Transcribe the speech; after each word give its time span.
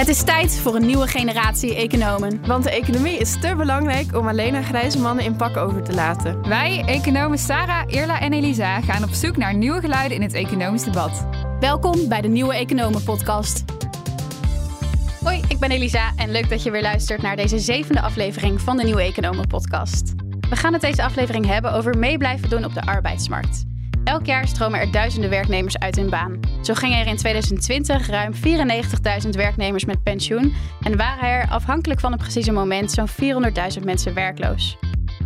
Het 0.00 0.08
is 0.08 0.22
tijd 0.22 0.58
voor 0.58 0.74
een 0.74 0.86
nieuwe 0.86 1.06
generatie 1.06 1.74
economen. 1.74 2.46
Want 2.46 2.64
de 2.64 2.70
economie 2.70 3.18
is 3.18 3.40
te 3.40 3.54
belangrijk 3.56 4.16
om 4.16 4.28
alleen 4.28 4.54
aan 4.54 4.64
grijze 4.64 4.98
mannen 4.98 5.24
in 5.24 5.36
pak 5.36 5.56
over 5.56 5.82
te 5.82 5.94
laten. 5.94 6.48
Wij, 6.48 6.82
economen 6.86 7.38
Sarah, 7.38 7.82
Irla 7.86 8.20
en 8.20 8.32
Elisa, 8.32 8.80
gaan 8.80 9.02
op 9.02 9.10
zoek 9.10 9.36
naar 9.36 9.54
nieuwe 9.54 9.80
geluiden 9.80 10.16
in 10.16 10.22
het 10.22 10.32
economisch 10.32 10.84
debat. 10.84 11.26
Welkom 11.58 12.08
bij 12.08 12.20
de 12.20 12.28
Nieuwe 12.28 12.54
Economen 12.54 13.02
Podcast. 13.02 13.64
Hoi, 15.22 15.42
ik 15.48 15.58
ben 15.58 15.70
Elisa 15.70 16.12
en 16.16 16.30
leuk 16.30 16.48
dat 16.48 16.62
je 16.62 16.70
weer 16.70 16.82
luistert 16.82 17.22
naar 17.22 17.36
deze 17.36 17.58
zevende 17.58 18.00
aflevering 18.00 18.60
van 18.60 18.76
de 18.76 18.84
Nieuwe 18.84 19.02
Economen 19.02 19.46
Podcast. 19.46 20.12
We 20.50 20.56
gaan 20.56 20.72
het 20.72 20.82
deze 20.82 21.02
aflevering 21.02 21.46
hebben 21.46 21.72
over 21.72 21.98
mee 21.98 22.18
blijven 22.18 22.50
doen 22.50 22.64
op 22.64 22.74
de 22.74 22.82
arbeidsmarkt. 22.82 23.69
Elk 24.10 24.26
jaar 24.26 24.48
stromen 24.48 24.80
er 24.80 24.90
duizenden 24.90 25.30
werknemers 25.30 25.78
uit 25.78 25.96
hun 25.96 26.10
baan. 26.10 26.40
Zo 26.62 26.74
gingen 26.74 26.98
er 26.98 27.06
in 27.06 27.16
2020 27.16 28.06
ruim 28.06 28.32
94.000 28.34 29.28
werknemers 29.30 29.84
met 29.84 30.02
pensioen 30.02 30.52
en 30.82 30.96
waren 30.96 31.28
er 31.28 31.48
afhankelijk 31.48 32.00
van 32.00 32.12
het 32.12 32.20
precieze 32.20 32.52
moment 32.52 32.90
zo'n 32.90 33.08
400.000 33.78 33.84
mensen 33.84 34.14
werkloos. 34.14 34.76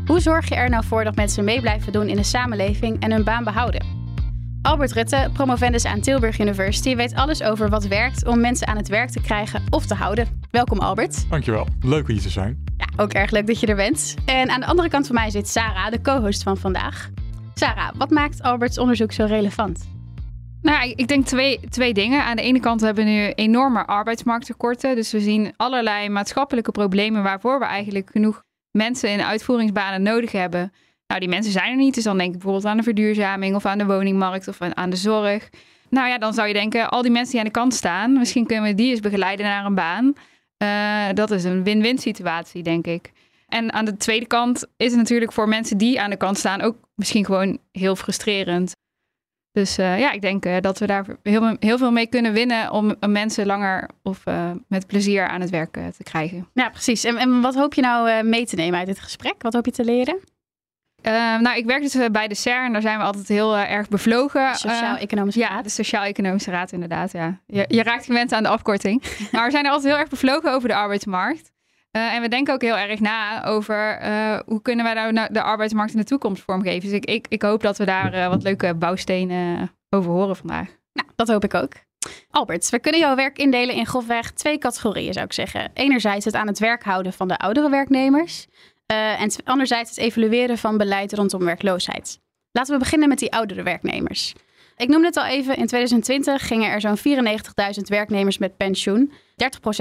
Hoe 0.07 0.21
zorg 0.21 0.49
je 0.49 0.55
er 0.55 0.69
nou 0.69 0.85
voor 0.85 1.05
dat 1.05 1.15
mensen 1.15 1.45
mee 1.45 1.61
blijven 1.61 1.93
doen 1.93 2.09
in 2.09 2.17
de 2.17 2.23
samenleving 2.23 3.03
en 3.03 3.13
hun 3.13 3.25
baan 3.25 3.45
behouden? 3.45 3.87
Albert 4.63 4.93
Rutte, 4.93 5.31
promovendus 5.33 5.85
aan 5.85 6.01
Tilburg 6.01 6.39
University, 6.39 6.97
weet 6.97 7.15
alles 7.15 7.43
over 7.43 7.69
wat 7.69 7.87
werkt 7.87 8.27
om 8.27 8.41
mensen 8.41 8.67
aan 8.67 8.77
het 8.77 8.89
werk 8.89 9.11
te 9.11 9.21
krijgen 9.21 9.63
of 9.71 9.87
te 9.87 9.95
houden. 9.95 10.43
Welkom 10.51 10.79
Albert. 10.79 11.31
Dankjewel, 11.31 11.67
leuk 11.81 12.09
om 12.09 12.13
hier 12.13 12.23
te 12.23 12.31
zijn. 12.31 12.65
Ja, 12.77 12.87
ook 12.97 13.13
erg 13.13 13.31
leuk 13.31 13.47
dat 13.47 13.61
je 13.61 13.67
er 13.67 13.77
bent. 13.77 14.15
En 14.27 14.51
aan 14.51 14.61
de 14.61 14.67
andere 14.67 14.89
kant 14.89 15.07
van 15.07 15.15
mij 15.15 15.31
zit 15.31 15.49
Sarah, 15.49 15.91
de 15.91 16.01
co-host 16.01 16.43
van 16.43 16.57
vandaag. 16.57 17.11
Sarah, 17.55 17.91
wat 17.97 18.11
maakt 18.11 18.43
Alberts 18.43 18.79
onderzoek 18.79 19.13
zo 19.13 19.25
relevant? 19.25 19.89
Nou, 20.63 20.93
ik 20.97 21.09
denk 21.09 21.27
twee, 21.27 21.61
twee 21.69 21.95
dingen. 21.95 22.25
Aan 22.25 22.37
de 22.37 22.43
ene 22.43 22.61
kant 22.61 22.81
hebben 22.81 23.05
we 23.05 23.11
nu 23.11 23.31
enorme 23.31 23.87
arbeidsmarkttekorten. 23.87 24.95
Dus 24.95 25.13
we 25.13 25.21
zien 25.21 25.53
allerlei 25.57 26.09
maatschappelijke 26.09 26.71
problemen 26.71 27.23
waarvoor 27.23 27.59
we 27.59 27.65
eigenlijk 27.65 28.11
genoeg 28.13 28.43
mensen 28.71 29.11
in 29.11 29.23
uitvoeringsbanen 29.23 30.03
nodig 30.03 30.33
hebben. 30.33 30.73
Nou, 31.07 31.21
die 31.21 31.29
mensen 31.29 31.53
zijn 31.53 31.71
er 31.71 31.77
niet. 31.77 31.95
Dus 31.95 32.05
dan 32.05 32.17
denk 32.17 32.29
ik 32.29 32.39
bijvoorbeeld 32.39 32.67
aan 32.67 32.77
de 32.77 32.83
verduurzaming 32.83 33.55
of 33.55 33.67
aan 33.67 33.79
de 33.79 33.87
woningmarkt 33.87 34.49
of 34.49 34.61
aan 34.61 34.91
de 34.91 34.97
zorg. 34.97 35.49
Nou 35.91 36.09
ja, 36.09 36.19
dan 36.19 36.35
zou 36.35 36.49
je 36.49 36.55
denken, 36.55 36.89
al 36.89 37.03
die 37.03 37.11
mensen 37.11 37.31
die 37.31 37.41
aan 37.41 37.47
de 37.47 37.53
kant 37.53 37.75
staan, 37.75 38.13
misschien 38.13 38.47
kunnen 38.47 38.65
we 38.65 38.75
die 38.75 38.91
eens 38.91 39.01
begeleiden 39.01 39.47
naar 39.47 39.65
een 39.65 39.75
baan. 39.75 40.13
Uh, 40.59 41.15
dat 41.15 41.31
is 41.31 41.45
een 41.45 41.65
win-win 41.65 41.99
situatie, 41.99 42.63
denk 42.63 42.87
ik. 42.87 43.13
En 43.49 43.73
aan 43.73 43.85
de 43.85 43.97
tweede 43.97 44.27
kant 44.27 44.67
is 44.77 44.91
het 44.91 44.97
natuurlijk 44.97 45.33
voor 45.33 45.49
mensen 45.49 45.79
die 45.79 46.01
aan 46.01 46.11
de 46.11 46.17
kant 46.17 46.39
staan 46.39 46.61
ook 46.61 46.77
misschien 46.95 47.25
gewoon 47.25 47.59
heel 47.73 47.97
frustrerend. 47.97 48.73
Dus 49.53 49.79
uh, 49.79 49.99
ja, 49.99 50.13
ik 50.13 50.21
denk 50.21 50.47
uh, 50.47 50.57
dat 50.61 50.79
we 50.79 50.87
daar 50.87 51.07
heel, 51.23 51.57
heel, 51.61 51.79
veel 51.79 51.93
mee 51.93 52.07
kunnen 52.07 52.33
winnen 52.33 52.71
om 52.71 52.95
mensen 53.07 53.47
langer 53.47 53.91
of 54.03 54.27
uh, 54.27 54.51
met 54.69 54.87
plezier 54.87 55.29
aan 55.29 55.41
het 55.41 55.51
werk 55.51 55.73
te 55.73 56.03
krijgen. 56.03 56.49
Ja, 56.55 56.69
precies. 56.69 57.05
En, 57.05 57.17
en, 57.17 57.41
wat 57.41 57.55
hoop 57.55 57.75
je 57.75 57.81
nou 57.81 58.23
mee 58.23 58.47
te 58.47 58.57
nemen 58.57 58.79
uit 58.79 58.87
dit 58.87 58.99
gesprek? 58.99 59.43
Wat 59.43 59.53
hoop 59.53 59.65
je 59.65 59.73
te 59.73 59.85
leren? 59.85 60.19
nou, 61.41 61.57
ik 61.57 61.65
werk 61.65 61.83
dus 61.83 62.11
bij 62.11 62.29
de 62.29 62.35
CERN. 62.35 62.73
Daar 62.73 62.83
zijn 62.83 62.99
we 62.99 63.05
altijd 63.05 63.29
heel 63.29 63.57
erg 63.57 63.89
bevlogen. 63.89 64.55
Sociaal-Economische 64.55 65.41
Raad. 65.41 65.51
Ja, 65.51 65.63
de 65.63 65.69
Sociaal-Economische 65.69 66.51
Raad 66.51 66.73
inderdaad. 66.73 67.13
Ja. 67.13 67.41
Je, 67.47 67.65
je 67.69 67.83
raakt 67.83 68.05
gewend 68.05 68.33
aan 68.33 68.43
de 68.43 68.49
afkorting. 68.49 69.03
maar 69.33 69.45
we 69.45 69.51
zijn 69.51 69.65
er 69.65 69.71
altijd 69.71 69.93
heel 69.93 70.01
erg 70.01 70.09
bevlogen 70.09 70.53
over 70.53 70.69
de 70.69 70.75
arbeidsmarkt. 70.75 71.53
Uh, 71.97 72.15
en 72.15 72.23
we 72.23 72.29
denken 72.29 72.55
ook 72.55 72.63
heel 72.63 72.77
erg 72.77 73.01
na 73.01 73.45
over 73.45 74.03
uh, 74.03 74.39
hoe 74.47 74.63
kunnen 74.63 74.85
wij 74.85 75.11
nou 75.11 75.33
de 75.33 75.43
arbeidsmarkt 75.43 75.93
in 75.93 75.99
de 75.99 76.05
toekomst 76.05 76.43
vormgeven. 76.43 76.89
Dus 76.89 76.99
ik, 76.99 77.05
ik, 77.05 77.27
ik 77.29 77.43
hoop 77.43 77.63
dat 77.63 77.79
we 77.79 77.85
daar 77.85 78.15
uh, 78.15 78.29
wat 78.29 78.43
leuke 78.43 78.75
bouwstenen 78.75 79.73
over 79.91 80.11
horen 80.11 80.37
vandaag. 80.37 80.69
Nou, 80.93 81.09
dat 81.17 81.29
hoop 81.29 81.45
ik 81.45 81.55
ook. 81.55 81.73
Albert, 82.31 82.71
we 82.71 82.79
kunnen 82.79 83.01
jouw 83.01 83.17
werk 83.17 83.39
indelen 83.39 83.75
in 83.75 83.87
grofweg 83.87 84.31
twee 84.31 84.59
categorieën, 84.59 85.13
zou 85.13 85.25
ik 85.25 85.33
zeggen. 85.33 85.71
Enerzijds 85.75 86.25
het 86.25 86.35
aan 86.35 86.47
het 86.47 86.59
werk 86.59 86.83
houden 86.83 87.13
van 87.13 87.29
de 87.29 87.39
oudere 87.39 87.71
werknemers. 87.71 88.47
en 88.87 89.31
anderzijds 89.45 89.91
het 89.91 89.99
evalueren 89.99 90.59
van 90.59 90.77
beleid 90.77 91.13
rondom 91.13 91.45
werkloosheid. 91.45 92.21
Laten 92.53 92.73
we 92.73 92.79
beginnen 92.79 93.09
met 93.09 93.19
die 93.19 93.33
oudere 93.33 93.63
werknemers. 93.63 94.35
Ik 94.77 94.89
noemde 94.89 95.07
het 95.07 95.17
al 95.17 95.25
even, 95.25 95.57
in 95.57 95.67
2020 95.67 96.47
gingen 96.47 96.71
er 96.71 96.81
zo'n 96.81 96.99
94.000 96.99 97.83
werknemers 97.85 98.39
met 98.39 98.57
pensioen. 98.57 99.13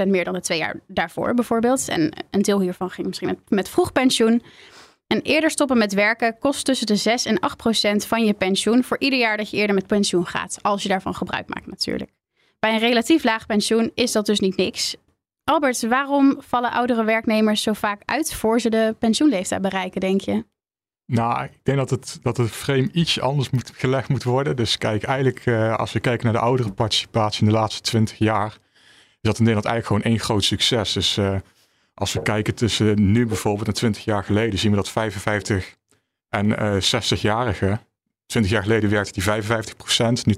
30% 0.04 0.08
meer 0.08 0.24
dan 0.24 0.34
de 0.34 0.40
twee 0.40 0.58
jaar 0.58 0.80
daarvoor 0.86 1.34
bijvoorbeeld. 1.34 1.88
En 1.88 2.12
een 2.30 2.42
deel 2.42 2.60
hiervan 2.60 2.90
ging 2.90 3.06
misschien 3.06 3.28
met, 3.28 3.38
met 3.48 3.68
vroeg 3.68 3.92
pensioen. 3.92 4.42
En 5.06 5.20
eerder 5.20 5.50
stoppen 5.50 5.78
met 5.78 5.92
werken 5.92 6.38
kost 6.38 6.64
tussen 6.64 6.86
de 6.86 6.96
6 6.96 7.24
en 7.24 7.40
8 7.40 7.56
procent 7.56 8.06
van 8.06 8.24
je 8.24 8.32
pensioen 8.32 8.84
voor 8.84 8.98
ieder 8.98 9.18
jaar 9.18 9.36
dat 9.36 9.50
je 9.50 9.56
eerder 9.56 9.74
met 9.74 9.86
pensioen 9.86 10.26
gaat. 10.26 10.58
Als 10.62 10.82
je 10.82 10.88
daarvan 10.88 11.14
gebruik 11.14 11.48
maakt 11.48 11.66
natuurlijk. 11.66 12.10
Bij 12.58 12.72
een 12.72 12.78
relatief 12.78 13.24
laag 13.24 13.46
pensioen 13.46 13.90
is 13.94 14.12
dat 14.12 14.26
dus 14.26 14.40
niet 14.40 14.56
niks. 14.56 14.96
Albert, 15.44 15.88
waarom 15.88 16.36
vallen 16.38 16.70
oudere 16.70 17.04
werknemers 17.04 17.62
zo 17.62 17.72
vaak 17.72 18.02
uit 18.04 18.34
voor 18.34 18.60
ze 18.60 18.70
de 18.70 18.96
pensioenleeftijd 18.98 19.62
bereiken, 19.62 20.00
denk 20.00 20.20
je? 20.20 20.44
Nou, 21.06 21.44
ik 21.44 21.58
denk 21.62 21.78
dat 21.78 21.90
het, 21.90 22.18
dat 22.22 22.36
het 22.36 22.50
frame 22.50 22.88
iets 22.92 23.20
anders 23.20 23.50
moet, 23.50 23.72
gelegd 23.74 24.08
moet 24.08 24.22
worden. 24.22 24.56
Dus 24.56 24.78
kijk, 24.78 25.02
eigenlijk 25.02 25.46
uh, 25.46 25.76
als 25.76 25.92
we 25.92 26.00
kijken 26.00 26.24
naar 26.24 26.34
de 26.34 26.40
oudere 26.40 26.72
participatie 26.72 27.40
in 27.40 27.48
de 27.48 27.58
laatste 27.58 27.82
20 27.82 28.18
jaar, 28.18 28.58
dat 29.24 29.38
in 29.38 29.44
Nederland 29.44 29.66
eigenlijk 29.66 29.86
gewoon 29.86 30.02
één 30.02 30.26
groot 30.26 30.44
succes. 30.44 30.92
Dus 30.92 31.18
uh, 31.18 31.36
als 31.94 32.12
we 32.12 32.22
kijken 32.22 32.54
tussen 32.54 33.12
nu 33.12 33.26
bijvoorbeeld 33.26 33.68
en 33.68 33.74
20 33.74 34.04
jaar 34.04 34.24
geleden, 34.24 34.58
zien 34.58 34.70
we 34.70 34.76
dat 34.76 34.88
55 34.88 35.76
en 36.28 36.46
uh, 36.46 36.74
60-jarigen, 36.74 37.80
20 38.26 38.52
jaar 38.52 38.62
geleden 38.62 38.90
werkte 38.90 39.12
die 39.12 39.42
55% 39.42 40.22
nu 40.24 40.34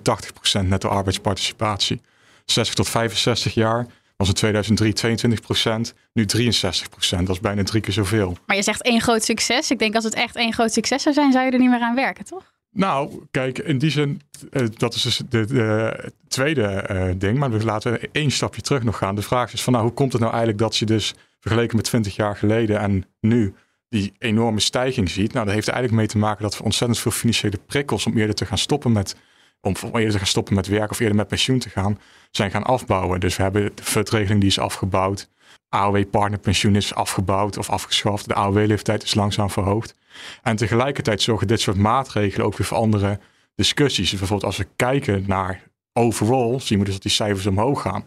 80% 0.63 0.67
netto 0.67 0.89
arbeidsparticipatie. 0.89 2.01
60 2.45 2.75
tot 2.75 2.89
65 2.89 3.55
jaar 3.55 3.87
was 4.17 4.29
in 4.29 4.35
2003 4.35 4.93
22 4.93 5.41
procent, 5.41 5.95
nu 6.13 6.27
63 6.27 6.89
procent. 6.89 7.27
Dat 7.27 7.37
is 7.37 7.43
bijna 7.43 7.63
drie 7.63 7.83
keer 7.83 7.93
zoveel. 7.93 8.37
Maar 8.47 8.57
je 8.57 8.63
zegt 8.63 8.83
één 8.83 9.01
groot 9.01 9.25
succes. 9.25 9.71
Ik 9.71 9.79
denk 9.79 9.95
als 9.95 10.05
het 10.05 10.15
echt 10.15 10.37
één 10.37 10.53
groot 10.53 10.73
succes 10.73 11.03
zou 11.03 11.15
zijn, 11.15 11.33
zou 11.33 11.45
je 11.45 11.51
er 11.51 11.59
niet 11.59 11.71
meer 11.71 11.81
aan 11.81 11.95
werken, 11.95 12.25
toch? 12.25 12.55
Nou, 12.77 13.27
kijk, 13.31 13.59
in 13.59 13.79
die 13.79 13.91
zin, 13.91 14.21
uh, 14.51 14.67
dat 14.77 14.95
is 14.95 15.03
dus 15.03 15.23
de, 15.29 15.47
de 15.47 16.13
tweede 16.29 16.89
uh, 16.91 17.11
ding. 17.17 17.39
Maar 17.39 17.51
we 17.51 17.65
laten 17.65 18.13
één 18.13 18.31
stapje 18.31 18.61
terug 18.61 18.83
nog 18.83 18.99
gaan. 18.99 19.15
De 19.15 19.23
vraag 19.23 19.53
is 19.53 19.63
van, 19.63 19.73
nou, 19.73 19.85
hoe 19.85 19.95
komt 19.95 20.13
het 20.13 20.21
nou 20.21 20.33
eigenlijk 20.33 20.63
dat 20.63 20.77
je 20.77 20.87
dus 20.87 21.15
vergeleken 21.41 21.77
met 21.77 21.85
20 21.85 22.17
jaar 22.17 22.37
geleden 22.37 22.79
en 22.79 23.05
nu 23.21 23.55
die 23.89 24.13
enorme 24.19 24.61
stijging 24.61 25.11
ziet? 25.11 25.33
Nou, 25.33 25.45
dat 25.45 25.55
heeft 25.55 25.69
eigenlijk 25.69 25.99
mee 25.99 26.09
te 26.09 26.19
maken 26.19 26.43
dat 26.43 26.59
we 26.59 26.65
ontzettend 26.65 27.01
veel 27.01 27.11
financiële 27.11 27.59
prikkels 27.67 28.07
om 28.07 28.17
eerder 28.17 28.35
te 28.35 28.47
gaan 28.47 28.59
stoppen 28.59 28.93
met 28.93 29.17
om 29.61 29.75
eerder 29.93 30.11
te 30.11 30.19
gaan 30.19 30.27
stoppen 30.27 30.55
met 30.55 30.67
werk 30.67 30.91
of 30.91 31.01
eerder 31.01 31.17
met 31.17 31.29
pensioen 31.29 31.59
te 31.59 31.71
gaan, 31.71 31.99
zijn 32.31 32.51
gaan 32.51 32.65
afbouwen. 32.65 33.21
Dus 33.21 33.37
we 33.37 33.43
hebben 33.43 33.73
de 33.75 33.83
FUT-regeling 33.83 34.41
die 34.41 34.51
is 34.51 34.59
afgebouwd. 34.59 35.29
AOW-partnerpensioen 35.69 36.77
is 36.77 36.95
afgebouwd 36.95 37.59
of 37.59 37.71
afgeschaft. 37.71 38.29
De 38.29 38.35
AOW-leeftijd 38.35 39.03
is 39.03 39.15
langzaam 39.15 39.51
verhoogd. 39.51 39.95
En 40.43 40.57
tegelijkertijd 40.57 41.23
zorgen 41.23 41.47
dit 41.47 41.61
soort 41.61 41.77
maatregelen 41.77 42.47
ook 42.47 42.57
weer 42.57 42.67
voor 42.67 42.77
andere 42.77 43.21
discussies. 43.55 44.11
Bijvoorbeeld 44.11 44.45
als 44.45 44.57
we 44.57 44.69
kijken 44.77 45.25
naar 45.27 45.63
overall, 45.93 46.61
zien 46.61 46.79
we 46.79 46.85
dus 46.85 46.95
dat 46.95 47.03
die 47.03 47.11
cijfers 47.11 47.47
omhoog 47.47 47.83
gaan. 47.83 48.05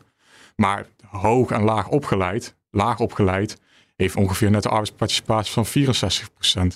Maar 0.56 0.86
hoog 1.06 1.52
en 1.52 1.64
laag 1.64 1.88
opgeleid, 1.88 2.56
laag 2.72 3.00
opgeleid, 3.00 3.58
heeft 3.96 4.16
ongeveer 4.16 4.52
net 4.52 4.64
de 4.64 4.70
arbeidsparticipatie 4.70 5.54
van 5.54 5.66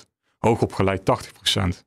Hoog 0.38 0.62
opgeleid 0.62 1.00
80%. 1.00 1.84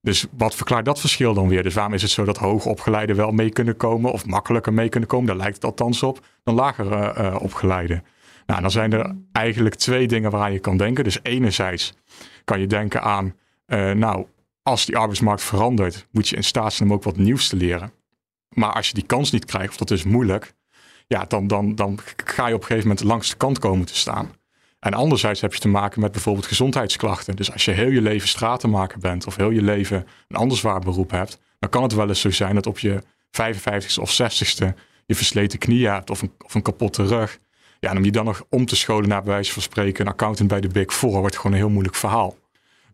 Dus 0.00 0.26
wat 0.36 0.54
verklaart 0.54 0.84
dat 0.84 1.00
verschil 1.00 1.34
dan 1.34 1.48
weer? 1.48 1.62
Dus 1.62 1.74
waarom 1.74 1.94
is 1.94 2.02
het 2.02 2.10
zo 2.10 2.24
dat 2.24 2.36
hoogopgeleiden 2.36 3.16
wel 3.16 3.30
mee 3.30 3.50
kunnen 3.50 3.76
komen 3.76 4.12
of 4.12 4.26
makkelijker 4.26 4.72
mee 4.72 4.88
kunnen 4.88 5.08
komen? 5.08 5.26
Daar 5.26 5.36
lijkt 5.36 5.54
het 5.54 5.64
althans 5.64 6.02
op 6.02 6.26
dan 6.42 6.54
lager 6.54 6.86
uh, 7.18 7.36
opgeleiden. 7.40 8.04
Nou, 8.46 8.60
dan 8.60 8.70
zijn 8.70 8.92
er 8.92 9.14
eigenlijk 9.32 9.74
twee 9.74 10.06
dingen 10.06 10.30
waaraan 10.30 10.52
je 10.52 10.58
kan 10.58 10.76
denken. 10.76 11.04
Dus 11.04 11.18
enerzijds 11.22 11.94
kan 12.44 12.60
je 12.60 12.66
denken 12.66 13.02
aan, 13.02 13.34
uh, 13.66 13.90
nou, 13.90 14.26
als 14.62 14.86
die 14.86 14.96
arbeidsmarkt 14.96 15.42
verandert, 15.42 16.06
moet 16.10 16.28
je 16.28 16.36
in 16.36 16.44
staat 16.44 16.72
zijn 16.72 16.88
om 16.88 16.94
ook 16.94 17.02
wat 17.02 17.16
nieuws 17.16 17.48
te 17.48 17.56
leren. 17.56 17.92
Maar 18.48 18.72
als 18.72 18.88
je 18.88 18.94
die 18.94 19.06
kans 19.06 19.30
niet 19.30 19.44
krijgt, 19.44 19.70
of 19.70 19.76
dat 19.76 19.90
is 19.90 20.04
moeilijk, 20.04 20.54
ja, 21.06 21.24
dan, 21.24 21.46
dan, 21.46 21.74
dan 21.74 21.98
ga 22.24 22.46
je 22.46 22.54
op 22.54 22.60
een 22.60 22.66
gegeven 22.66 22.88
moment 22.88 23.06
langs 23.06 23.30
de 23.30 23.36
kant 23.36 23.58
komen 23.58 23.86
te 23.86 23.96
staan. 23.96 24.30
En 24.78 24.94
anderzijds 24.94 25.40
heb 25.40 25.54
je 25.54 25.60
te 25.60 25.68
maken 25.68 26.00
met 26.00 26.12
bijvoorbeeld 26.12 26.46
gezondheidsklachten. 26.46 27.36
Dus 27.36 27.52
als 27.52 27.64
je 27.64 27.70
heel 27.70 27.90
je 27.90 28.02
leven 28.02 28.28
stratenmaker 28.28 28.98
bent 28.98 29.26
of 29.26 29.36
heel 29.36 29.50
je 29.50 29.62
leven 29.62 30.06
een 30.28 30.36
ander 30.36 30.56
zwaar 30.56 30.80
beroep 30.80 31.10
hebt, 31.10 31.38
dan 31.58 31.70
kan 31.70 31.82
het 31.82 31.92
wel 31.92 32.08
eens 32.08 32.20
zo 32.20 32.30
zijn 32.30 32.54
dat 32.54 32.66
op 32.66 32.78
je 32.78 33.02
55ste 33.42 34.00
of 34.00 34.20
60ste 34.22 34.66
je 35.06 35.14
versleten 35.14 35.58
knieën 35.58 35.92
hebt 35.92 36.10
of 36.10 36.22
een, 36.22 36.32
of 36.38 36.54
een 36.54 36.62
kapotte 36.62 37.06
rug. 37.06 37.38
Ja, 37.86 37.92
en 37.92 37.98
om 37.98 38.04
je 38.04 38.12
dan 38.12 38.24
nog 38.24 38.44
om 38.50 38.66
te 38.66 38.76
scholen 38.76 39.08
naar 39.08 39.22
bij 39.22 39.32
wijze 39.32 39.52
van 39.52 39.62
spreken 39.62 40.06
een 40.06 40.12
accountant 40.12 40.48
bij 40.48 40.60
de 40.60 40.68
Big 40.68 40.94
Four 40.94 41.20
wordt 41.20 41.36
gewoon 41.36 41.52
een 41.52 41.58
heel 41.58 41.68
moeilijk 41.68 41.94
verhaal. 41.94 42.36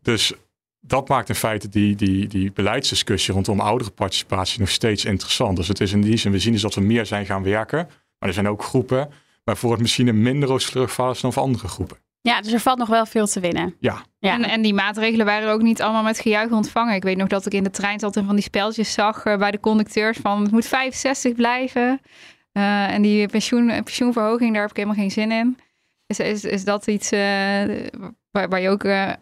Dus 0.02 0.32
dat 0.80 1.08
maakt 1.08 1.28
in 1.28 1.34
feite 1.34 1.68
die, 1.68 1.96
die, 1.96 2.26
die 2.26 2.52
beleidsdiscussie 2.52 3.34
rondom 3.34 3.60
oudere 3.60 3.90
participatie 3.90 4.60
nog 4.60 4.68
steeds 4.68 5.04
interessant. 5.04 5.56
Dus 5.56 5.68
het 5.68 5.80
is 5.80 5.92
in 5.92 6.00
die 6.00 6.16
zin, 6.16 6.32
we 6.32 6.38
zien 6.38 6.52
dus 6.52 6.62
dat 6.62 6.74
we 6.74 6.80
meer 6.80 7.06
zijn 7.06 7.26
gaan 7.26 7.42
werken. 7.42 7.88
Maar 8.18 8.28
er 8.28 8.34
zijn 8.34 8.48
ook 8.48 8.62
groepen 8.62 9.10
waarvoor 9.44 9.70
het 9.70 9.80
misschien 9.80 10.08
een 10.08 10.22
minder 10.22 10.48
rooskleurig 10.48 10.92
verhaal 10.92 11.12
is 11.12 11.20
dan 11.20 11.32
voor 11.32 11.42
andere 11.42 11.68
groepen. 11.68 11.96
Ja, 12.20 12.40
dus 12.40 12.52
er 12.52 12.60
valt 12.60 12.78
nog 12.78 12.88
wel 12.88 13.06
veel 13.06 13.26
te 13.26 13.40
winnen. 13.40 13.74
Ja. 13.80 14.02
ja. 14.18 14.32
En, 14.32 14.42
en 14.42 14.62
die 14.62 14.74
maatregelen 14.74 15.26
waren 15.26 15.52
ook 15.52 15.62
niet 15.62 15.82
allemaal 15.82 16.02
met 16.02 16.20
gejuich 16.20 16.50
ontvangen. 16.50 16.94
Ik 16.94 17.02
weet 17.02 17.16
nog 17.16 17.28
dat 17.28 17.46
ik 17.46 17.54
in 17.54 17.64
de 17.64 17.70
trein 17.70 17.98
zat 17.98 18.16
en 18.16 18.26
van 18.26 18.34
die 18.34 18.44
speltjes 18.44 18.92
zag 18.92 19.24
uh, 19.24 19.36
bij 19.36 19.50
de 19.50 19.60
conducteurs 19.60 20.18
van 20.18 20.42
het 20.42 20.50
moet 20.50 20.66
65 20.66 21.34
blijven. 21.34 22.00
Uh, 22.52 22.90
en 22.90 23.02
die 23.02 23.28
pensioen, 23.28 23.66
pensioenverhoging, 23.66 24.52
daar 24.52 24.60
heb 24.60 24.70
ik 24.70 24.76
helemaal 24.76 24.98
geen 24.98 25.10
zin 25.10 25.32
in. 25.32 25.58
Is, 26.06 26.18
is, 26.18 26.44
is 26.44 26.64
dat 26.64 26.86
iets 26.86 27.12
uh, 27.12 27.18
waar, 28.30 28.48
waar, 28.48 28.60
je 28.60 28.68
ook 28.68 28.84
uh, 28.84 29.12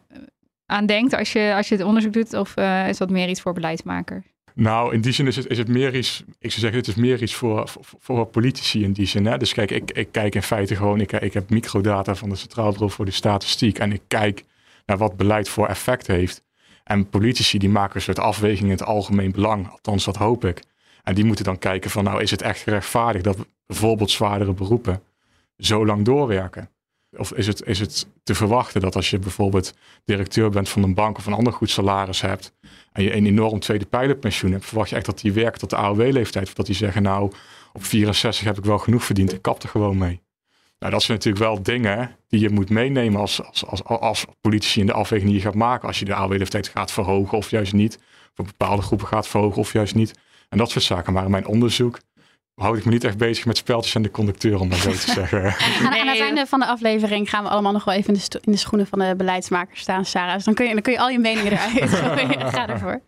aan 0.67 0.87
denkt 0.87 1.15
als 1.15 1.32
je, 1.32 1.53
als 1.56 1.69
je 1.69 1.75
het 1.75 1.85
onderzoek 1.85 2.12
doet? 2.12 2.35
Of 2.35 2.56
is 2.88 2.99
dat 2.99 3.11
meer 3.11 3.29
iets 3.29 3.41
voor 3.41 3.53
beleidsmakers? 3.53 4.25
Nou, 4.55 4.94
in 4.94 5.00
die 5.00 5.12
zin 5.12 5.27
is 5.27 5.37
het, 5.37 5.47
is 5.47 5.59
het 5.59 5.69
meer 5.69 5.97
iets, 5.97 6.23
ik 6.38 6.50
zou 6.50 6.61
zeggen, 6.61 6.79
het 6.79 6.88
is 6.88 6.94
meer 6.94 7.23
iets 7.23 7.35
voor, 7.35 7.69
voor, 7.69 7.85
voor 7.99 8.27
politici 8.27 8.82
in 8.82 8.93
die 8.93 9.06
zin. 9.06 9.38
Dus 9.38 9.53
kijk, 9.53 9.71
ik, 9.71 9.91
ik 9.91 10.09
kijk 10.12 10.35
in 10.35 10.43
feite 10.43 10.76
gewoon, 10.76 11.00
ik, 11.00 11.12
ik 11.12 11.33
heb 11.33 11.50
microdata 11.50 12.15
van 12.15 12.29
de 12.29 12.37
Centraal 12.37 12.71
Bureau 12.71 12.91
voor 12.91 13.05
de 13.05 13.11
Statistiek 13.11 13.79
en 13.79 13.93
ik 13.93 14.03
kijk 14.09 14.44
naar 14.87 14.99
wat 14.99 15.17
beleid 15.17 15.49
voor 15.49 15.67
effect 15.67 16.06
heeft. 16.06 16.43
En 16.85 17.09
politici 17.09 17.59
die 17.59 17.69
maken 17.69 17.97
een 17.97 18.03
soort 18.03 18.19
afweging 18.19 18.65
in 18.65 18.71
het 18.71 18.85
algemeen 18.85 19.33
belang, 19.33 19.69
althans 19.69 20.05
dat 20.05 20.17
hoop 20.17 20.44
ik. 20.44 20.62
En 21.02 21.14
die 21.14 21.25
moeten 21.25 21.44
dan 21.44 21.58
kijken 21.58 21.91
van, 21.91 22.05
nou 22.05 22.23
is 22.23 22.31
het 22.31 22.43
echt 22.43 22.61
gerechtvaardigd 22.61 23.25
dat 23.25 23.37
bijvoorbeeld 23.67 24.11
zwaardere 24.11 24.52
beroepen 24.52 25.02
zo 25.56 25.87
lang 25.87 26.05
doorwerken? 26.05 26.70
Of 27.17 27.32
is 27.32 27.47
het, 27.47 27.67
is 27.67 27.79
het 27.79 28.06
te 28.23 28.35
verwachten 28.35 28.81
dat 28.81 28.97
als 28.97 29.11
je 29.11 29.19
bijvoorbeeld 29.19 29.75
directeur 30.05 30.50
bent 30.50 30.69
van 30.69 30.82
een 30.82 30.94
bank 30.94 31.19
of 31.19 31.26
een 31.26 31.32
ander 31.32 31.52
goed 31.52 31.70
salaris 31.70 32.20
hebt 32.20 32.52
en 32.93 33.02
je 33.02 33.17
een 33.17 33.26
enorm 33.26 33.58
tweede 33.58 33.87
pijlerpensioen 33.87 34.52
hebt, 34.52 34.67
verwacht 34.67 34.91
je 34.91 34.97
echt 34.97 35.06
dat 35.06 35.20
die 35.20 35.32
werkt 35.32 35.58
tot 35.58 35.70
de 35.70 35.76
AOW-leeftijd? 35.76 36.47
Of 36.47 36.55
dat 36.55 36.67
die 36.67 36.75
zeggen, 36.75 37.02
nou, 37.02 37.32
op 37.73 37.85
64 37.85 38.44
heb 38.44 38.58
ik 38.58 38.64
wel 38.64 38.79
genoeg 38.79 39.05
verdiend, 39.05 39.32
ik 39.32 39.43
kap 39.43 39.62
er 39.62 39.69
gewoon 39.69 39.99
mee. 39.99 40.20
Nou, 40.81 40.93
dat 40.93 41.02
zijn 41.02 41.17
natuurlijk 41.19 41.44
wel 41.44 41.62
dingen 41.62 42.17
die 42.29 42.41
je 42.41 42.50
moet 42.50 42.70
meenemen 42.70 43.20
als, 43.20 43.44
als, 43.44 43.64
als, 43.67 43.85
als 43.85 44.25
politici 44.41 44.81
in 44.81 44.87
de 44.87 44.93
afweging 44.93 45.31
die 45.31 45.38
je 45.38 45.44
gaat 45.44 45.55
maken. 45.55 45.88
Als 45.88 45.99
je 45.99 46.05
de 46.05 46.14
AOW-leeftijd 46.14 46.69
gaat 46.69 46.93
verhogen 46.93 47.38
of 47.38 47.50
juist 47.50 47.73
niet. 47.73 47.99
Voor 48.35 48.44
bepaalde 48.44 48.82
groepen 48.82 49.06
gaat 49.06 49.29
verhogen 49.29 49.61
of 49.61 49.73
juist 49.73 49.94
niet. 49.94 50.14
En 50.50 50.58
dat 50.58 50.70
soort 50.70 50.85
zaken. 50.85 51.12
Maar 51.12 51.25
in 51.25 51.31
mijn 51.31 51.47
onderzoek 51.47 51.99
houd 52.55 52.76
ik 52.76 52.85
me 52.85 52.91
niet 52.91 53.05
echt 53.05 53.17
bezig 53.17 53.47
met 53.47 53.56
speltjes 53.56 53.94
en 53.94 54.02
de 54.02 54.11
conducteur, 54.11 54.61
om 54.61 54.69
dat 54.69 54.79
zo 54.79 54.91
te 54.91 55.12
zeggen. 55.20 55.44
aan, 55.44 55.99
aan, 55.99 56.08
het 56.08 56.20
einde 56.20 56.47
van 56.47 56.61
de 56.61 56.67
aflevering 56.67 57.31
gaan 57.31 57.44
we 57.44 57.50
allemaal 57.50 57.73
nog 57.73 57.85
wel 57.85 57.94
even 57.94 58.14
in 58.14 58.20
de, 58.29 58.41
in 58.44 58.52
de 58.52 58.58
schoenen 58.58 58.87
van 58.87 58.99
de 58.99 59.14
beleidsmakers 59.17 59.81
staan, 59.81 60.05
Sarah. 60.05 60.35
Dus 60.35 60.44
dan 60.44 60.55
kun 60.55 60.67
je, 60.67 60.73
dan 60.73 60.82
kun 60.82 60.93
je 60.93 60.99
al 60.99 61.08
je 61.08 61.19
meningen 61.19 61.52
eruit. 61.52 61.91
Ga 62.55 62.69
ervoor. 62.69 63.00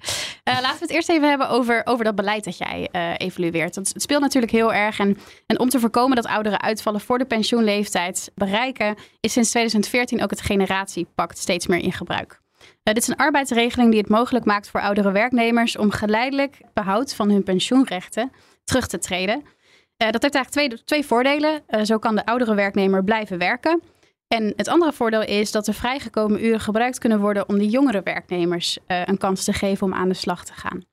Uh, 0.48 0.54
laten 0.60 0.78
we 0.78 0.84
het 0.84 0.90
eerst 0.90 1.08
even 1.08 1.28
hebben 1.28 1.48
over, 1.48 1.82
over 1.84 2.04
dat 2.04 2.14
beleid 2.14 2.44
dat 2.44 2.58
jij 2.58 2.88
uh, 2.92 3.12
evalueert. 3.16 3.74
Want 3.74 3.88
het 3.92 4.02
speelt 4.02 4.20
natuurlijk 4.20 4.52
heel 4.52 4.74
erg. 4.74 4.98
En, 4.98 5.18
en 5.46 5.58
om 5.58 5.68
te 5.68 5.80
voorkomen 5.80 6.16
dat 6.16 6.26
ouderen 6.26 6.60
uitvallen 6.60 7.00
voor 7.00 7.18
de 7.18 7.24
pensioenleeftijd 7.24 8.30
bereiken, 8.34 8.96
is 9.20 9.32
sinds 9.32 9.50
2014 9.50 10.22
ook 10.22 10.30
het 10.30 10.40
generatiepact 10.40 11.38
steeds 11.38 11.66
meer 11.66 11.82
in 11.82 11.92
gebruik. 11.92 12.41
Dit 12.82 12.96
is 12.96 13.08
een 13.08 13.16
arbeidsregeling 13.16 13.90
die 13.90 14.00
het 14.00 14.08
mogelijk 14.08 14.44
maakt 14.44 14.70
voor 14.70 14.80
oudere 14.80 15.12
werknemers 15.12 15.76
om 15.76 15.90
geleidelijk 15.90 16.60
behoud 16.72 17.14
van 17.14 17.30
hun 17.30 17.42
pensioenrechten 17.42 18.32
terug 18.64 18.86
te 18.86 18.98
treden. 18.98 19.36
Uh, 19.36 20.10
dat 20.10 20.22
heeft 20.22 20.34
eigenlijk 20.34 20.50
twee, 20.50 20.84
twee 20.84 21.06
voordelen. 21.06 21.62
Uh, 21.68 21.82
zo 21.82 21.98
kan 21.98 22.14
de 22.14 22.26
oudere 22.26 22.54
werknemer 22.54 23.04
blijven 23.04 23.38
werken. 23.38 23.82
En 24.28 24.52
het 24.56 24.68
andere 24.68 24.92
voordeel 24.92 25.22
is 25.22 25.50
dat 25.50 25.64
de 25.64 25.72
vrijgekomen 25.72 26.44
uren 26.44 26.60
gebruikt 26.60 26.98
kunnen 26.98 27.20
worden 27.20 27.48
om 27.48 27.58
de 27.58 27.68
jongere 27.68 28.00
werknemers 28.02 28.78
uh, 28.86 29.02
een 29.04 29.18
kans 29.18 29.44
te 29.44 29.52
geven 29.52 29.86
om 29.86 29.94
aan 29.94 30.08
de 30.08 30.14
slag 30.14 30.44
te 30.44 30.52
gaan. 30.54 30.84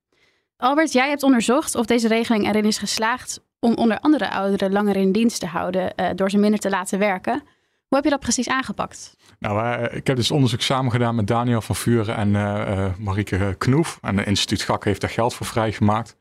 Albert, 0.58 0.92
jij 0.92 1.10
hebt 1.10 1.24
onderzocht 1.24 1.76
of 1.76 1.86
deze 1.86 2.08
regeling 2.08 2.48
erin 2.48 2.66
is 2.66 2.78
geslaagd 2.78 3.42
om 3.60 3.74
onder 3.74 4.00
andere 4.00 4.30
ouderen 4.32 4.72
langer 4.72 4.96
in 4.96 5.12
dienst 5.12 5.40
te 5.40 5.46
houden 5.46 5.94
door 6.16 6.30
ze 6.30 6.38
minder 6.38 6.60
te 6.60 6.70
laten 6.70 7.00
werken. 7.00 7.44
Hoe 7.90 7.98
heb 7.98 8.04
je 8.04 8.10
dat 8.10 8.20
precies 8.20 8.50
aangepakt? 8.50 9.16
Nou, 9.40 9.84
ik 9.84 10.08
heb 10.08 10.16
dus 10.16 10.32
onderzoek 10.32 10.62
samen 10.62 10.92
gedaan 10.92 11.16
met 11.16 11.28
Daniel 11.28 11.62
van 11.62 11.76
Vuren 11.76 12.16
en 12.16 12.32
Marieke 13.00 13.56
Knoef. 13.58 13.98
En 14.02 14.18
het 14.18 14.28
instituut 14.28 14.62
GAK 14.62 14.84
heeft 14.84 15.02
daar 15.02 15.10
geld 15.10 15.34
voor 15.34 15.46
vrijgemaakt. 15.46 16.18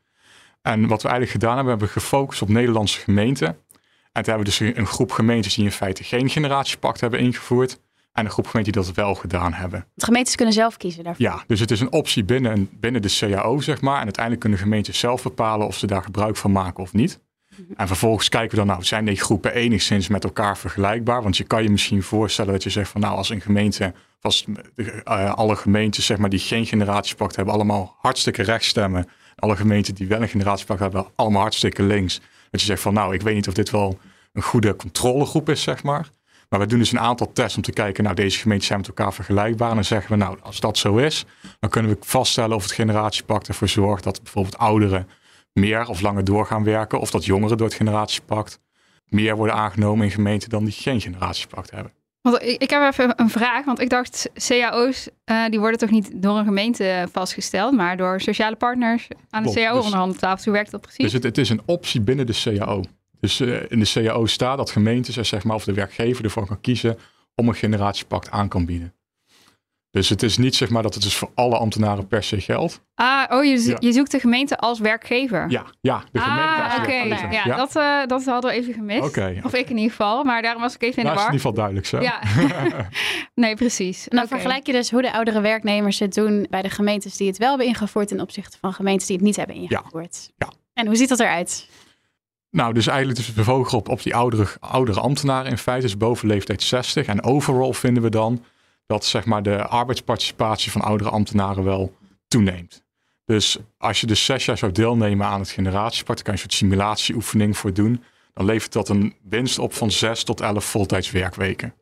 En 0.61 0.87
wat 0.87 1.01
we 1.01 1.07
eigenlijk 1.07 1.31
gedaan 1.39 1.55
hebben, 1.55 1.69
hebben 1.69 1.87
we 1.87 1.99
gefocust 1.99 2.41
op 2.41 2.49
Nederlandse 2.49 2.99
gemeenten. 2.99 3.47
En 3.47 4.23
toen 4.23 4.33
hebben 4.33 4.37
we 4.37 4.43
dus 4.43 4.59
een 4.59 4.85
groep 4.87 5.11
gemeentes 5.11 5.55
die 5.55 5.65
in 5.65 5.71
feite 5.71 6.03
geen 6.03 6.29
generatiepact 6.29 7.01
hebben 7.01 7.19
ingevoerd. 7.19 7.79
En 8.13 8.25
een 8.25 8.31
groep 8.31 8.47
gemeenten 8.47 8.73
die 8.73 8.83
dat 8.83 8.95
wel 8.95 9.15
gedaan 9.15 9.53
hebben. 9.53 9.85
De 9.93 10.05
gemeentes 10.05 10.35
kunnen 10.35 10.53
zelf 10.53 10.77
kiezen 10.77 11.03
daarvoor? 11.03 11.25
Ja, 11.25 11.43
dus 11.47 11.59
het 11.59 11.71
is 11.71 11.79
een 11.79 11.91
optie 11.91 12.23
binnen, 12.23 12.69
binnen 12.79 13.01
de 13.01 13.15
CAO, 13.19 13.59
zeg 13.59 13.81
maar. 13.81 13.97
En 13.97 14.03
uiteindelijk 14.03 14.41
kunnen 14.41 14.59
gemeentes 14.59 14.99
zelf 14.99 15.23
bepalen 15.23 15.67
of 15.67 15.77
ze 15.77 15.87
daar 15.87 16.03
gebruik 16.03 16.37
van 16.37 16.51
maken 16.51 16.83
of 16.83 16.93
niet. 16.93 17.19
En 17.75 17.87
vervolgens 17.87 18.29
kijken 18.29 18.49
we 18.49 18.55
dan, 18.55 18.67
nou, 18.67 18.83
zijn 18.83 19.05
die 19.05 19.19
groepen 19.19 19.53
enigszins 19.53 20.07
met 20.07 20.23
elkaar 20.23 20.57
vergelijkbaar? 20.57 21.23
Want 21.23 21.37
je 21.37 21.43
kan 21.43 21.63
je 21.63 21.69
misschien 21.69 22.03
voorstellen 22.03 22.53
dat 22.53 22.63
je 22.63 22.69
zegt 22.69 22.89
van, 22.89 23.01
nou, 23.01 23.15
als 23.15 23.29
een 23.29 23.41
gemeente, 23.41 23.93
als 24.21 24.45
uh, 24.75 25.33
alle 25.33 25.55
gemeentes, 25.55 26.05
zeg 26.05 26.17
maar, 26.17 26.29
die 26.29 26.39
geen 26.39 26.65
generatiepact 26.65 27.35
hebben, 27.35 27.53
allemaal 27.53 27.95
hartstikke 27.99 28.43
recht 28.43 28.65
stemmen 28.65 29.07
alle 29.39 29.55
gemeenten 29.55 29.95
die 29.95 30.07
wel 30.07 30.21
een 30.21 30.27
generatiepak 30.27 30.79
hebben, 30.79 31.07
allemaal 31.15 31.41
hartstikke 31.41 31.83
links. 31.83 32.21
Dat 32.51 32.59
je 32.59 32.65
zegt 32.65 32.81
van 32.81 32.93
nou, 32.93 33.13
ik 33.13 33.21
weet 33.21 33.35
niet 33.35 33.47
of 33.47 33.53
dit 33.53 33.69
wel 33.69 33.99
een 34.33 34.41
goede 34.41 34.75
controlegroep 34.75 35.49
is, 35.49 35.61
zeg 35.61 35.83
maar. 35.83 36.09
Maar 36.49 36.59
we 36.59 36.65
doen 36.65 36.79
dus 36.79 36.91
een 36.91 36.99
aantal 36.99 37.31
tests 37.33 37.57
om 37.57 37.63
te 37.63 37.71
kijken, 37.71 38.03
nou 38.03 38.15
deze 38.15 38.39
gemeenten 38.39 38.67
zijn 38.67 38.79
met 38.79 38.87
elkaar 38.87 39.13
vergelijkbaar. 39.13 39.69
En 39.69 39.75
dan 39.75 39.83
zeggen 39.83 40.11
we 40.11 40.17
nou, 40.17 40.37
als 40.41 40.59
dat 40.59 40.77
zo 40.77 40.97
is, 40.97 41.25
dan 41.59 41.69
kunnen 41.69 41.91
we 41.91 41.97
vaststellen 41.99 42.55
of 42.55 42.63
het 42.63 42.71
generatiepact 42.71 43.47
ervoor 43.47 43.67
zorgt 43.67 44.03
dat 44.03 44.23
bijvoorbeeld 44.23 44.57
ouderen 44.57 45.07
meer 45.53 45.87
of 45.87 46.01
langer 46.01 46.23
door 46.23 46.45
gaan 46.45 46.63
werken. 46.63 46.99
Of 46.99 47.11
dat 47.11 47.25
jongeren 47.25 47.57
door 47.57 47.67
het 47.67 47.75
generatiepact 47.75 48.59
meer 49.05 49.35
worden 49.35 49.55
aangenomen 49.55 50.05
in 50.05 50.11
gemeenten 50.11 50.49
dan 50.49 50.63
die 50.63 50.73
geen 50.73 51.01
generatiepact 51.01 51.71
hebben. 51.71 51.91
Want 52.21 52.43
ik, 52.43 52.61
ik 52.61 52.69
heb 52.69 52.81
even 52.91 53.13
een 53.15 53.29
vraag, 53.29 53.65
want 53.65 53.79
ik 53.79 53.89
dacht 53.89 54.29
CAO's, 54.47 55.07
uh, 55.07 55.45
eh, 55.45 55.51
die 55.51 55.59
worden 55.59 55.79
toch 55.79 55.89
niet 55.89 56.11
door 56.13 56.37
een 56.37 56.45
gemeente 56.45 57.07
vastgesteld, 57.11 57.73
maar 57.73 57.97
door 57.97 58.21
sociale 58.21 58.55
partners 58.55 59.07
aan 59.29 59.43
de 59.43 59.53
CAO-onderhandeltafel. 59.53 60.35
Dus, 60.35 60.45
Hoe 60.45 60.53
werkt 60.53 60.71
dat 60.71 60.81
precies? 60.81 61.03
Dus 61.03 61.13
het, 61.13 61.23
het, 61.23 61.37
is 61.37 61.49
een 61.49 61.61
optie 61.65 62.01
binnen 62.01 62.25
de 62.25 62.41
CAO. 62.43 62.83
Dus 63.19 63.41
uh, 63.41 63.61
in 63.67 63.79
de 63.79 63.91
CAO 63.93 64.25
staat 64.25 64.57
dat 64.57 64.71
gemeentes, 64.71 65.15
zeg 65.15 65.43
maar, 65.43 65.55
of 65.55 65.63
de 65.63 65.73
werkgever 65.73 66.23
ervoor 66.23 66.45
kan 66.45 66.61
kiezen 66.61 66.97
om 67.35 67.47
een 67.47 67.55
generatiepact 67.55 68.31
aan 68.31 68.47
kan 68.47 68.65
bieden. 68.65 68.93
Dus 69.91 70.09
het 70.09 70.23
is 70.23 70.37
niet 70.37 70.55
zeg 70.55 70.69
maar 70.69 70.83
dat 70.83 70.93
het 70.93 71.03
dus 71.03 71.15
voor 71.15 71.31
alle 71.35 71.57
ambtenaren 71.57 72.07
per 72.07 72.23
se 72.23 72.41
geldt. 72.41 72.81
Ah, 72.95 73.23
oh, 73.29 73.43
je, 73.43 73.75
je 73.79 73.91
zoekt 73.91 74.11
de 74.11 74.19
gemeente 74.19 74.57
als 74.57 74.79
werkgever. 74.79 75.49
Ja, 75.49 75.65
ja 75.81 76.03
de 76.11 76.19
gemeente 76.19 76.53
ah, 76.53 76.63
als 76.63 76.75
werkgever. 76.75 77.31
Ja, 77.31 77.43
ja, 77.45 77.55
Dat, 77.55 77.75
uh, 77.75 78.05
dat 78.05 78.25
hadden 78.25 78.51
we 78.51 78.57
even 78.57 78.73
gemist. 78.73 79.07
Okay. 79.07 79.41
Of 79.43 79.53
ik 79.53 79.69
in 79.69 79.75
ieder 79.75 79.91
geval, 79.91 80.23
maar 80.23 80.41
daarom 80.41 80.61
was 80.61 80.75
ik 80.75 80.81
even 80.81 80.97
in 80.97 81.03
nou, 81.03 81.15
de 81.15 81.23
war. 81.23 81.33
is 81.33 81.41
in 81.41 81.51
ieder 81.51 81.61
geval 81.61 81.81
duidelijk 81.81 81.87
zo. 81.87 82.01
Ja. 82.01 82.87
nee, 83.43 83.55
precies. 83.55 84.07
En 84.07 84.15
dan 84.15 84.25
okay. 84.25 84.39
vergelijk 84.39 84.65
je 84.65 84.71
dus 84.71 84.91
hoe 84.91 85.01
de 85.01 85.13
oudere 85.13 85.41
werknemers 85.41 85.99
het 85.99 86.13
doen 86.13 86.47
bij 86.49 86.61
de 86.61 86.69
gemeentes 86.69 87.17
die 87.17 87.27
het 87.27 87.37
wel 87.37 87.49
hebben 87.49 87.67
ingevoerd 87.67 88.07
ten 88.07 88.21
opzichte 88.21 88.57
van 88.61 88.73
gemeentes 88.73 89.07
die 89.07 89.15
het 89.15 89.25
niet 89.25 89.35
hebben 89.35 89.55
ingevoerd. 89.55 90.31
Ja. 90.37 90.49
En 90.73 90.87
hoe 90.87 90.95
ziet 90.95 91.09
dat 91.09 91.19
eruit? 91.19 91.69
Nou, 92.51 92.73
dus 92.73 92.87
eigenlijk 92.87 93.17
dus 93.17 93.33
bewogen 93.33 93.77
op, 93.77 93.89
op 93.89 94.03
die 94.03 94.15
oudere, 94.15 94.47
oudere 94.59 94.99
ambtenaren 94.99 95.51
in 95.51 95.57
feite, 95.57 95.85
dus 95.85 95.97
boven 95.97 96.27
leeftijd 96.27 96.61
60. 96.61 97.07
En 97.07 97.23
overal 97.23 97.73
vinden 97.73 98.03
we 98.03 98.09
dan 98.09 98.43
dat 98.89 99.05
zeg 99.05 99.25
maar, 99.25 99.43
de 99.43 99.63
arbeidsparticipatie 99.63 100.71
van 100.71 100.81
oudere 100.81 101.09
ambtenaren 101.09 101.63
wel 101.63 101.95
toeneemt. 102.27 102.83
Dus 103.25 103.57
als 103.77 104.01
je 104.01 104.07
dus 104.07 104.25
zes 104.25 104.45
jaar 104.45 104.57
zou 104.57 104.71
deelnemen 104.71 105.27
aan 105.27 105.39
het 105.39 105.49
generatiepact, 105.49 106.21
kan 106.21 106.33
je 106.33 106.39
een 106.39 106.49
soort 106.49 106.59
simulatieoefening 106.59 107.57
voor 107.57 107.73
doen. 107.73 108.03
Dan 108.33 108.45
levert 108.45 108.73
dat 108.73 108.89
een 108.89 109.15
winst 109.21 109.59
op 109.59 109.73
van 109.73 109.91
zes 109.91 110.23
tot 110.23 110.41
elf 110.41 110.65
voltijds 110.65 111.11
werkweken. 111.11 111.73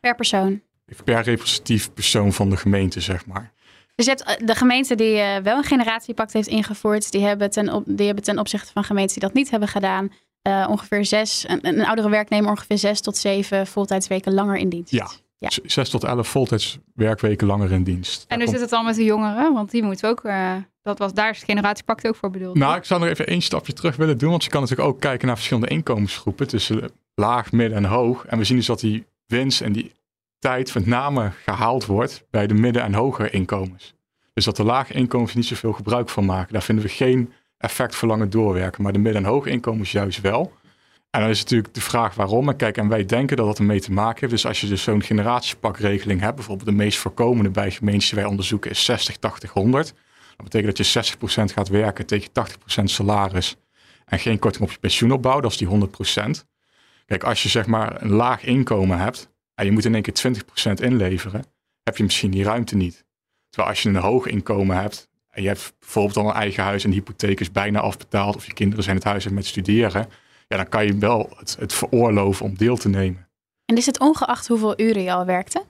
Per 0.00 0.14
persoon? 0.14 0.62
Per 1.04 1.22
representatief 1.22 1.92
persoon 1.92 2.32
van 2.32 2.50
de 2.50 2.56
gemeente, 2.56 3.00
zeg 3.00 3.26
maar. 3.26 3.52
Dus 3.94 4.06
je 4.06 4.10
hebt 4.10 4.22
eh, 4.22 4.46
de 4.46 4.54
gemeente 4.54 4.94
die 4.94 5.16
uh, 5.16 5.36
wel 5.36 5.56
een 5.56 5.64
generatiepact 5.64 6.32
heeft 6.32 6.48
ingevoerd, 6.48 7.10
die 7.10 7.24
hebben, 7.24 7.50
ten 7.50 7.72
op, 7.72 7.84
die 7.86 8.06
hebben 8.06 8.24
ten 8.24 8.38
opzichte 8.38 8.72
van 8.72 8.84
gemeenten 8.84 9.18
die 9.18 9.28
dat 9.28 9.36
niet 9.36 9.50
hebben 9.50 9.68
gedaan, 9.68 10.12
uh, 10.48 10.66
ongeveer 10.70 11.04
zes, 11.04 11.44
een, 11.48 11.66
een, 11.66 11.86
oudere 11.86 12.10
werknemer 12.10 12.50
ongeveer 12.50 12.78
zes 12.78 13.00
tot 13.00 13.16
zeven 13.16 13.66
voltijdsweken 13.66 14.34
langer 14.34 14.56
in 14.56 14.68
dienst. 14.68 14.92
Ja, 14.92 15.10
ja. 15.40 15.48
6 15.64 15.90
tot 15.90 16.04
11 16.04 16.28
voltijds 16.28 16.78
werkweken 16.94 17.46
langer 17.46 17.72
in 17.72 17.82
dienst. 17.82 18.24
En 18.28 18.40
hoe 18.40 18.48
zit 18.48 18.60
het 18.60 18.70
dan 18.70 18.84
met 18.84 18.94
de 18.94 19.04
jongeren? 19.04 19.52
Want 19.52 19.70
die 19.70 19.82
moeten 19.82 20.08
ook, 20.08 20.24
uh, 20.24 20.52
dat 20.82 20.98
was, 20.98 21.12
daar 21.14 21.30
is 21.30 21.36
het 21.36 21.46
generatiepact 21.46 22.06
ook 22.06 22.16
voor 22.16 22.30
bedoeld. 22.30 22.56
Nou, 22.56 22.76
ik 22.76 22.84
zou 22.84 23.00
nog 23.00 23.08
even 23.08 23.26
één 23.26 23.40
stapje 23.42 23.72
terug 23.72 23.96
willen 23.96 24.18
doen. 24.18 24.30
Want 24.30 24.44
je 24.44 24.50
kan 24.50 24.60
natuurlijk 24.60 24.88
ook 24.88 25.00
kijken 25.00 25.26
naar 25.26 25.36
verschillende 25.36 25.68
inkomensgroepen. 25.68 26.48
Tussen 26.48 26.90
laag, 27.14 27.52
midden 27.52 27.76
en 27.78 27.84
hoog. 27.84 28.26
En 28.26 28.38
we 28.38 28.44
zien 28.44 28.56
dus 28.56 28.66
dat 28.66 28.80
die 28.80 29.06
winst 29.26 29.60
en 29.60 29.72
die 29.72 29.92
tijd 30.38 30.74
met 30.74 30.86
name 30.86 31.30
gehaald 31.44 31.86
wordt 31.86 32.24
bij 32.30 32.46
de 32.46 32.54
midden- 32.54 32.82
en 32.82 32.94
hogere 32.94 33.30
inkomens. 33.30 33.94
Dus 34.34 34.44
dat 34.44 34.56
de 34.56 34.64
lage 34.64 34.92
inkomens 34.92 35.34
niet 35.34 35.46
zoveel 35.46 35.72
gebruik 35.72 36.08
van 36.08 36.24
maken. 36.24 36.52
Daar 36.52 36.62
vinden 36.62 36.84
we 36.84 36.90
geen 36.90 37.32
effect 37.58 37.94
voor 37.94 38.08
langer 38.08 38.30
doorwerken. 38.30 38.82
Maar 38.82 38.92
de 38.92 38.98
midden- 38.98 39.22
en 39.24 39.28
hoge 39.30 39.50
inkomens 39.50 39.92
juist 39.92 40.20
wel. 40.20 40.52
En 41.10 41.20
dan 41.20 41.30
is 41.30 41.40
natuurlijk 41.40 41.74
de 41.74 41.80
vraag 41.80 42.14
waarom. 42.14 42.48
En 42.48 42.56
kijk, 42.56 42.76
en 42.76 42.88
wij 42.88 43.04
denken 43.04 43.36
dat 43.36 43.46
dat 43.46 43.58
ermee 43.58 43.80
te 43.80 43.92
maken 43.92 44.20
heeft. 44.20 44.32
Dus 44.32 44.46
als 44.46 44.60
je 44.60 44.66
dus 44.66 44.82
zo'n 44.82 45.02
generatiepakregeling 45.02 46.20
hebt, 46.20 46.34
bijvoorbeeld 46.34 46.68
de 46.68 46.74
meest 46.74 46.98
voorkomende 46.98 47.50
bij 47.50 47.70
gemeentes 47.70 48.08
die 48.08 48.18
wij 48.18 48.28
onderzoeken 48.28 48.70
is 48.70 48.84
60, 48.84 49.16
80, 49.16 49.50
100. 49.50 49.94
Dat 50.36 50.44
betekent 50.44 50.76
dat 50.76 50.86
je 50.86 51.16
60% 51.50 51.52
gaat 51.52 51.68
werken 51.68 52.06
tegen 52.06 52.30
80% 52.80 52.84
salaris 52.84 53.56
en 54.10 54.18
geen 54.18 54.38
korting 54.38 54.64
op 54.64 54.70
je 54.70 54.78
pensioenopbouw, 54.78 55.40
dat 55.40 55.50
is 55.50 55.56
die 55.56 55.68
100%. 55.68 56.46
Kijk, 57.06 57.24
als 57.24 57.42
je 57.42 57.48
zeg 57.48 57.66
maar 57.66 58.02
een 58.02 58.10
laag 58.10 58.44
inkomen 58.44 58.98
hebt 58.98 59.30
en 59.54 59.64
je 59.64 59.72
moet 59.72 59.84
in 59.84 59.94
één 59.94 60.02
keer 60.02 60.42
20% 60.70 60.72
inleveren, 60.82 61.44
heb 61.82 61.96
je 61.96 62.02
misschien 62.02 62.30
die 62.30 62.44
ruimte 62.44 62.76
niet. 62.76 63.04
Terwijl 63.48 63.70
als 63.70 63.82
je 63.82 63.88
een 63.88 63.96
hoog 63.96 64.26
inkomen 64.26 64.76
hebt 64.76 65.08
en 65.30 65.42
je 65.42 65.48
hebt 65.48 65.74
bijvoorbeeld 65.78 66.16
al 66.16 66.28
een 66.28 66.34
eigen 66.34 66.62
huis 66.62 66.84
en 66.84 66.90
de 66.90 66.96
hypotheek 66.96 67.40
is 67.40 67.52
bijna 67.52 67.80
afbetaald 67.80 68.36
of 68.36 68.46
je 68.46 68.52
kinderen 68.52 68.84
zijn 68.84 68.96
het 68.96 69.04
huis 69.04 69.24
uit 69.24 69.34
met 69.34 69.46
studeren, 69.46 70.08
ja, 70.50 70.56
dan 70.56 70.68
kan 70.68 70.86
je 70.86 70.98
wel 70.98 71.30
het, 71.36 71.56
het 71.58 71.72
veroorloven 71.72 72.46
om 72.46 72.56
deel 72.56 72.76
te 72.76 72.88
nemen. 72.88 73.28
En 73.64 73.76
is 73.76 73.86
het 73.86 74.00
ongeacht 74.00 74.48
hoeveel 74.48 74.80
uren 74.80 75.02
je 75.02 75.12
al 75.12 75.24
werkte? 75.24 75.64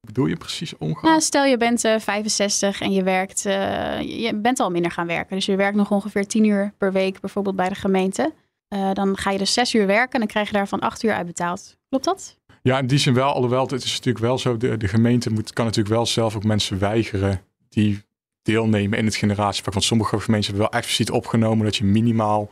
Bedoel 0.00 0.26
je 0.26 0.36
precies 0.36 0.76
ongeacht? 0.78 1.02
Nou, 1.02 1.20
stel 1.20 1.44
je 1.44 1.56
bent 1.56 1.84
uh, 1.84 1.98
65 1.98 2.80
en 2.80 2.92
je 2.92 3.02
werkt, 3.02 3.44
uh, 3.46 4.00
je 4.00 4.34
bent 4.34 4.60
al 4.60 4.70
minder 4.70 4.90
gaan 4.90 5.06
werken. 5.06 5.36
Dus 5.36 5.46
je 5.46 5.56
werkt 5.56 5.76
nog 5.76 5.90
ongeveer 5.90 6.26
10 6.26 6.44
uur 6.44 6.72
per 6.78 6.92
week 6.92 7.20
bijvoorbeeld 7.20 7.56
bij 7.56 7.68
de 7.68 7.74
gemeente. 7.74 8.32
Uh, 8.74 8.92
dan 8.92 9.16
ga 9.16 9.30
je 9.30 9.38
dus 9.38 9.52
6 9.52 9.74
uur 9.74 9.86
werken 9.86 10.12
en 10.12 10.18
dan 10.18 10.28
krijg 10.28 10.46
je 10.46 10.52
daarvan 10.52 10.80
8 10.80 11.02
uur 11.02 11.14
uitbetaald. 11.14 11.76
Klopt 11.88 12.04
dat? 12.04 12.38
Ja, 12.62 12.78
in 12.78 12.86
die 12.86 12.98
zin 12.98 13.14
wel. 13.14 13.32
Alhoewel, 13.32 13.66
het 13.66 13.84
is 13.84 13.92
natuurlijk 13.92 14.24
wel 14.24 14.38
zo. 14.38 14.56
De, 14.56 14.76
de 14.76 14.88
gemeente 14.88 15.30
moet, 15.30 15.52
kan 15.52 15.64
natuurlijk 15.64 15.94
wel 15.94 16.06
zelf 16.06 16.36
ook 16.36 16.44
mensen 16.44 16.78
weigeren 16.78 17.42
die 17.68 18.02
deelnemen 18.42 18.98
in 18.98 19.04
het 19.04 19.16
generatiepak. 19.16 19.72
Want 19.72 19.84
sommige 19.84 20.20
gemeenten 20.20 20.50
hebben 20.50 20.70
wel 20.70 20.80
expliciet 20.80 21.10
opgenomen 21.10 21.64
dat 21.64 21.76
je 21.76 21.84
minimaal 21.84 22.50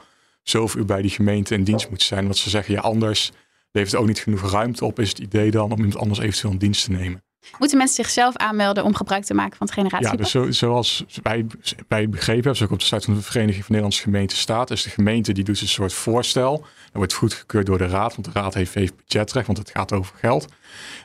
zoveel 0.49 0.81
uur 0.81 0.87
bij 0.87 1.03
die 1.03 1.11
gemeente 1.11 1.55
in 1.55 1.65
dienst 1.65 1.91
moet 1.91 2.03
zijn. 2.03 2.25
Want 2.25 2.37
ze 2.37 2.51
zeggen, 2.51 2.75
ja, 2.75 2.81
anders 2.81 3.33
levert 3.71 3.93
het 3.93 4.01
ook 4.01 4.07
niet 4.07 4.19
genoeg 4.19 4.51
ruimte 4.51 4.85
op. 4.85 4.99
Is 4.99 5.09
het 5.09 5.19
idee 5.19 5.51
dan 5.51 5.73
om 5.73 5.79
iemand 5.79 5.97
anders 5.97 6.21
eventueel 6.21 6.53
in 6.53 6.59
dienst 6.59 6.85
te 6.85 6.91
nemen? 6.91 7.23
Moeten 7.59 7.79
mensen 7.79 8.05
zichzelf 8.05 8.37
aanmelden 8.37 8.85
om 8.85 8.95
gebruik 8.95 9.25
te 9.25 9.35
maken 9.35 9.57
van 9.57 9.67
het 9.67 9.77
generatiepak? 9.77 10.19
Ja, 10.19 10.23
dus 10.23 10.31
zo, 10.31 10.51
zoals 10.51 11.05
wij, 11.23 11.47
wij 11.89 12.09
begrepen 12.09 12.35
hebben, 12.35 12.57
zoals 12.57 12.63
ook 12.63 12.71
op 12.71 12.79
de 12.79 12.85
site 12.85 13.05
van 13.05 13.15
de 13.15 13.23
Vereniging 13.23 13.65
van 13.65 13.75
Nederlandse 13.75 14.03
Gemeenten 14.03 14.37
staat, 14.37 14.71
is 14.71 14.83
de 14.83 14.91
gemeente 14.91 15.33
die 15.33 15.45
doet 15.45 15.61
een 15.61 15.69
soort 15.69 15.93
voorstel. 15.93 16.59
Dat 16.59 16.93
wordt 16.93 17.13
goedgekeurd 17.13 17.67
door 17.67 17.79
de 17.79 17.87
raad, 17.87 18.15
want 18.15 18.25
de 18.25 18.41
raad 18.41 18.55
heeft, 18.55 18.75
heeft 18.75 18.97
budgetrecht, 18.97 19.47
want 19.47 19.59
het 19.59 19.71
gaat 19.71 19.93
over 19.93 20.17
geld. 20.17 20.47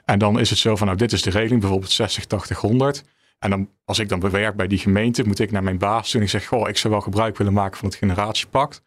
En 0.05 0.19
dan 0.19 0.39
is 0.39 0.49
het 0.49 0.59
zo 0.59 0.75
van, 0.75 0.87
nou 0.87 0.99
dit 0.99 1.11
is 1.11 1.21
de 1.21 1.29
regeling, 1.29 1.59
bijvoorbeeld 1.59 1.91
60, 1.91 2.25
80, 2.25 2.59
100. 2.59 3.03
En 3.39 3.49
dan, 3.49 3.69
als 3.85 3.99
ik 3.99 4.09
dan 4.09 4.19
bewerk 4.19 4.55
bij 4.55 4.67
die 4.67 4.77
gemeente, 4.77 5.23
moet 5.23 5.39
ik 5.39 5.51
naar 5.51 5.63
mijn 5.63 5.77
baas 5.77 6.09
toe 6.09 6.19
en 6.19 6.25
ik 6.25 6.31
zeg, 6.31 6.45
goh, 6.45 6.69
ik 6.69 6.77
zou 6.77 6.93
wel 6.93 7.01
gebruik 7.01 7.37
willen 7.37 7.53
maken 7.53 7.77
van 7.77 7.87
het 7.87 7.97
generatiepact. 7.97 8.81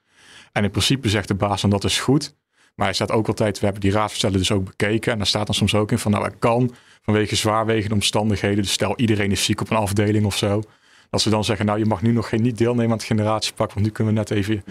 En 0.53 0.65
in 0.65 0.71
principe 0.71 1.09
zegt 1.09 1.29
de 1.29 1.35
baas 1.35 1.61
dan 1.61 1.71
dat 1.71 1.85
is 1.85 1.99
goed. 1.99 2.35
Maar 2.75 2.87
hij 2.87 2.95
staat 2.95 3.11
ook 3.11 3.29
altijd, 3.29 3.59
we 3.59 3.65
hebben 3.65 3.83
die 3.83 3.93
raadverstellen 3.93 4.39
dus 4.39 4.53
ook 4.53 4.65
bekeken. 4.65 5.13
En 5.13 5.19
daar 5.19 5.27
staat 5.27 5.47
dan 5.47 5.55
soms 5.55 5.75
ook 5.75 5.91
in 5.91 5.99
van, 5.99 6.11
nou, 6.13 6.25
het 6.25 6.39
kan 6.39 6.75
vanwege 7.03 7.37
zwaarwegende 7.37 7.95
omstandigheden. 7.95 8.63
Dus 8.63 8.73
stel 8.73 8.97
iedereen 8.97 9.31
is 9.31 9.45
ziek 9.45 9.61
op 9.61 9.71
een 9.71 9.77
afdeling 9.77 10.25
of 10.25 10.37
zo. 10.37 10.63
Dat 11.11 11.21
ze 11.21 11.31
dan 11.31 11.45
zeggen, 11.45 11.67
nou, 11.67 11.79
je 11.79 11.85
mag 11.85 12.03
nu 12.03 12.13
nog 12.13 12.29
geen 12.29 12.43
niet 12.43 12.59
deelnemen 12.59 12.91
aan 12.91 12.97
het 12.97 13.07
generatiepak, 13.07 13.73
want 13.73 13.87
nu 13.87 13.93
kunnen 13.93 14.13
we 14.13 14.19
net 14.19 14.31
even, 14.31 14.65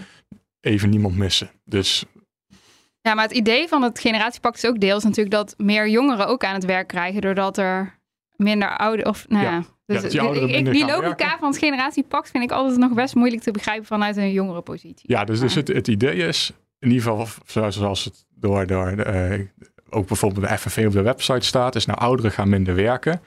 even 0.60 0.90
niemand 0.90 1.16
missen. 1.16 1.50
Dus 1.64 2.04
ja, 3.02 3.14
maar 3.14 3.24
het 3.24 3.36
idee 3.36 3.68
van 3.68 3.82
het 3.82 3.98
generatiepak 3.98 4.54
is 4.54 4.66
ook 4.66 4.80
deels 4.80 5.04
natuurlijk 5.04 5.30
dat 5.30 5.54
meer 5.56 5.88
jongeren 5.88 6.26
ook 6.26 6.44
aan 6.44 6.54
het 6.54 6.64
werk 6.64 6.88
krijgen, 6.88 7.20
doordat 7.20 7.58
er 7.58 7.98
minder 8.36 8.76
ouder 8.76 9.06
of 9.06 9.28
nou 9.28 9.44
ja. 9.44 9.64
Dus 9.86 10.02
die, 10.02 10.20
ik, 10.48 10.72
die 10.72 10.86
logica 10.86 11.38
van 11.38 11.48
het 11.48 11.58
generatiepact 11.58 12.30
vind 12.30 12.44
ik 12.44 12.50
altijd 12.50 12.78
nog 12.78 12.92
best 12.92 13.14
moeilijk 13.14 13.42
te 13.42 13.50
begrijpen 13.50 13.86
vanuit 13.86 14.16
een 14.16 14.32
jongere 14.32 14.60
positie. 14.60 15.12
Ja, 15.12 15.24
dus, 15.24 15.40
dus 15.40 15.54
het, 15.54 15.68
het 15.68 15.88
idee 15.88 16.16
is, 16.16 16.52
in 16.78 16.90
ieder 16.90 17.02
geval 17.02 17.70
zoals 17.70 18.04
het 18.04 18.24
door, 18.34 18.66
door 18.66 19.06
uh, 19.06 19.40
ook 19.90 20.06
bijvoorbeeld 20.06 20.48
de 20.48 20.58
FNV 20.58 20.86
op 20.86 20.92
de 20.92 21.02
website 21.02 21.46
staat, 21.46 21.74
is 21.74 21.86
nou 21.86 21.98
ouderen 21.98 22.32
gaan 22.32 22.48
minder 22.48 22.74
werken. 22.74 23.20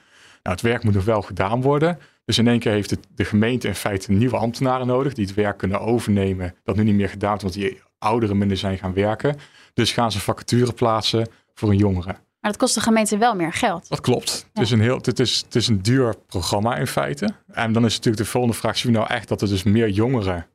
Nou, 0.44 0.56
het 0.56 0.62
werk 0.62 0.84
moet 0.84 0.94
nog 0.94 1.06
wel 1.06 1.22
gedaan 1.22 1.62
worden. 1.62 2.00
Dus 2.26 2.38
in 2.38 2.48
één 2.48 2.60
keer 2.60 2.72
heeft 2.72 2.90
het, 2.90 3.08
de 3.16 3.26
gemeente 3.26 3.68
in 3.68 3.76
feite 3.76 4.12
nieuwe 4.12 4.38
ambtenaren 4.38 4.88
nodig 4.88 5.14
die 5.14 5.26
het 5.26 5.36
werk 5.36 5.58
kunnen 5.58 5.80
overnemen. 5.80 6.56
Dat 6.64 6.76
nu 6.76 6.84
niet 6.84 6.96
meer 6.96 7.10
gedaan 7.10 7.30
wordt, 7.30 7.44
omdat 7.44 7.60
die 7.60 7.82
ouderen 7.98 8.38
minder 8.38 8.58
zijn 8.58 8.78
gaan 8.78 8.94
werken. 8.94 9.38
Dus 9.74 9.92
gaan 9.92 10.12
ze 10.12 10.20
vacature 10.20 10.74
plaatsen 10.74 11.28
voor 11.54 11.70
een 11.70 11.78
jongere. 11.78 12.16
Maar 12.46 12.54
dat 12.54 12.64
kost 12.64 12.76
de 12.76 12.82
gemeente 12.82 13.18
wel 13.18 13.36
meer 13.36 13.54
geld. 13.54 13.90
Dat 13.90 14.02
klopt. 14.02 14.50
Het, 14.54 14.64
is 14.64 14.72
een 14.72 14.80
heel, 14.80 15.00
het, 15.02 15.20
is, 15.20 15.42
het 15.46 15.56
is 15.56 15.68
een 15.68 15.82
duur 15.82 16.16
programma 16.28 16.76
in 16.78 16.88
feite. 16.88 17.30
En 17.48 17.74
dan 17.74 17.86
is 17.86 17.96
natuurlijk 17.96 18.24
de 18.24 18.30
volgende 18.30 18.58
vraag: 18.58 18.78
zien 18.78 18.92
we 18.92 18.98
nou 18.98 19.10
echt 19.12 19.28
dat 19.28 19.42
er 19.42 19.48
dus 19.48 19.64
meer 19.64 19.90
jongeren 19.90 20.48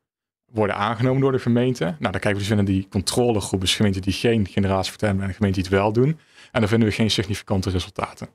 worden 0.52 0.76
aangenomen 0.76 1.20
door 1.20 1.32
de 1.32 1.38
gemeente? 1.38 1.84
Nou, 1.84 1.96
dan 1.98 2.10
kijken 2.10 2.32
we 2.32 2.38
dus 2.38 2.48
naar 2.48 2.64
die 2.64 2.86
controlegroep, 2.90 3.60
dus 3.60 3.76
gemeenten 3.76 4.02
die 4.02 4.12
geen 4.12 4.46
generatievertellen 4.46 5.14
hebben 5.14 5.34
en 5.34 5.36
gemeenten 5.36 5.62
die 5.62 5.72
het 5.72 5.82
wel 5.82 5.92
doen. 5.92 6.18
En 6.52 6.60
dan 6.60 6.68
vinden 6.68 6.88
we 6.88 6.94
geen 6.94 7.10
significante 7.10 7.70
resultaten. 7.70 8.28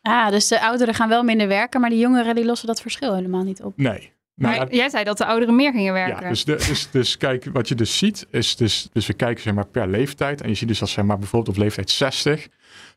Ah, 0.00 0.30
dus 0.30 0.48
de 0.48 0.60
ouderen 0.60 0.94
gaan 0.94 1.08
wel 1.08 1.22
minder 1.22 1.48
werken, 1.48 1.80
maar 1.80 1.90
de 1.90 1.98
jongeren 1.98 2.34
die 2.34 2.44
lossen 2.44 2.66
dat 2.66 2.80
verschil 2.80 3.14
helemaal 3.14 3.44
niet 3.44 3.62
op. 3.62 3.76
Nee, 3.76 4.12
maar 4.34 4.74
jij 4.74 4.88
zei 4.88 5.04
dat 5.04 5.18
de 5.18 5.26
ouderen 5.26 5.56
meer 5.56 5.72
gingen 5.72 5.92
werken. 5.92 6.22
Ja, 6.22 6.28
dus, 6.28 6.44
de, 6.44 6.56
dus, 6.56 6.90
dus 6.90 7.16
kijk, 7.16 7.44
wat 7.52 7.68
je 7.68 7.74
dus 7.74 7.98
ziet, 7.98 8.26
is 8.30 8.56
dus, 8.56 8.88
dus 8.92 9.06
we 9.06 9.12
kijken 9.12 9.42
zeg 9.42 9.54
maar 9.54 9.66
per 9.66 9.88
leeftijd. 9.88 10.40
En 10.40 10.48
je 10.48 10.54
ziet 10.54 10.68
dus 10.68 10.78
dat 10.78 10.88
zeg 10.88 11.04
maar 11.04 11.18
bijvoorbeeld 11.18 11.56
op 11.56 11.62
leeftijd 11.62 11.90
60, 11.90 12.48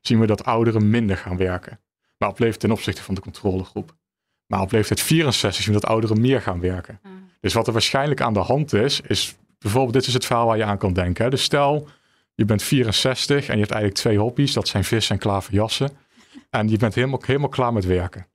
zien 0.02 0.20
we 0.20 0.26
dat 0.26 0.46
ouderen 0.46 0.90
minder 0.90 1.18
gaan 1.18 1.38
werken. 1.38 1.80
Maar 2.18 2.30
op 2.30 2.40
leeftijd 2.40 2.60
ten 2.60 2.72
opzichte 2.72 3.04
van 3.04 3.16
de 3.16 3.22
controlegroep. 3.22 3.96
Maar 4.48 4.62
op 4.62 4.72
leeftijd 4.72 5.02
64 5.02 5.64
zien 5.64 5.74
we 5.74 5.80
dat 5.80 5.90
ouderen 5.90 6.22
meer 6.22 6.42
gaan 6.42 6.60
werken. 6.60 7.00
Ah. 7.04 7.12
Dus 7.40 7.54
wat 7.54 7.68
er 7.68 7.74
waarschijnlijk 7.74 8.22
aan 8.22 8.34
de 8.34 8.40
hand 8.40 8.74
is, 8.74 9.02
is 9.02 9.36
bijvoorbeeld, 9.60 9.94
dit 9.94 10.08
is 10.08 10.14
het 10.14 10.26
verhaal 10.26 10.46
waar 10.46 10.58
je 10.58 10.64
aan 10.64 10.78
kan 10.78 10.94
denken. 10.94 11.30
Dus 11.30 11.44
stel, 11.44 11.88
je 12.36 12.46
bent 12.46 12.64
64 12.64 13.48
en 13.48 13.54
je 13.54 13.60
hebt 13.60 13.72
eigenlijk 13.72 14.02
twee 14.02 14.18
hobby's. 14.18 14.54
Dat 14.54 14.68
zijn 14.68 14.84
vis 14.84 15.10
en 15.10 15.18
klaverjassen. 15.18 15.90
En 16.50 16.70
je 16.70 16.78
bent 16.78 16.96
helemaal, 16.96 17.22
helemaal 17.26 17.50
klaar 17.50 17.74
met 17.74 17.86
werken. 17.86 18.28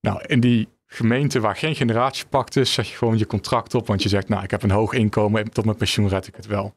Nou, 0.00 0.22
in 0.26 0.40
die 0.40 0.68
gemeente 0.90 1.40
waar 1.40 1.56
geen 1.56 1.74
generatiepact 1.74 2.56
is, 2.56 2.72
zeg 2.72 2.90
je 2.90 2.96
gewoon 2.96 3.18
je 3.18 3.26
contract 3.26 3.74
op. 3.74 3.86
Want 3.86 4.02
je 4.02 4.08
zegt, 4.08 4.28
nou, 4.28 4.42
ik 4.42 4.50
heb 4.50 4.62
een 4.62 4.70
hoog 4.70 4.92
inkomen, 4.92 5.50
tot 5.50 5.64
mijn 5.64 5.76
pensioen 5.76 6.08
red 6.08 6.26
ik 6.26 6.36
het 6.36 6.46
wel. 6.46 6.74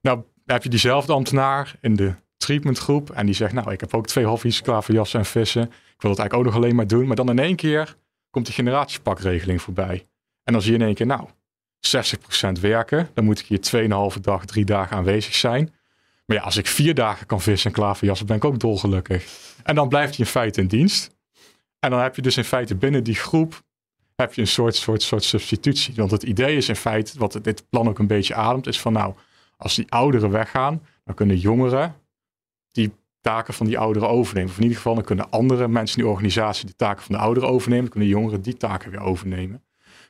Nou, 0.00 0.22
heb 0.46 0.62
je 0.62 0.68
diezelfde 0.68 1.12
ambtenaar 1.12 1.74
in 1.80 1.96
de 1.96 2.14
treatmentgroep. 2.36 3.10
En 3.10 3.26
die 3.26 3.34
zegt, 3.34 3.52
nou, 3.52 3.72
ik 3.72 3.80
heb 3.80 3.94
ook 3.94 4.06
twee 4.06 4.24
hobby's, 4.24 4.62
klaverjassen 4.62 5.18
en 5.18 5.26
vissen. 5.26 5.62
Ik 5.62 6.02
wil 6.02 6.10
dat 6.10 6.18
eigenlijk 6.18 6.34
ook 6.34 6.44
nog 6.44 6.54
alleen 6.54 6.76
maar 6.76 6.86
doen. 6.86 7.06
Maar 7.06 7.16
dan 7.16 7.30
in 7.30 7.38
één 7.38 7.56
keer 7.56 7.96
komt 8.30 8.46
de 8.46 8.52
generatiepakregeling 8.52 9.62
voorbij. 9.62 10.06
En 10.44 10.52
dan 10.52 10.62
zie 10.62 10.72
je 10.72 10.78
in 10.78 10.84
één 10.84 10.94
keer, 10.94 11.06
nou, 11.06 11.28
60% 12.58 12.60
werken. 12.60 13.10
Dan 13.14 13.24
moet 13.24 13.38
ik 13.38 13.46
hier 13.46 13.60
2,5 14.14 14.20
dag, 14.20 14.44
drie 14.44 14.64
dagen 14.64 14.96
aanwezig 14.96 15.34
zijn. 15.34 15.74
Maar 16.26 16.36
ja, 16.36 16.42
als 16.42 16.56
ik 16.56 16.66
vier 16.66 16.94
dagen 16.94 17.26
kan 17.26 17.40
vissen 17.40 17.70
en 17.70 17.76
klaverjassen, 17.76 18.26
ben 18.26 18.36
ik 18.36 18.44
ook 18.44 18.60
dolgelukkig. 18.60 19.26
En 19.62 19.74
dan 19.74 19.88
blijft 19.88 20.16
hij 20.16 20.24
in 20.24 20.30
feite 20.30 20.60
in 20.60 20.66
dienst. 20.66 21.16
En 21.80 21.90
dan 21.90 22.00
heb 22.00 22.16
je 22.16 22.22
dus 22.22 22.36
in 22.36 22.44
feite 22.44 22.74
binnen 22.74 23.04
die 23.04 23.14
groep 23.14 23.62
heb 24.22 24.34
je 24.34 24.40
een 24.40 24.46
soort, 24.46 24.76
soort, 24.76 25.02
soort 25.02 25.24
substitutie. 25.24 25.94
Want 25.94 26.10
het 26.10 26.22
idee 26.22 26.56
is 26.56 26.68
in 26.68 26.76
feite, 26.76 27.18
wat 27.18 27.38
dit 27.42 27.68
plan 27.68 27.88
ook 27.88 27.98
een 27.98 28.06
beetje 28.06 28.34
ademt, 28.34 28.66
is 28.66 28.80
van 28.80 28.92
nou, 28.92 29.14
als 29.56 29.74
die 29.74 29.90
ouderen 29.90 30.30
weggaan, 30.30 30.82
dan 31.04 31.14
kunnen 31.14 31.38
jongeren 31.38 31.94
die 32.72 32.92
taken 33.20 33.54
van 33.54 33.66
die 33.66 33.78
ouderen 33.78 34.08
overnemen. 34.08 34.50
Of 34.50 34.56
in 34.56 34.62
ieder 34.62 34.76
geval, 34.76 34.94
dan 34.94 35.04
kunnen 35.04 35.30
andere 35.30 35.68
mensen 35.68 35.96
in 35.96 36.02
die 36.02 36.12
organisatie 36.12 36.66
de 36.66 36.76
taken 36.76 37.02
van 37.02 37.14
de 37.14 37.20
ouderen 37.20 37.48
overnemen. 37.48 37.84
Dan 37.84 37.92
kunnen 37.92 38.08
jongeren 38.08 38.42
die 38.42 38.56
taken 38.56 38.90
weer 38.90 39.00
overnemen. 39.00 39.62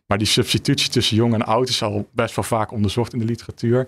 Maar 0.06 0.18
die 0.18 0.26
substitutie 0.26 0.90
tussen 0.90 1.16
jong 1.16 1.34
en 1.34 1.42
oud 1.42 1.68
is 1.68 1.82
al 1.82 2.08
best 2.12 2.34
wel 2.34 2.44
vaak 2.44 2.70
onderzocht 2.72 3.12
in 3.12 3.18
de 3.18 3.24
literatuur. 3.24 3.78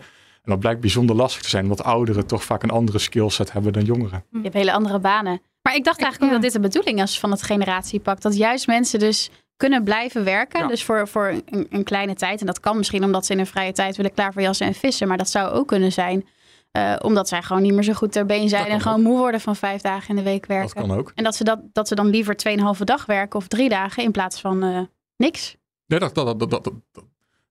En 0.43 0.51
dat 0.51 0.59
blijkt 0.61 0.81
bijzonder 0.81 1.17
lastig 1.17 1.43
te 1.43 1.49
zijn, 1.49 1.63
omdat 1.63 1.83
ouderen 1.83 2.27
toch 2.27 2.45
vaak 2.45 2.63
een 2.63 2.71
andere 2.71 2.99
skillset 2.99 3.53
hebben 3.53 3.73
dan 3.73 3.85
jongeren. 3.85 4.25
Je 4.31 4.41
hebt 4.43 4.55
hele 4.55 4.73
andere 4.73 4.99
banen. 4.99 5.41
Maar 5.63 5.75
ik 5.75 5.85
dacht 5.85 6.03
eigenlijk 6.03 6.33
ook 6.33 6.41
dat 6.43 6.53
dit 6.53 6.63
de 6.63 6.69
bedoeling 6.69 7.03
is 7.03 7.19
van 7.19 7.31
het 7.31 7.43
generatiepak. 7.43 8.21
Dat 8.21 8.37
juist 8.37 8.67
mensen 8.67 8.99
dus 8.99 9.31
kunnen 9.57 9.85
blijven 9.85 10.25
werken. 10.25 10.69
Dus 10.69 10.85
voor, 10.85 11.09
voor 11.09 11.29
een, 11.45 11.67
een, 11.71 11.85
kleine 11.85 12.15
tijd. 12.15 12.41
En 12.41 12.47
dat 12.47 12.61
kan 12.61 12.77
misschien 12.77 13.05
omdat 13.05 13.27
ze 13.27 13.33
in 13.33 13.39
hun 13.39 13.47
vrije 13.47 13.73
tijd 13.73 13.97
willen 13.97 14.15
klaverjassen 14.15 14.67
en 14.67 14.75
vissen. 14.75 15.09
Maar 15.09 15.19
dat 15.19 15.31
zou 15.31 15.51
ook 15.53 15.67
kunnen 15.67 15.93
zijn 15.93 16.27
uh, 16.73 16.97
omdat 17.03 17.29
zij 17.29 17.43
gewoon 17.43 17.63
niet 17.63 17.73
meer 17.73 17.83
zo 17.83 17.93
goed 17.93 18.13
ter 18.13 18.27
been 18.27 18.49
zijn. 18.49 18.67
En 18.67 18.81
gewoon 18.81 19.03
moe 19.03 19.19
worden 19.19 19.41
van 19.41 19.57
vijf 19.57 19.81
dagen 19.81 20.09
in 20.09 20.17
de 20.17 20.23
week 20.23 20.47
werken. 20.47 20.75
Dat 20.77 20.87
kan 20.87 20.99
ook. 20.99 21.13
En 21.15 21.25
dat 21.25 21.35
ze, 21.35 21.45
dat, 21.45 21.61
dat 21.73 21.89
ze 21.89 21.95
dan 21.95 22.07
liever 22.07 22.37
2,5 22.79 22.85
dag 22.85 23.07
werken 23.07 23.39
of 23.39 23.49
drie 23.49 23.69
dagen 23.69 24.03
in 24.03 24.11
plaats 24.11 24.41
van 24.41 24.65
uh, 24.65 24.81
niks. 25.17 25.57
Nee, 25.87 25.99
dat, 25.99 26.15
dat, 26.15 26.39
dat, 26.39 26.51
dat, 26.51 26.71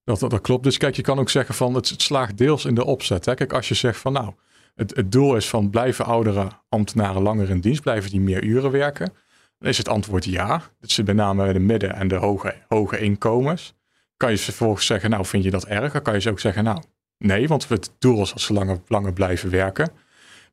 dat, 0.04 0.20
dat, 0.20 0.42
klopt. 0.42 0.63
Dus 0.63 0.78
kijk, 0.78 0.96
je 0.96 1.01
kan 1.01 1.20
ook 1.20 1.30
zeggen 1.30 1.56
van 1.56 1.74
het, 1.74 1.89
het 1.89 2.01
slaagt 2.01 2.38
deels 2.38 2.66
in 2.66 2.75
de 2.75 2.86
opzet. 2.86 3.25
Hè? 3.25 3.34
Kijk, 3.34 3.54
als 3.54 3.68
je 3.68 3.75
zegt 3.75 4.00
van 4.00 4.13
nou, 4.13 4.34
het, 4.79 4.95
het 4.95 5.12
doel 5.12 5.36
is 5.36 5.50
van 5.50 5.69
blijven 5.69 6.05
oudere 6.05 6.48
ambtenaren 6.69 7.21
langer 7.21 7.50
in 7.50 7.59
dienst, 7.59 7.81
blijven 7.81 8.09
die 8.09 8.19
meer 8.19 8.43
uren 8.43 8.71
werken? 8.71 9.13
Dan 9.57 9.69
is 9.69 9.77
het 9.77 9.89
antwoord 9.89 10.25
ja. 10.25 10.62
Dat 10.79 10.91
zit 10.91 11.05
met 11.05 11.15
name 11.15 11.53
de 11.53 11.59
midden- 11.59 11.95
en 11.95 12.07
de 12.07 12.15
hoge, 12.15 12.55
hoge 12.67 13.00
inkomens. 13.00 13.74
Kan 14.17 14.31
je 14.31 14.38
vervolgens 14.38 14.86
zeggen, 14.86 15.09
nou 15.09 15.25
vind 15.25 15.43
je 15.43 15.51
dat 15.51 15.65
erg? 15.65 15.93
Dan 15.93 16.01
kan 16.01 16.13
je 16.13 16.21
ze 16.21 16.29
ook 16.29 16.39
zeggen, 16.39 16.63
nou 16.63 16.81
nee, 17.17 17.48
want 17.48 17.69
het 17.69 17.91
doel 18.00 18.21
is 18.21 18.29
dat 18.29 18.41
ze 18.41 18.53
langer, 18.53 18.81
langer 18.88 19.13
blijven 19.13 19.50
werken. 19.50 19.91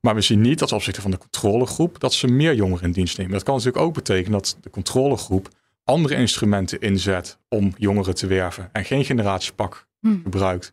Maar 0.01 0.15
we 0.15 0.21
zien 0.21 0.41
niet 0.41 0.59
dat 0.59 0.73
opzichte 0.73 1.01
van 1.01 1.11
de 1.11 1.19
controlegroep 1.19 2.01
dat 2.01 2.13
ze 2.13 2.27
meer 2.27 2.55
jongeren 2.55 2.85
in 2.85 2.93
dienst 2.93 3.19
nemen. 3.19 3.33
Dat 3.33 3.43
kan 3.43 3.55
natuurlijk 3.55 3.85
ook 3.85 3.95
betekenen 3.95 4.33
dat 4.33 4.57
de 4.61 4.71
controlegroep 4.71 5.49
andere 5.85 6.15
instrumenten 6.15 6.81
inzet 6.81 7.39
om 7.49 7.73
jongeren 7.77 8.15
te 8.15 8.27
werven 8.27 8.69
en 8.73 8.85
geen 8.85 9.05
generatiepak 9.05 9.87
hm. 10.01 10.23
gebruikt. 10.23 10.71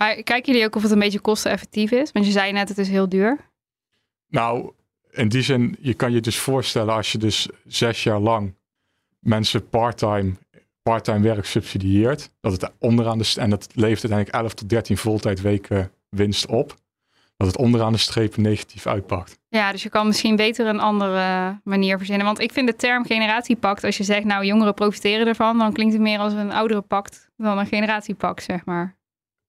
Maar 0.00 0.22
kijken 0.22 0.52
jullie 0.52 0.66
ook 0.66 0.76
of 0.76 0.82
het 0.82 0.90
een 0.90 0.98
beetje 0.98 1.20
kosteneffectief 1.20 1.90
is? 1.90 2.12
Want 2.12 2.26
je 2.26 2.32
zei 2.32 2.52
net, 2.52 2.68
het 2.68 2.78
is 2.78 2.88
heel 2.88 3.08
duur. 3.08 3.38
Nou, 4.28 4.72
in 5.10 5.28
die 5.28 5.42
zin, 5.42 5.76
je 5.80 5.94
kan 5.94 6.12
je 6.12 6.20
dus 6.20 6.38
voorstellen 6.38 6.94
als 6.94 7.12
je 7.12 7.18
dus 7.18 7.48
zes 7.66 8.02
jaar 8.02 8.18
lang 8.18 8.54
mensen 9.18 9.68
parttime 9.68 10.32
parttime 10.82 11.20
werk 11.20 11.44
subsidieert, 11.44 12.30
dat 12.40 12.52
het 12.52 12.72
onderaan 12.78 13.18
de 13.18 13.32
en 13.36 13.50
dat 13.50 13.68
levert 13.74 14.00
uiteindelijk 14.00 14.34
11 14.34 14.54
tot 14.54 14.68
13 14.68 14.96
voltijdweken 14.96 15.92
winst 16.08 16.46
op, 16.46 16.74
dat 17.36 17.46
het 17.46 17.56
onderaan 17.56 17.92
de 17.92 17.98
streep 17.98 18.36
negatief 18.36 18.86
uitpakt. 18.86 19.38
Ja, 19.48 19.72
dus 19.72 19.82
je 19.82 19.88
kan 19.88 20.06
misschien 20.06 20.36
beter 20.36 20.66
een 20.66 20.80
andere 20.80 21.60
manier 21.64 21.96
verzinnen. 21.96 22.26
Want 22.26 22.40
ik 22.40 22.52
vind 22.52 22.66
de 22.66 22.76
term 22.76 23.04
generatiepact, 23.04 23.84
als 23.84 23.96
je 23.96 24.04
zegt 24.04 24.24
nou 24.24 24.44
jongeren 24.44 24.74
profiteren 24.74 25.26
ervan, 25.26 25.58
dan 25.58 25.72
klinkt 25.72 25.92
het 25.92 26.02
meer 26.02 26.18
als 26.18 26.32
een 26.32 26.52
oudere 26.52 26.80
pact 26.80 27.30
dan 27.36 27.58
een 27.58 27.66
generatiepact, 27.66 28.42
zeg 28.42 28.64
maar. 28.64 28.98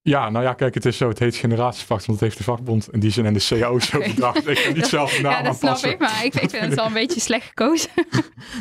Ja, 0.03 0.29
nou 0.29 0.45
ja, 0.45 0.53
kijk, 0.53 0.73
het 0.73 0.85
is 0.85 0.97
zo. 0.97 1.07
Het 1.09 1.19
heet 1.19 1.35
generatievak, 1.35 1.97
want 1.97 2.05
het 2.05 2.19
heeft 2.19 2.37
de 2.37 2.43
vakbond 2.43 2.87
in 2.91 2.99
die 2.99 3.11
zin 3.11 3.25
en 3.25 3.33
de 3.33 3.45
CAO 3.47 3.79
zo 3.89 3.97
Oké. 3.97 4.07
bedacht. 4.13 4.47
Ik 4.47 4.61
kan 4.63 4.73
niet 4.73 4.87
zelf 4.87 5.15
de 5.15 5.21
naam 5.21 5.31
ja, 5.31 5.41
dat 5.41 5.57
snap 5.57 5.77
ik, 5.77 5.99
maar 5.99 6.25
ik, 6.25 6.35
ik 6.35 6.49
vind 6.49 6.65
het 6.65 6.73
wel 6.73 6.85
een 6.85 6.93
beetje 6.93 7.19
slecht 7.19 7.47
gekozen. 7.47 7.89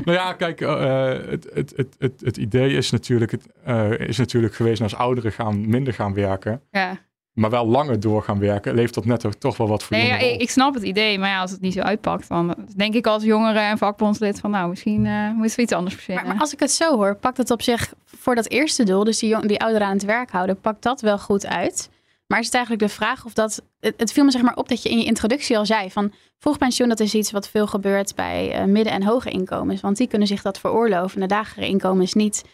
Nou 0.05 0.17
ja, 0.19 0.33
kijk, 0.33 0.61
eh, 0.61 1.07
het, 1.31 1.51
het, 1.55 1.73
het, 1.77 1.95
het, 1.99 2.21
het 2.25 2.37
idee 2.37 2.73
is 2.77 2.91
natuurlijk, 2.91 3.31
het, 3.31 3.47
eh, 3.65 3.99
is 3.99 4.19
natuurlijk 4.19 4.55
geweest 4.55 4.83
als 4.83 4.95
ouderen 4.95 5.33
gaan, 5.33 5.69
minder 5.69 5.93
gaan 5.93 6.15
werken, 6.15 6.63
Ja. 6.71 6.99
maar 7.33 7.51
wel 7.51 7.67
langer 7.67 8.01
door 8.01 8.23
gaan 8.23 8.39
werken, 8.39 8.75
levert 8.75 8.95
dat 8.95 9.05
netto 9.05 9.31
toch 9.31 9.57
wel 9.57 9.69
wat 9.69 9.83
voor 9.83 9.97
Nee, 9.97 10.07
ja, 10.07 10.17
ik 10.19 10.51
snap 10.51 10.75
het 10.75 10.83
idee, 10.83 11.19
maar 11.19 11.29
ja, 11.29 11.41
als 11.41 11.51
het 11.51 11.61
niet 11.61 11.73
zo 11.73 11.81
uitpakt, 11.81 12.29
dan 12.29 12.55
denk 12.77 12.95
ik 12.95 13.07
als 13.07 13.23
jongere 13.25 13.59
en 13.59 13.79
vakbondslid 13.79 14.41
van 14.41 14.51
nou, 14.51 14.69
misschien 14.69 15.07
eh 15.07 15.31
moeten 15.37 15.57
we 15.57 15.63
iets 15.63 15.73
anders 15.73 15.95
verzinnen. 15.95 16.25
Maar, 16.25 16.33
maar 16.33 16.43
als 16.43 16.53
ik 16.53 16.61
het 16.61 16.71
zo 16.73 16.97
hoor, 16.97 17.15
pakt 17.17 17.37
het 17.37 17.51
op 17.51 17.63
zich 17.63 17.93
voor 18.21 18.35
dat 18.35 18.49
eerste 18.49 18.85
doel, 18.85 19.05
dus 19.05 19.19
die, 19.19 19.61
ouderen 19.61 19.87
aan 19.87 19.93
het 19.93 20.05
werk 20.05 20.31
houden, 20.31 20.61
pakt 20.61 20.83
dat 20.83 21.01
wel 21.01 21.19
goed 21.19 21.47
uit. 21.47 21.91
Maar 22.27 22.39
is 22.39 22.45
het 22.47 22.55
eigenlijk 22.55 22.85
de 22.87 22.95
vraag 22.95 23.25
of 23.25 23.33
dat. 23.33 23.63
Het, 23.81 24.13
viel 24.13 24.25
me 24.25 24.31
zeg 24.31 24.43
maar 24.43 24.57
op 24.57 24.69
dat 24.69 24.83
je 24.83 24.89
in 24.89 24.99
je 24.99 25.05
introductie 25.05 25.59
al 25.59 25.67
zei 25.67 25.91
van 25.91 26.13
vroegpensioen, 26.39 26.89
dat 26.89 27.01
is 27.01 27.15
iets 27.15 27.31
wat 27.31 27.49
veel 27.49 27.67
gebeurt 27.67 28.15
bij 28.15 28.53
eh, 28.53 28.65
midden- 28.65 28.93
en 28.93 29.03
hoge 29.03 29.31
inkomens. 29.31 29.81
Want 29.81 29.97
die 29.97 30.07
kunnen 30.09 30.29
zich 30.29 30.43
dat 30.43 30.61
veroorloven, 30.61 31.21
de 31.21 31.35
lagere 31.35 31.67
inkomens 31.67 32.15
niet. 32.15 32.45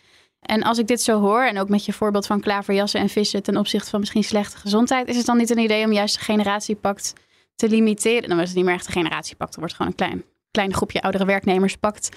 En 0.40 0.62
als 0.62 0.78
ik 0.78 0.86
dit 0.86 1.02
zo 1.02 1.20
hoor, 1.20 1.42
en 1.42 1.58
ook 1.58 1.68
met 1.68 1.84
je 1.84 1.92
voorbeeld 1.92 2.26
van 2.26 2.40
klaverjassen 2.40 3.00
en 3.00 3.08
vissen 3.08 3.42
ten 3.42 3.56
opzichte 3.56 3.90
van 3.90 4.00
misschien 4.00 4.24
slechte 4.24 4.56
gezondheid, 4.56 5.08
is 5.08 5.16
het 5.16 5.26
dan 5.26 5.36
niet 5.36 5.50
een 5.50 5.58
idee 5.58 5.84
om 5.84 5.92
juist 5.92 6.18
de 6.18 6.24
generatiepact 6.24 7.12
te 7.54 7.68
limiteren? 7.68 8.28
Dan 8.28 8.40
is 8.40 8.46
het 8.46 8.56
niet 8.56 8.64
meer 8.64 8.74
echt 8.74 8.86
een 8.86 8.92
generatiepact, 8.92 9.50
dan 9.50 9.60
wordt 9.60 9.74
gewoon 9.74 9.90
een 9.90 9.98
klein, 9.98 10.24
klein 10.50 10.74
groepje 10.74 11.02
oudere 11.02 11.24
werknemers 11.24 11.76
pakt. 11.76 12.08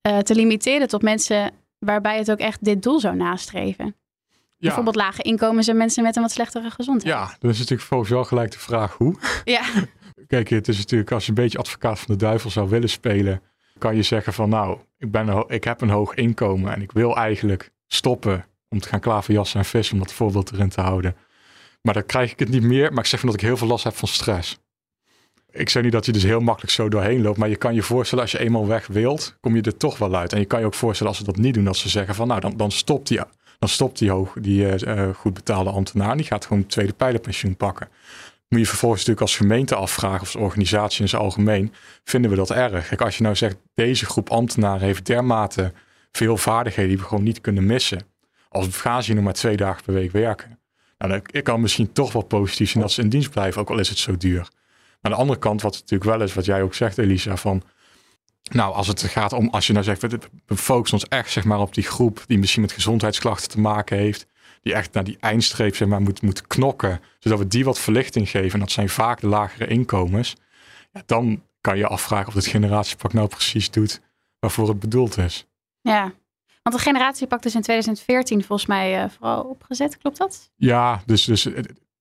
eh, 0.00 0.18
te 0.18 0.34
limiteren 0.34 0.88
tot 0.88 1.02
mensen 1.02 1.50
waarbij 1.78 2.18
het 2.18 2.30
ook 2.30 2.38
echt 2.38 2.64
dit 2.64 2.82
doel 2.82 3.00
zou 3.00 3.16
nastreven. 3.16 3.84
Ja, 4.58 4.66
Bijvoorbeeld 4.66 4.96
lage 4.96 5.22
inkomens 5.22 5.68
en 5.68 5.76
mensen 5.76 6.02
met 6.02 6.16
een 6.16 6.22
wat 6.22 6.30
slechtere 6.30 6.70
gezondheid. 6.70 7.14
ja, 7.14 7.36
dan 7.38 7.50
is 7.50 7.58
natuurlijk 7.58 7.88
volgens 7.88 8.10
wel 8.10 8.24
gelijk 8.24 8.50
de 8.50 8.58
vraag 8.58 8.92
hoe. 8.96 9.16
Ja. 9.44 9.62
Kijk, 10.26 10.48
het 10.48 10.68
is 10.68 10.76
natuurlijk 10.76 11.10
als 11.12 11.22
je 11.22 11.28
een 11.28 11.34
beetje 11.34 11.58
advocaat 11.58 11.98
van 11.98 12.14
de 12.14 12.24
duivel 12.24 12.50
zou 12.50 12.68
willen 12.68 12.88
spelen, 12.88 13.42
kan 13.78 13.96
je 13.96 14.02
zeggen 14.02 14.32
van 14.32 14.48
nou, 14.48 14.78
ik, 14.98 15.10
ben 15.10 15.44
ik 15.48 15.64
heb 15.64 15.80
een 15.80 15.90
hoog 15.90 16.14
inkomen 16.14 16.74
en 16.74 16.82
ik 16.82 16.92
wil 16.92 17.16
eigenlijk 17.16 17.70
stoppen 17.86 18.46
om 18.68 18.80
te 18.80 18.88
gaan 18.88 19.00
klaverjassen 19.00 19.58
en 19.58 19.64
vissen, 19.64 19.94
om 19.94 20.02
dat 20.02 20.12
voorbeeld 20.12 20.52
erin 20.52 20.68
te 20.68 20.80
houden. 20.80 21.16
Maar 21.82 21.94
dan 21.94 22.06
krijg 22.06 22.32
ik 22.32 22.38
het 22.38 22.48
niet 22.48 22.62
meer, 22.62 22.90
maar 22.90 23.02
ik 23.02 23.08
zeg 23.08 23.20
van 23.20 23.28
dat 23.28 23.40
ik 23.40 23.46
heel 23.46 23.56
veel 23.56 23.66
last 23.66 23.84
heb 23.84 23.96
van 23.96 24.08
stress. 24.08 24.58
Ik 25.50 25.68
zeg 25.68 25.82
niet 25.82 25.92
dat 25.92 26.06
je 26.06 26.12
dus 26.12 26.22
heel 26.22 26.40
makkelijk 26.40 26.72
zo 26.72 26.88
doorheen 26.88 27.22
loopt, 27.22 27.38
maar 27.38 27.48
je 27.48 27.56
kan 27.56 27.74
je 27.74 27.82
voorstellen 27.82 28.24
als 28.24 28.32
je 28.32 28.38
eenmaal 28.38 28.66
weg 28.66 28.86
wilt, 28.86 29.36
kom 29.40 29.56
je 29.56 29.62
er 29.62 29.76
toch 29.76 29.98
wel 29.98 30.16
uit. 30.16 30.32
En 30.32 30.38
je 30.38 30.44
kan 30.44 30.60
je 30.60 30.66
ook 30.66 30.74
voorstellen 30.74 31.12
als 31.12 31.20
ze 31.20 31.26
dat 31.26 31.36
niet 31.36 31.54
doen, 31.54 31.64
dat 31.64 31.76
ze 31.76 31.88
zeggen 31.88 32.14
van 32.14 32.28
nou, 32.28 32.40
dan, 32.40 32.56
dan 32.56 32.70
stopt 32.70 33.08
die, 33.08 33.20
dan 33.58 33.68
stopt 33.68 33.98
die, 33.98 34.10
hoog, 34.10 34.32
die 34.40 34.68
eh, 34.68 35.08
goed 35.14 35.34
betaalde 35.34 35.70
ambtenaar, 35.70 36.16
die 36.16 36.26
gaat 36.26 36.46
gewoon 36.46 36.62
het 36.62 36.70
tweede 36.70 36.92
pijlerpensioen 36.92 37.56
pakken 37.56 37.88
moet 38.48 38.60
je 38.60 38.66
vervolgens 38.66 39.00
natuurlijk 39.00 39.26
als 39.26 39.36
gemeente 39.36 39.74
afvragen 39.74 40.20
of 40.20 40.34
als 40.34 40.44
organisatie 40.44 41.00
in 41.00 41.08
zijn 41.08 41.22
algemeen, 41.22 41.72
vinden 42.04 42.30
we 42.30 42.36
dat 42.36 42.50
erg? 42.50 42.88
Kijk, 42.88 43.00
als 43.00 43.16
je 43.16 43.22
nou 43.22 43.36
zegt, 43.36 43.56
deze 43.74 44.06
groep 44.06 44.30
ambtenaren 44.30 44.86
heeft 44.86 45.06
dermate 45.06 45.72
veel 46.12 46.36
vaardigheden 46.36 46.90
die 46.90 46.98
we 46.98 47.08
gewoon 47.08 47.24
niet 47.24 47.40
kunnen 47.40 47.66
missen. 47.66 48.02
Als 48.48 48.76
gaan 48.76 49.00
ze 49.00 49.06
hier 49.06 49.14
nog 49.14 49.24
maar 49.24 49.34
twee 49.34 49.56
dagen 49.56 49.84
per 49.84 49.94
week 49.94 50.12
werken. 50.12 50.58
Nou, 50.98 51.12
dan 51.12 51.20
ik 51.30 51.44
kan 51.44 51.60
misschien 51.60 51.92
toch 51.92 52.12
wel 52.12 52.22
positief 52.22 52.70
zijn 52.70 52.82
dat 52.82 52.92
ze 52.92 53.02
in 53.02 53.08
dienst 53.08 53.30
blijven, 53.30 53.60
ook 53.60 53.70
al 53.70 53.78
is 53.78 53.88
het 53.88 53.98
zo 53.98 54.16
duur. 54.16 54.48
Aan 55.06 55.12
de 55.12 55.18
andere 55.18 55.38
kant, 55.38 55.62
wat 55.62 55.72
natuurlijk 55.72 56.10
wel 56.10 56.22
is, 56.22 56.34
wat 56.34 56.44
jij 56.44 56.62
ook 56.62 56.74
zegt, 56.74 56.98
Elisa, 56.98 57.36
van 57.36 57.62
nou, 58.42 58.74
als 58.74 58.86
het 58.86 59.02
gaat 59.02 59.32
om, 59.32 59.48
als 59.48 59.66
je 59.66 59.72
nou 59.72 59.84
zegt, 59.84 60.02
we 60.46 60.56
focussen 60.56 60.98
ons 60.98 61.08
echt 61.08 61.30
zeg 61.30 61.44
maar, 61.44 61.60
op 61.60 61.74
die 61.74 61.84
groep 61.84 62.24
die 62.26 62.38
misschien 62.38 62.62
met 62.62 62.72
gezondheidsklachten 62.72 63.48
te 63.48 63.60
maken 63.60 63.96
heeft, 63.96 64.26
die 64.62 64.74
echt 64.74 64.92
naar 64.92 65.04
die 65.04 65.16
eindstreep 65.20 65.76
zeg 65.76 65.88
maar, 65.88 66.02
moet, 66.02 66.22
moet 66.22 66.46
knokken, 66.46 67.00
zodat 67.18 67.38
we 67.38 67.46
die 67.46 67.64
wat 67.64 67.78
verlichting 67.78 68.30
geven. 68.30 68.52
En 68.52 68.58
dat 68.58 68.70
zijn 68.70 68.88
vaak 68.88 69.20
de 69.20 69.26
lagere 69.26 69.66
inkomens. 69.66 70.36
Ja, 70.92 71.02
dan 71.06 71.42
kan 71.60 71.78
je 71.78 71.86
afvragen 71.86 72.28
of 72.28 72.34
het 72.34 72.46
generatiepak 72.46 73.12
nou 73.12 73.28
precies 73.28 73.70
doet 73.70 74.00
waarvoor 74.38 74.68
het 74.68 74.80
bedoeld 74.80 75.18
is. 75.18 75.46
ja. 75.80 76.12
Want 76.62 76.78
de 76.78 76.84
generatiepact 76.84 77.44
is 77.44 77.54
in 77.54 77.62
2014 77.62 78.44
volgens 78.44 78.68
mij 78.68 79.02
eh, 79.02 79.10
vooral 79.10 79.42
opgezet, 79.42 79.98
klopt 79.98 80.16
dat? 80.16 80.50
Ja, 80.56 81.02
dus, 81.04 81.24
dus, 81.24 81.48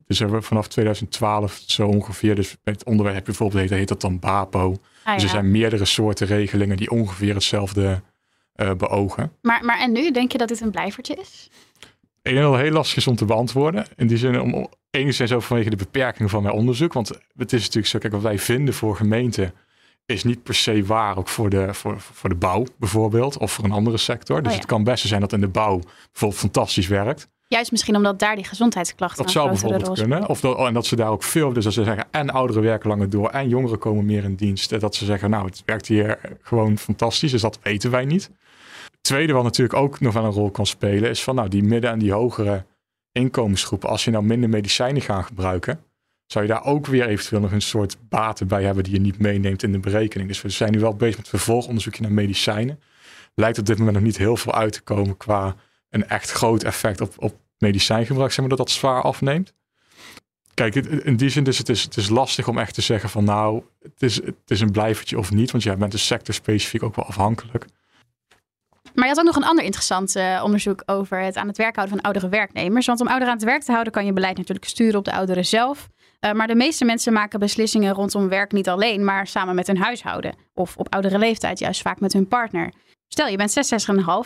dus 0.08 0.20
hebben 0.20 0.40
we 0.40 0.46
vanaf 0.46 0.68
2012 0.68 1.62
zo 1.66 1.88
ongeveer, 1.88 2.36
dus 2.36 2.56
het 2.64 2.84
onderwijs 2.84 3.16
heb 3.16 3.26
je 3.26 3.32
bijvoorbeeld, 3.32 3.70
heet, 3.70 3.88
dat 3.88 4.02
dan 4.02 4.20
BAPO. 4.20 4.78
Ah, 5.04 5.14
Dus 5.14 5.24
er 5.24 5.30
zijn 5.30 5.52
meerdere 5.52 5.86
soorten 5.86 6.28
regelingen 6.28 6.78
die 6.78 6.92
ongeveer 6.92 7.34
hetzelfde 7.34 8.02
eh, 8.54 8.72
beogen. 8.74 9.32
maar, 9.42 9.66
maar 9.66 9.80
en 9.80 9.92
nu, 9.92 10.12
denk 10.12 10.32
je 10.32 10.38
dat 10.38 10.48
dit 10.48 10.62
een 10.62 10.72
blijvertje 10.72 11.16
is? 11.16 11.50
Ik 12.22 12.32
denk 12.32 12.44
dat 12.44 12.54
het 12.54 12.62
heel 12.62 12.72
lastig 12.72 12.98
is 12.98 13.08
om 13.08 13.16
te 13.16 13.26
beantwoorden. 13.26 13.86
In 13.96 14.08
die 14.08 14.18
zin, 14.18 14.42
om, 14.42 14.70
enigszins 14.90 15.32
ook 15.32 15.42
vanwege 15.42 15.70
de 15.70 15.76
beperking 15.76 16.30
van 16.30 16.44
mijn 16.44 16.56
onderzoek. 16.56 16.94
Want 16.94 17.08
het 17.36 17.54
is 17.54 17.60
natuurlijk 17.62 17.88
zo, 17.88 18.00
kijk, 18.00 18.14
wat 18.14 18.22
wij 18.22 18.40
vinden 18.40 18.74
voor 18.74 18.96
gemeenten 18.96 19.54
is 20.06 20.24
niet 20.24 20.44
per 20.44 20.56
se 20.56 20.86
waar, 20.86 21.18
ook 21.18 21.28
voor 21.28 21.50
de, 21.50 21.74
voor, 21.74 22.00
voor 22.00 22.30
de 22.30 22.36
bouw 22.36 22.66
bijvoorbeeld, 22.78 23.38
of 23.38 23.52
voor 23.52 23.64
een 23.64 23.72
andere 23.72 23.98
sector. 23.98 24.38
Dus 24.38 24.46
Oh 24.46 24.52
ja. 24.52 24.58
het 24.58 24.68
kan 24.68 24.84
best 24.84 25.08
zijn 25.08 25.22
dat 25.22 25.34
in 25.34 25.42
de 25.42 25.48
bouw 25.48 25.80
bijvoorbeeld 26.12 26.42
fantastisch 26.42 26.88
werkt. 26.88 27.28
Juist 27.48 27.72
misschien 27.72 27.96
omdat 27.96 28.20
daar 28.20 28.36
die 28.36 28.46
gezondheidsklachten 28.46 29.24
Dat 29.24 29.32
zou 29.32 29.50
bijvoorbeeld 29.50 30.00
kunnen. 30.00 30.30
Of 30.30 30.40
dat, 30.40 30.58
en 30.58 30.74
dat 30.74 30.86
ze 30.86 30.96
daar 30.96 31.10
ook 31.10 31.24
veel, 31.24 31.54
dus 31.54 31.64
dat 31.64 31.74
ze 31.74 31.84
zeggen, 31.84 32.08
en 32.12 32.30
ouderen 32.30 32.64
werken 32.64 32.90
langer 32.90 33.10
door, 33.10 33.30
en 33.30 33.50
jongeren 33.50 33.80
komen 33.80 34.06
meer 34.06 34.24
in 34.24 34.36
dienst. 34.36 34.72
En 34.72 34.80
dat 34.80 34.96
ze 34.96 35.06
zeggen, 35.06 35.30
nou, 35.30 35.46
het 35.46 35.64
werkt 35.66 35.88
hier 35.88 36.20
gewoon 36.42 36.78
fantastisch, 36.78 37.32
dus 37.32 37.42
dat 37.42 37.60
weten 37.62 37.92
wij 37.92 38.06
niet. 38.06 38.24
Het 38.92 39.04
tweede 39.14 39.34
wat 39.34 39.44
natuurlijk 39.44 39.80
ook 39.80 40.00
nog 40.00 40.14
wel 40.14 40.24
een 40.24 40.32
rol 40.32 40.52
kan 40.52 40.66
spelen, 40.66 41.10
is 41.10 41.24
van 41.24 41.36
nou, 41.36 41.50
die 41.50 41.64
midden- 41.64 41.92
en 41.92 42.00
die 42.00 42.12
hogere 42.12 42.66
inkomensgroepen, 43.12 43.90
als 43.90 44.06
je 44.06 44.12
nou 44.12 44.24
minder 44.24 44.50
medicijnen 44.50 45.02
gaat 45.02 45.26
gebruiken, 45.26 45.80
zou 46.26 46.46
je 46.46 46.52
daar 46.52 46.66
ook 46.66 46.86
weer 46.86 47.08
eventueel 47.08 47.42
nog 47.42 47.52
een 47.52 47.62
soort 47.62 47.98
baten 48.10 48.48
bij 48.48 48.64
hebben 48.64 48.84
die 48.84 48.94
je 48.94 49.00
niet 49.00 49.20
meeneemt 49.20 49.64
in 49.64 49.72
de 49.72 49.80
berekening. 49.80 50.28
Dus 50.30 50.42
we 50.42 50.50
zijn 50.50 50.72
nu 50.72 50.80
wel 50.80 50.96
bezig 50.96 51.18
met 51.18 51.28
vervolgonderzoekje 51.28 52.02
naar 52.02 52.12
medicijnen. 52.12 52.80
Lijkt 53.36 53.60
op 53.60 53.66
dit 53.66 53.78
moment 53.78 53.96
nog 53.96 54.06
niet 54.06 54.18
heel 54.18 54.38
veel 54.38 54.54
uit 54.54 54.74
te 54.74 54.82
komen 54.82 55.18
qua 55.18 55.56
een 55.96 56.08
echt 56.08 56.32
groot 56.32 56.64
effect 56.64 57.02
op, 57.02 57.14
op 57.18 57.40
medicijngebruik, 57.58 58.32
zeg 58.32 58.40
maar, 58.40 58.50
dat 58.50 58.58
dat 58.58 58.70
zwaar 58.70 59.02
afneemt. 59.02 59.54
Kijk, 60.54 60.76
in 60.76 61.16
die 61.16 61.30
zin 61.30 61.44
dus 61.44 61.58
het 61.58 61.70
is 61.70 61.84
het 61.84 61.98
is 61.98 62.10
lastig 62.10 62.48
om 62.48 62.58
echt 62.58 62.74
te 62.74 62.82
zeggen 62.82 63.10
van 63.10 63.24
nou, 63.24 63.64
het 63.82 64.02
is, 64.02 64.16
het 64.16 64.36
is 64.48 64.62
een 64.62 64.72
blijvertje 64.72 65.18
of 65.18 65.32
niet, 65.32 65.52
want 65.52 65.64
jij 65.64 65.78
bent 65.78 65.92
de 65.92 65.98
sector 65.98 66.34
specifiek 66.34 66.84
ook 66.84 66.96
wel 66.96 67.06
afhankelijk. 67.06 67.66
Maar 68.94 69.04
je 69.04 69.10
had 69.10 69.20
ook 69.20 69.26
nog 69.26 69.36
een 69.36 69.50
ander 69.50 69.64
interessant 69.64 70.16
eh, 70.16 70.42
onderzoek 70.44 70.84
over 70.86 71.20
het 71.20 71.36
aan 71.36 71.48
het 71.48 71.58
werk 71.58 71.76
houden 71.76 71.96
van 71.96 72.06
oudere 72.06 72.30
werknemers. 72.30 72.86
Want 72.86 73.02
om 73.02 73.08
ouderen 73.08 73.34
aan 73.34 73.40
het 73.40 73.48
werk 73.48 73.64
te 73.64 73.72
houden 73.72 73.94
kan 73.94 74.06
je 74.06 74.14
beleid 74.14 74.38
natuurlijk 74.38 74.68
sturen 74.68 74.98
op 74.98 75.06
de 75.06 75.14
ouderen 75.14 75.46
zelf. 75.46 75.90
Eh, 76.20 76.32
maar 76.32 76.48
de 76.48 76.56
meeste 76.56 76.86
mensen 76.86 77.14
maken 77.14 77.40
beslissingen 77.40 77.94
rondom 77.94 78.30
werk 78.30 78.52
niet 78.52 78.70
alleen, 78.70 79.06
maar 79.06 79.28
samen 79.28 79.56
met 79.56 79.68
hun 79.68 79.78
huishouden. 79.78 80.36
Of 80.54 80.78
op 80.78 80.94
oudere 80.94 81.18
leeftijd, 81.18 81.60
juist 81.60 81.82
vaak 81.82 82.00
met 82.00 82.14
hun 82.14 82.28
partner. 82.28 82.74
Stel, 83.08 83.28
je 83.28 83.38
bent 83.38 83.50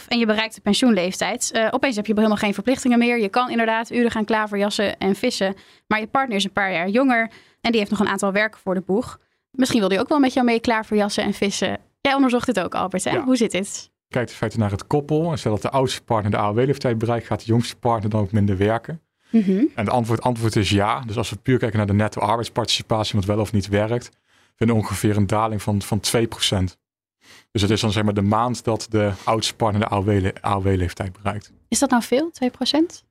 66,5 0.01 0.07
en 0.07 0.19
je 0.19 0.25
bereikt 0.25 0.55
de 0.55 0.61
pensioenleeftijd. 0.61 1.51
Eh, 1.51 1.67
opeens 1.71 1.95
heb 1.95 2.05
je 2.05 2.13
helemaal 2.13 2.37
geen 2.37 2.53
verplichtingen 2.53 2.99
meer. 2.99 3.19
Je 3.19 3.29
kan 3.29 3.49
inderdaad 3.49 3.91
uren 3.91 4.11
gaan 4.11 4.25
klaverjassen 4.25 4.97
en 4.97 5.15
vissen. 5.15 5.55
Maar 5.87 5.99
je 5.99 6.07
partner 6.07 6.37
is 6.37 6.43
een 6.43 6.51
paar 6.51 6.71
jaar 6.71 6.89
jonger 6.89 7.31
en 7.61 7.71
die 7.71 7.79
heeft 7.79 7.91
nog 7.91 7.99
een 7.99 8.07
aantal 8.07 8.31
werken 8.31 8.59
voor 8.59 8.73
de 8.73 8.81
boeg. 8.81 9.19
Misschien 9.51 9.79
wil 9.79 9.89
die 9.89 9.99
ook 9.99 10.09
wel 10.09 10.19
met 10.19 10.33
jou 10.33 10.45
mee 10.45 10.59
klaverjassen 10.59 11.23
en 11.23 11.33
vissen. 11.33 11.77
Jij 12.01 12.13
onderzocht 12.13 12.45
dit 12.45 12.59
ook, 12.59 12.75
Albert. 12.75 13.03
Hè? 13.03 13.11
Ja. 13.11 13.23
Hoe 13.23 13.35
zit 13.35 13.51
dit? 13.51 13.91
Kijkt 14.09 14.29
in 14.29 14.35
feite 14.35 14.57
naar 14.57 14.71
het 14.71 14.87
koppel 14.87 15.31
en 15.31 15.37
stel 15.37 15.51
dat 15.51 15.61
de 15.61 15.69
oudste 15.69 16.01
partner 16.01 16.31
de 16.31 16.37
AOW-leeftijd 16.37 16.97
bereikt, 16.97 17.25
gaat 17.25 17.39
de 17.39 17.45
jongste 17.45 17.75
partner 17.75 18.09
dan 18.09 18.21
ook 18.21 18.31
minder 18.31 18.57
werken. 18.57 19.01
Mhm. 19.29 19.49
En 19.49 19.69
het 19.73 19.89
antwoord, 19.89 20.21
antwoord 20.21 20.55
is 20.55 20.69
ja. 20.69 21.01
Dus 21.01 21.17
als 21.17 21.29
we 21.29 21.35
puur 21.35 21.57
kijken 21.57 21.77
naar 21.77 21.87
de 21.87 21.93
netto 21.93 22.21
arbeidsparticipatie, 22.21 23.15
wat 23.15 23.25
wel 23.25 23.39
of 23.39 23.51
niet 23.51 23.67
werkt, 23.67 24.09
vinden 24.55 24.75
we 24.75 24.81
ongeveer 24.81 25.17
een 25.17 25.27
daling 25.27 25.61
van, 25.61 25.81
van 25.81 25.99
2%. 25.99 26.77
Dus 27.51 27.61
het 27.61 27.71
is 27.71 27.81
dan 27.81 27.91
zeg 27.91 28.03
maar 28.03 28.13
de 28.13 28.21
maand 28.21 28.63
dat 28.63 28.87
de 28.89 29.11
oudste 29.23 29.55
partner 29.55 29.81
de 29.81 29.89
AOW 29.89 30.31
AOW-leeftijd 30.41 31.13
bereikt. 31.13 31.51
Is 31.67 31.79
dat 31.79 31.89
nou 31.89 32.03
veel, 32.03 32.31
2%? 32.43 33.07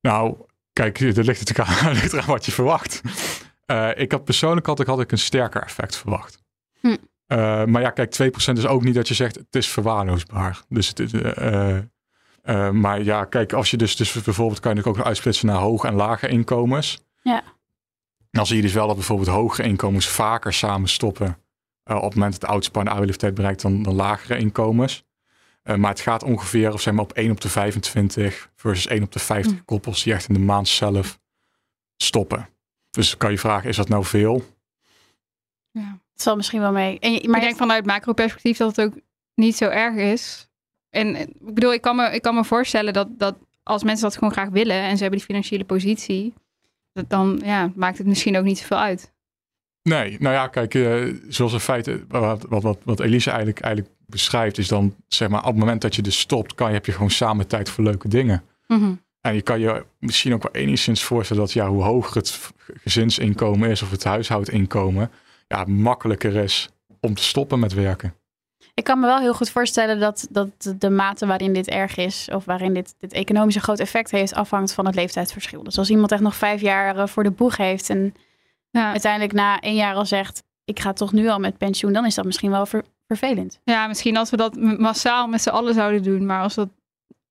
Nou, 0.00 0.36
kijk, 0.72 1.00
er 1.00 1.24
ligt 1.24 1.48
natuurlijk 1.48 1.68
aan, 1.68 1.92
ligt 2.02 2.24
wat 2.24 2.46
je 2.46 2.52
verwacht. 2.52 3.00
Eh, 3.66 3.90
ik 3.94 4.12
had 4.12 4.24
persoonlijk 4.24 4.66
had 4.66 4.80
ik, 4.80 4.86
had 4.86 5.00
ik 5.00 5.12
een 5.12 5.18
sterker 5.18 5.62
effect 5.62 5.96
verwacht. 5.96 6.42
Hm. 6.80 6.96
Eh, 7.26 7.64
maar 7.64 7.82
ja, 7.82 7.90
kijk, 7.90 8.14
2% 8.22 8.58
is 8.58 8.66
ook 8.66 8.84
niet 8.84 8.94
dat 8.94 9.08
je 9.08 9.14
zegt 9.14 9.34
het 9.34 9.54
is 9.56 9.68
verwaarloosbaar. 9.68 10.62
Dus 10.68 10.88
het 10.88 11.00
is, 11.00 11.12
eh, 11.12 12.70
maar 12.70 13.02
ja, 13.02 13.24
kijk, 13.24 13.52
als 13.52 13.70
je 13.70 13.76
dus, 13.76 13.96
dus 13.96 14.22
bijvoorbeeld 14.22 14.60
kan 14.60 14.74
je 14.74 14.84
ook 14.84 15.00
uitsplitsen 15.00 15.46
naar 15.46 15.56
hoge 15.56 15.86
en 15.86 15.94
lage 15.94 16.28
inkomens. 16.28 16.98
Ja. 17.22 17.42
Dan 18.30 18.46
zie 18.46 18.56
je 18.56 18.62
dus 18.62 18.72
wel 18.72 18.86
dat 18.86 18.96
bijvoorbeeld 18.96 19.28
hoge 19.28 19.62
inkomens 19.62 20.08
vaker 20.08 20.52
samen 20.52 20.88
stoppen 20.88 21.38
eh, 21.88 21.96
op 21.96 22.02
het 22.02 22.14
moment 22.14 22.32
dat 22.32 22.40
de 22.40 22.46
oudste 22.46 22.70
partner 22.70 22.96
de 22.96 23.06
leeftijd 23.06 23.34
bereikt 23.34 23.62
dan, 23.62 23.82
dan 23.82 23.94
lagere 23.94 24.38
inkomens. 24.38 25.04
Eh, 25.62 25.76
maar 25.76 25.90
het 25.90 26.00
gaat 26.00 26.22
ongeveer 26.22 26.72
of 26.72 26.80
zeg 26.80 26.94
maar, 26.94 27.02
op 27.02 27.12
1 27.12 27.30
op 27.30 27.40
de 27.40 27.48
25 27.48 28.50
versus 28.54 28.86
1 28.86 29.02
op 29.02 29.12
de 29.12 29.18
50 29.18 29.56
Hm. 29.56 29.64
koppels 29.64 30.02
die 30.02 30.12
echt 30.12 30.28
in 30.28 30.34
de 30.34 30.40
maand 30.40 30.68
zelf 30.68 31.18
stoppen. 31.96 32.48
Dus 32.90 33.16
kan 33.16 33.30
je 33.30 33.38
vragen, 33.38 33.68
is 33.68 33.76
dat 33.76 33.88
nou 33.88 34.04
veel? 34.04 34.44
Ja. 35.70 35.98
Het 36.12 36.22
zal 36.22 36.36
misschien 36.36 36.60
wel 36.60 36.72
mee. 36.72 36.98
En 36.98 37.12
je, 37.12 37.20
maar 37.20 37.30
Maar 37.30 37.40
ik 37.40 37.46
denk 37.46 37.56
vanuit 37.56 37.86
macro-perspectief 37.86 38.56
dat 38.56 38.76
het 38.76 38.86
ook 38.86 39.00
niet 39.34 39.56
zo 39.56 39.68
erg 39.68 39.94
is. 39.94 40.48
En 40.90 41.14
eh, 41.14 41.20
ik 41.20 41.54
bedoel, 41.54 41.72
ik 41.72 41.80
kan 41.80 41.96
me, 41.96 42.10
ik 42.10 42.22
kan 42.22 42.34
me 42.34 42.44
voorstellen 42.44 42.92
dat, 42.92 43.08
dat 43.18 43.36
als 43.62 43.82
mensen 43.84 44.04
dat 44.04 44.14
gewoon 44.14 44.32
graag 44.32 44.48
willen 44.48 44.76
en 44.76 44.94
ze 44.96 45.02
hebben 45.02 45.18
die 45.18 45.28
financiële 45.28 45.64
positie, 45.64 46.34
dat 46.92 47.10
dan 47.10 47.40
ja, 47.44 47.72
maakt 47.74 47.98
het 47.98 48.06
misschien 48.06 48.36
ook 48.36 48.44
niet 48.44 48.58
zoveel 48.58 48.78
uit. 48.78 49.12
Nee, 49.88 50.16
nou 50.18 50.34
ja, 50.34 50.46
kijk, 50.46 50.74
uh, 50.74 51.14
zoals 51.28 51.52
in 51.52 51.60
feite, 51.60 52.04
wat, 52.08 52.44
wat, 52.48 52.62
wat, 52.62 52.78
wat 52.84 53.00
Elise 53.00 53.30
eigenlijk, 53.30 53.60
eigenlijk 53.60 53.94
beschrijft, 54.06 54.58
is 54.58 54.68
dan 54.68 54.94
zeg 55.08 55.28
maar 55.28 55.40
op 55.40 55.46
het 55.46 55.56
moment 55.56 55.80
dat 55.80 55.94
je 55.94 56.02
dus 56.02 56.18
stopt, 56.18 56.54
kan 56.54 56.68
je, 56.68 56.74
heb 56.74 56.86
je 56.86 56.92
gewoon 56.92 57.10
samen 57.10 57.46
tijd 57.46 57.68
voor 57.70 57.84
leuke 57.84 58.08
dingen. 58.08 58.42
Mm 58.66 59.00
En 59.20 59.34
je 59.34 59.42
kan 59.42 59.60
je 59.60 59.84
misschien 59.98 60.34
ook 60.34 60.42
wel 60.42 60.62
enigszins 60.62 61.02
voorstellen 61.02 61.42
dat 61.42 61.52
ja, 61.52 61.68
hoe 61.68 61.82
hoger 61.82 62.16
het 62.16 62.52
gezinsinkomen 62.82 63.70
is 63.70 63.82
of 63.82 63.90
het 63.90 64.04
huishoudinkomen, 64.04 65.10
ja, 65.48 65.64
makkelijker 65.64 66.36
is 66.36 66.68
om 67.00 67.14
te 67.14 67.22
stoppen 67.22 67.58
met 67.58 67.74
werken. 67.74 68.14
Ik 68.74 68.84
kan 68.84 69.00
me 69.00 69.06
wel 69.06 69.18
heel 69.18 69.34
goed 69.34 69.50
voorstellen 69.50 70.00
dat, 70.00 70.26
dat 70.30 70.74
de 70.78 70.90
mate 70.90 71.26
waarin 71.26 71.52
dit 71.52 71.68
erg 71.68 71.96
is, 71.96 72.28
of 72.32 72.44
waarin 72.44 72.74
dit, 72.74 72.94
dit 72.98 73.12
economische 73.12 73.60
groot 73.60 73.78
effect 73.78 74.10
heeft, 74.10 74.34
afhangt 74.34 74.72
van 74.72 74.86
het 74.86 74.94
leeftijdsverschil. 74.94 75.62
Dus 75.62 75.78
als 75.78 75.90
iemand 75.90 76.12
echt 76.12 76.20
nog 76.20 76.36
vijf 76.36 76.60
jaar 76.60 76.96
eh, 76.96 77.06
voor 77.06 77.22
de 77.22 77.30
boeg 77.30 77.56
heeft 77.56 77.90
en 77.90 78.14
Ja, 78.78 78.90
uiteindelijk 78.90 79.32
na 79.32 79.60
één 79.60 79.74
jaar 79.74 79.94
al 79.94 80.06
zegt, 80.06 80.42
ik 80.64 80.80
ga 80.80 80.92
toch 80.92 81.12
nu 81.12 81.28
al 81.28 81.38
met 81.38 81.58
pensioen, 81.58 81.92
dan 81.92 82.06
is 82.06 82.14
dat 82.14 82.24
misschien 82.24 82.50
wel 82.50 82.66
ver- 82.66 82.84
vervelend. 83.06 83.60
ja 83.64 83.86
misschien 83.86 84.16
als 84.16 84.30
we 84.30 84.36
dat 84.36 84.56
massaal 84.78 85.26
met 85.26 85.42
z'n 85.42 85.48
allen 85.48 85.74
zouden 85.74 86.02
doen, 86.02 86.26
maar 86.26 86.42
als 86.42 86.54
dat 86.54 86.68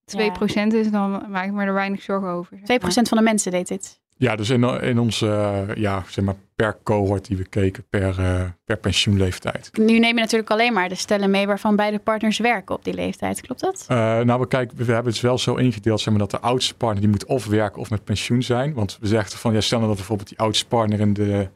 2% 0.06 0.74
is, 0.74 0.92
dan 0.92 1.26
maak 1.30 1.46
ik 1.46 1.52
me 1.52 1.64
er 1.66 1.74
weinig 1.74 2.02
zorgen 2.02 2.30
over. 2.30 2.58
2% 2.58 3.08
van 3.08 3.18
de 3.18 3.24
mensen 3.24 3.52
deed 3.52 3.68
dit. 3.68 4.00
Ja, 4.18 4.36
dus 4.36 4.50
in, 4.50 4.64
in 4.64 5.00
onze, 5.00 5.28
eh, 5.28 5.76
ja, 5.76 6.04
zeg 6.08 6.26
maar 6.26 6.36
per 6.56 6.78
cohort 6.84 7.28
die 7.28 7.38
we 7.38 7.48
keken, 7.48 7.86
per, 7.90 8.20
eh, 8.20 8.44
per 8.66 8.78
pensioenleeftijd. 8.78 9.70
Nu 9.74 10.00
neem 10.00 10.16
je 10.16 10.22
natuurlijk 10.22 10.52
alleen 10.52 10.74
maar 10.74 10.90
de 10.90 10.96
stellen 10.96 11.32
mee 11.32 11.48
waarvan 11.48 11.76
beide 11.76 12.00
partners 12.00 12.38
werken 12.40 12.76
op 12.76 12.84
die 12.84 12.94
leeftijd. 12.94 13.42
Klopt 13.42 13.62
dat? 13.62 13.86
Eh, 13.88 13.98
nou, 14.20 14.40
we, 14.40 14.48
kijken, 14.48 14.78
we 14.78 14.94
hebben 14.94 15.12
het 15.12 15.22
wel 15.22 15.38
zo 15.38 15.56
ingedeeld 15.56 16.00
zeg 16.00 16.10
maar, 16.10 16.28
dat 16.28 16.32
de 16.32 16.40
oudste 16.40 16.76
partner 16.76 17.02
die 17.02 17.10
moet 17.10 17.26
of 17.26 17.46
werken 17.46 17.82
of 17.82 17.90
met 17.90 18.04
pensioen 18.04 18.44
zijn. 18.44 18.74
Want 18.74 18.98
we 19.02 19.08
zeggen 19.08 19.40
van, 19.40 19.54
ja, 19.54 19.62
stel 19.62 19.78
nou 19.78 19.90
dat 19.90 19.98
bijvoorbeeld 19.98 20.30
die 20.30 20.40
oudste 20.40 20.68
partner 20.68 21.00
in 21.00 21.14
de 21.14 21.50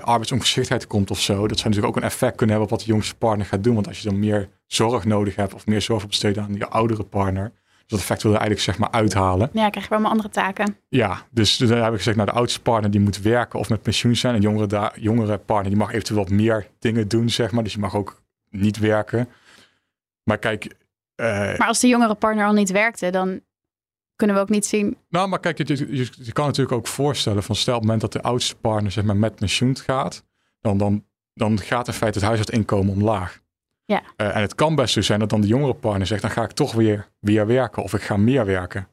arbeidsongeschiktheid 0.00 0.86
komt 0.86 1.10
of 1.10 1.20
zo. 1.20 1.48
Dat 1.48 1.58
zou 1.58 1.68
natuurlijk 1.68 1.96
ook 1.96 2.02
een 2.02 2.08
effect 2.08 2.36
kunnen 2.36 2.56
hebben 2.56 2.72
op 2.72 2.78
wat 2.78 2.86
de 2.86 2.92
jongste 2.92 3.16
partner 3.16 3.46
gaat 3.46 3.64
doen. 3.64 3.74
Want 3.74 3.88
als 3.88 4.00
je 4.00 4.08
dan 4.08 4.18
meer 4.18 4.48
zorg 4.66 5.04
nodig 5.04 5.36
hebt 5.36 5.54
of 5.54 5.66
meer 5.66 5.82
zorg 5.82 6.06
besteden 6.06 6.42
aan 6.42 6.52
die 6.52 6.64
oudere 6.64 7.02
partner. 7.02 7.52
Dus 7.88 7.98
dat 7.98 8.06
effect 8.08 8.22
wil 8.22 8.32
je 8.32 8.38
eigenlijk 8.38 8.66
zeg 8.70 8.78
maar 8.78 9.00
uithalen. 9.00 9.50
Ja, 9.52 9.68
krijg 9.70 9.84
je 9.84 9.90
wel 9.90 9.98
mijn 10.00 10.10
andere 10.12 10.28
taken. 10.28 10.76
Ja, 10.88 11.22
dus 11.30 11.56
dan 11.56 11.78
heb 11.78 11.90
ik 11.92 11.96
gezegd, 11.96 12.16
nou 12.16 12.28
de 12.28 12.36
oudste 12.36 12.60
partner 12.62 12.90
die 12.90 13.00
moet 13.00 13.20
werken 13.22 13.58
of 13.58 13.68
met 13.68 13.82
pensioen 13.82 14.16
zijn. 14.16 14.34
En 14.34 14.40
jongere, 14.40 14.66
da- 14.66 14.92
jongere 14.96 15.38
partner 15.38 15.68
die 15.70 15.78
mag 15.78 15.92
eventueel 15.92 16.18
wat 16.18 16.30
meer 16.30 16.66
dingen 16.78 17.08
doen, 17.08 17.30
zeg 17.30 17.50
maar. 17.52 17.62
Dus 17.62 17.72
je 17.72 17.78
mag 17.78 17.94
ook 17.94 18.22
niet 18.50 18.78
werken. 18.78 19.28
Maar 20.22 20.38
kijk... 20.38 20.74
eh, 21.14 21.26
Maar 21.58 21.66
als 21.68 21.80
de 21.80 21.88
jongere 21.88 22.14
partner 22.14 22.46
al 22.46 22.52
niet 22.52 22.70
werkte, 22.70 23.10
dan 23.10 23.40
kunnen 24.16 24.36
we 24.36 24.42
ook 24.42 24.48
niet 24.48 24.66
zien. 24.66 24.96
Nou, 25.08 25.28
maar 25.28 25.40
kijk, 25.40 25.58
je, 25.68 25.96
je, 25.96 26.08
je 26.22 26.32
kan 26.32 26.46
natuurlijk 26.46 26.76
ook 26.76 26.86
voorstellen 26.86 27.42
van 27.42 27.54
stel 27.54 27.74
op 27.74 27.80
het 27.80 27.90
moment 27.90 28.12
dat 28.12 28.22
de 28.22 28.28
oudste 28.28 28.56
partner 28.56 28.92
zeg 28.92 29.04
maar 29.04 29.16
met 29.16 29.34
pensioen 29.34 29.76
gaat, 29.76 30.24
dan, 30.60 30.78
dan, 30.78 31.04
dan 31.34 31.58
gaat 31.60 31.86
in 31.86 31.92
feite 31.92 32.18
het 32.18 32.26
huishoudinkomen 32.28 32.92
omlaag. 32.94 33.40
Ja. 33.88 34.02
Eh, 34.16 34.36
en 34.36 34.40
het 34.40 34.54
kan 34.54 34.74
best 34.74 34.92
zo 34.94 35.00
zijn 35.00 35.18
dat 35.20 35.30
dan 35.30 35.40
de 35.40 35.46
jongere 35.46 35.74
partner 35.74 36.06
zegt, 36.06 36.22
dan 36.22 36.30
ga 36.30 36.42
ik 36.42 36.50
toch 36.52 36.72
weer, 36.72 37.08
weer 37.20 37.46
werken 37.46 37.82
of 37.82 37.94
ik 37.94 38.02
ga 38.02 38.16
meer 38.16 38.46
werken. 38.46 38.88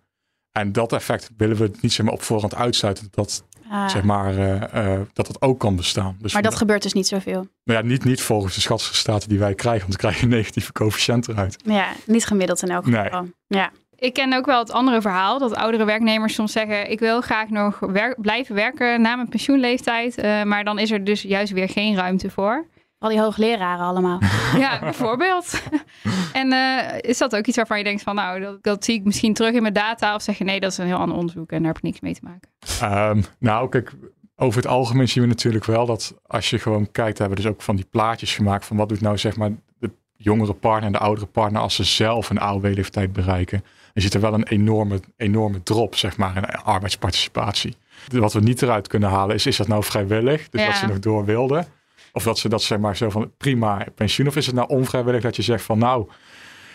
En 0.51 0.71
dat 0.71 0.93
effect 0.93 1.29
willen 1.37 1.57
we 1.57 1.71
niet 1.81 1.93
zeg 1.93 2.05
maar, 2.05 2.13
op 2.15 2.21
voorhand 2.21 2.55
uitsluiten 2.55 3.07
dat, 3.11 3.43
Ah, 3.69 3.89
zeg 3.89 4.03
maar, 4.03 4.37
eh, 4.37 4.93
eh, 4.93 5.01
dat 5.13 5.27
dat 5.27 5.41
ook 5.41 5.59
kan 5.59 5.75
bestaan. 5.75 6.17
Dus 6.21 6.33
maar 6.33 6.41
dat 6.41 6.55
gebeurt 6.55 6.81
dus 6.81 6.93
niet 6.93 7.07
zoveel. 7.07 7.47
nou 7.63 7.79
ja, 7.79 7.81
niet, 7.81 8.03
niet 8.03 8.21
volgens 8.21 8.55
de 8.55 8.61
schatsresultaten 8.61 9.29
die 9.29 9.39
wij 9.39 9.53
krijgen, 9.55 9.87
want 9.87 9.91
dan 9.91 9.99
krijg 10.11 10.17
je 10.17 10.23
een 10.23 10.37
negatieve 10.39 10.71
coëfficiënt 10.71 11.27
eruit. 11.27 11.57
Ja, 11.65 11.87
niet 12.05 12.25
gemiddeld 12.25 12.61
in 12.61 12.69
elk 12.69 12.85
Nee. 12.85 13.03
geval. 13.03 13.27
Ja. 13.47 13.71
Ik 13.95 14.13
ken 14.13 14.33
ook 14.33 14.45
wel 14.45 14.59
het 14.59 14.71
andere 14.71 15.01
verhaal 15.01 15.39
dat 15.39 15.55
oudere 15.55 15.85
werknemers 15.85 16.33
soms 16.33 16.51
zeggen: 16.51 16.91
Ik 16.91 16.99
wil 16.99 17.21
graag 17.21 17.49
nog 17.49 17.79
wer- 17.79 18.15
blijven 18.21 18.55
werken 18.55 19.01
na 19.01 19.15
mijn 19.15 19.29
pensioenleeftijd. 19.29 20.17
eh, 20.17 20.43
maar 20.43 20.63
dan 20.63 20.79
is 20.79 20.91
er 20.91 21.03
dus 21.03 21.21
juist 21.21 21.51
weer 21.53 21.69
geen 21.69 21.95
ruimte 21.95 22.29
voor. 22.29 22.65
Al 23.05 23.11
die 23.11 23.19
hoogleraren 23.19 23.85
allemaal. 23.85 24.19
Ja, 24.57 24.79
bijvoorbeeld. 24.79 25.61
en 26.33 26.51
eh, 26.51 26.97
is 27.09 27.17
dat 27.17 27.35
ook 27.35 27.45
iets 27.45 27.57
waarvan 27.57 27.77
je 27.77 27.83
denkt: 27.83 28.03
van 28.03 28.15
nou, 28.15 28.39
dat, 28.39 28.63
dat 28.63 28.85
zie 28.85 28.95
ik 28.95 29.03
misschien 29.03 29.33
terug 29.33 29.53
in 29.53 29.61
mijn 29.61 29.73
data? 29.73 30.15
Of 30.15 30.21
zeg 30.21 30.37
je 30.37 30.43
nee, 30.43 30.59
dat 30.59 30.71
is 30.71 30.77
een 30.77 30.85
heel 30.85 30.97
ander 30.97 31.17
onderzoek 31.17 31.51
en 31.51 31.57
daar 31.57 31.67
heb 31.67 31.77
ik 31.77 31.83
niks 31.83 31.99
mee 31.99 32.13
te 32.13 32.21
maken? 32.23 32.49
Ehm, 32.81 33.21
nou, 33.39 33.69
kijk, 33.69 33.93
over 34.35 34.61
het 34.61 34.71
algemeen 34.71 35.07
zien 35.07 35.23
we 35.23 35.29
natuurlijk 35.29 35.65
wel 35.65 35.85
dat 35.85 36.15
als 36.27 36.49
je 36.49 36.59
gewoon 36.59 36.91
kijkt, 36.91 37.17
hebben 37.17 37.37
we 37.37 37.43
dus 37.43 37.51
ook 37.51 37.61
van 37.61 37.75
die 37.75 37.85
plaatjes 37.89 38.35
gemaakt 38.35 38.65
van 38.65 38.77
wat 38.77 38.89
doet 38.89 39.01
nou 39.01 39.17
zeg 39.17 39.35
maar 39.37 39.51
de 39.79 39.91
jongere 40.15 40.53
partner 40.53 40.85
en 40.85 40.91
de 40.91 40.99
oudere 40.99 41.27
partner 41.27 41.61
als 41.61 41.75
ze 41.75 41.83
zelf 41.83 42.29
een 42.29 42.39
AOW-leeftijd 42.39 43.13
bereiken. 43.13 43.63
Je 43.93 44.01
ziet 44.01 44.13
er 44.13 44.21
wel 44.21 44.33
een 44.33 44.47
enorme, 44.47 44.99
enorme 45.17 45.63
drop, 45.63 45.95
zeg 45.95 46.17
maar, 46.17 46.37
in 46.37 46.45
arbeidsparticipatie. 46.45 47.75
Wat 48.11 48.33
we 48.33 48.39
niet 48.39 48.61
eruit 48.61 48.87
kunnen 48.87 49.09
halen 49.09 49.35
is, 49.35 49.45
is 49.45 49.57
dat 49.57 49.67
nou 49.67 49.83
vrijwillig? 49.83 50.49
Dus 50.49 50.61
Ja. 50.61 50.67
dat 50.67 50.75
ze 50.75 50.85
nog 50.87 50.99
door 50.99 51.25
wilden? 51.25 51.67
Of 52.15 52.23
dat 52.23 52.39
ze 52.39 52.49
dat 52.49 52.61
zeg 52.63 52.77
maar 52.79 52.97
zo 52.97 53.09
van 53.09 53.31
prima 53.37 53.85
pensioen? 53.95 54.27
Of 54.27 54.35
is 54.35 54.45
het 54.45 54.55
nou 54.55 54.67
onvrijwillig 54.69 55.21
dat 55.21 55.35
je 55.35 55.41
zegt 55.41 55.63
van 55.63 55.77
nou, 55.77 56.09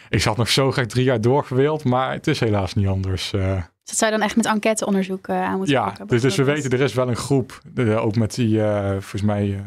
ik 0.08 0.22
had 0.22 0.36
nog 0.36 0.48
zo 0.48 0.70
graag 0.70 0.86
drie 0.86 1.04
jaar 1.04 1.20
doorgewild, 1.20 1.84
maar 1.84 2.12
het 2.12 2.26
is 2.26 2.40
helaas 2.40 2.74
niet 2.74 2.86
anders. 2.86 3.32
eh. 3.32 3.54
Dus 3.54 3.62
dat 3.84 3.96
zou 3.96 4.12
je 4.12 4.16
dan 4.18 4.26
echt 4.26 4.36
met 4.36 4.46
enquêteonderzoek 4.46 5.28
eh, 5.28 5.42
aan 5.44 5.56
moeten 5.56 5.74
Ja, 5.74 5.84
pakken, 5.84 6.06
dus, 6.06 6.22
dus 6.22 6.36
we 6.36 6.44
weten, 6.44 6.70
er 6.70 6.80
is 6.80 6.94
wel 6.94 7.08
een 7.08 7.16
groep, 7.16 7.60
ook 7.78 8.16
met 8.16 8.34
die, 8.34 8.62
eh, 8.62 8.90
volgens 8.90 9.22
mij, 9.22 9.64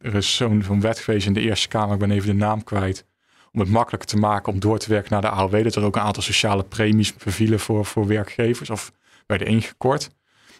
er 0.00 0.14
is 0.14 0.36
zo'n 0.36 0.62
zo'n 0.66 0.80
wet 0.80 0.98
geweest 0.98 1.26
in 1.26 1.32
de 1.32 1.40
Eerste 1.40 1.68
Kamer, 1.68 1.94
ik 1.94 2.00
ben 2.00 2.10
even 2.10 2.28
de 2.28 2.34
naam 2.34 2.64
kwijt, 2.64 3.04
om 3.52 3.60
het 3.60 3.70
makkelijker 3.70 4.08
te 4.08 4.16
maken 4.16 4.52
om 4.52 4.60
door 4.60 4.78
te 4.78 4.88
werken 4.88 5.12
naar 5.12 5.20
de 5.20 5.30
AOW. 5.30 5.62
Dat 5.62 5.74
er 5.74 5.84
ook 5.84 5.96
een 5.96 6.02
aantal 6.02 6.22
sociale 6.22 6.62
premies 6.64 7.14
vervielen 7.16 7.60
voor, 7.60 7.84
voor 7.84 8.06
werkgevers 8.06 8.70
of 8.70 8.92
werden 9.26 9.46
ingekort. 9.46 10.10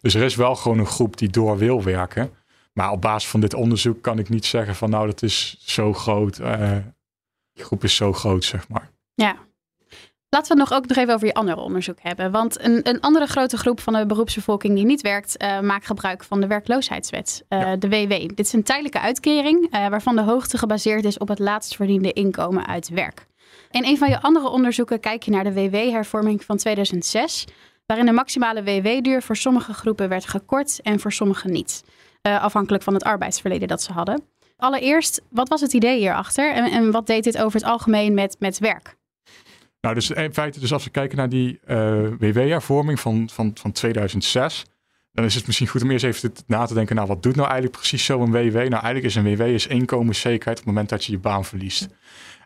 Dus 0.00 0.14
er 0.14 0.22
is 0.22 0.34
wel 0.34 0.54
gewoon 0.56 0.78
een 0.78 0.86
groep 0.86 1.16
die 1.16 1.28
door 1.28 1.58
wil 1.58 1.82
werken. 1.82 2.30
Maar 2.76 2.90
op 2.90 3.00
basis 3.00 3.30
van 3.30 3.40
dit 3.40 3.54
onderzoek 3.54 4.02
kan 4.02 4.18
ik 4.18 4.28
niet 4.28 4.44
zeggen 4.46 4.74
van 4.74 4.90
nou, 4.90 5.06
dat 5.06 5.22
is 5.22 5.56
zo 5.58 5.92
groot. 5.92 6.38
eh, 6.38 6.76
die 7.52 7.64
groep 7.64 7.84
is 7.84 7.96
zo 7.96 8.12
groot, 8.12 8.44
zeg 8.44 8.68
maar. 8.68 8.90
Ja. 9.14 9.36
Laten 10.28 10.54
we 10.56 10.60
het 10.60 10.68
nog 10.70 10.78
ook 10.78 10.86
nog 10.86 10.96
even 10.96 11.14
over 11.14 11.26
je 11.26 11.34
andere 11.34 11.60
onderzoek 11.60 11.98
hebben. 12.00 12.30
Want 12.30 12.60
een, 12.64 12.88
een 12.88 13.00
andere 13.00 13.26
grote 13.26 13.56
groep 13.56 13.80
van 13.80 13.92
de 13.92 14.06
beroepsbevolking 14.06 14.74
die 14.74 14.84
niet 14.84 15.00
werkt, 15.00 15.36
eh, 15.36 15.60
maakt 15.60 15.86
gebruik 15.86 16.24
van 16.24 16.40
de 16.40 16.46
werkloosheidswet, 16.46 17.44
eh, 17.48 17.60
Ja. 17.60 17.76
de 17.76 17.88
WW. 17.88 18.10
Dit 18.10 18.38
is 18.40 18.52
een 18.52 18.62
tijdelijke 18.62 19.00
uitkering 19.00 19.70
waarvan 19.70 20.16
de 20.16 20.22
hoogte 20.22 20.58
gebaseerd 20.58 21.04
is 21.04 21.18
op 21.18 21.28
het 21.28 21.38
laatst 21.38 21.76
verdiende 21.76 22.12
inkomen 22.12 22.66
uit 22.66 22.88
werk. 22.88 23.26
In 23.70 23.84
een 23.84 23.98
van 23.98 24.08
je 24.08 24.20
andere 24.22 24.48
onderzoeken 24.48 25.00
kijk 25.00 25.22
je 25.22 25.30
naar 25.30 25.44
de 25.44 25.52
WW-hervorming 25.52 26.44
van 26.44 26.56
2006, 26.56 27.44
waarin 27.86 28.06
de 28.06 28.12
maximale 28.12 28.62
WW-duur 28.62 29.22
voor 29.22 29.36
sommige 29.36 29.72
groepen 29.72 30.08
werd 30.08 30.26
gekort 30.26 30.80
en 30.82 31.00
voor 31.00 31.12
sommige 31.12 31.48
niet. 31.48 31.84
Eh, 32.26 32.42
afhankelijk 32.42 32.82
van 32.84 32.94
het 32.94 33.04
arbeidsverleden 33.04 33.68
dat 33.68 33.82
ze 33.82 33.92
hadden. 33.92 34.22
Allereerst, 34.56 35.22
wat 35.30 35.48
was 35.48 35.60
het 35.60 35.72
idee 35.72 35.98
hierachter 35.98 36.52
en, 36.52 36.70
en 36.70 36.90
wat 36.90 37.06
deed 37.06 37.24
dit 37.24 37.38
over 37.38 37.60
het 37.60 37.68
algemeen 37.68 38.14
met, 38.14 38.36
met 38.38 38.58
werk? 38.58 38.96
Nou, 39.80 39.94
dus 39.94 40.10
in 40.10 40.34
feite, 40.34 40.60
dus 40.60 40.72
als 40.72 40.84
we 40.84 40.90
kijken 40.90 41.16
naar 41.16 41.28
die 41.28 41.60
eh, 41.64 42.02
WW-hervorming 42.18 43.00
van, 43.00 43.28
van, 43.32 43.50
van 43.54 43.72
2006, 43.72 44.64
dan 45.12 45.24
is 45.24 45.34
het 45.34 45.46
misschien 45.46 45.68
goed 45.68 45.82
om 45.82 45.90
eerst 45.90 46.04
even 46.04 46.32
na 46.46 46.66
te 46.66 46.74
denken, 46.74 46.96
nou, 46.96 47.08
wat 47.08 47.22
doet 47.22 47.36
nou 47.36 47.48
eigenlijk 47.48 47.78
precies 47.78 48.04
zo'n 48.04 48.30
WW? 48.30 48.54
Nou, 48.54 48.70
eigenlijk 48.70 49.04
is 49.04 49.14
een 49.14 49.36
WW 49.36 49.40
is 49.40 49.66
inkomenszekerheid 49.66 50.58
op 50.58 50.64
het 50.64 50.74
moment 50.74 50.88
dat 50.88 51.04
je 51.04 51.12
je 51.12 51.18
baan 51.18 51.44
verliest. 51.44 51.88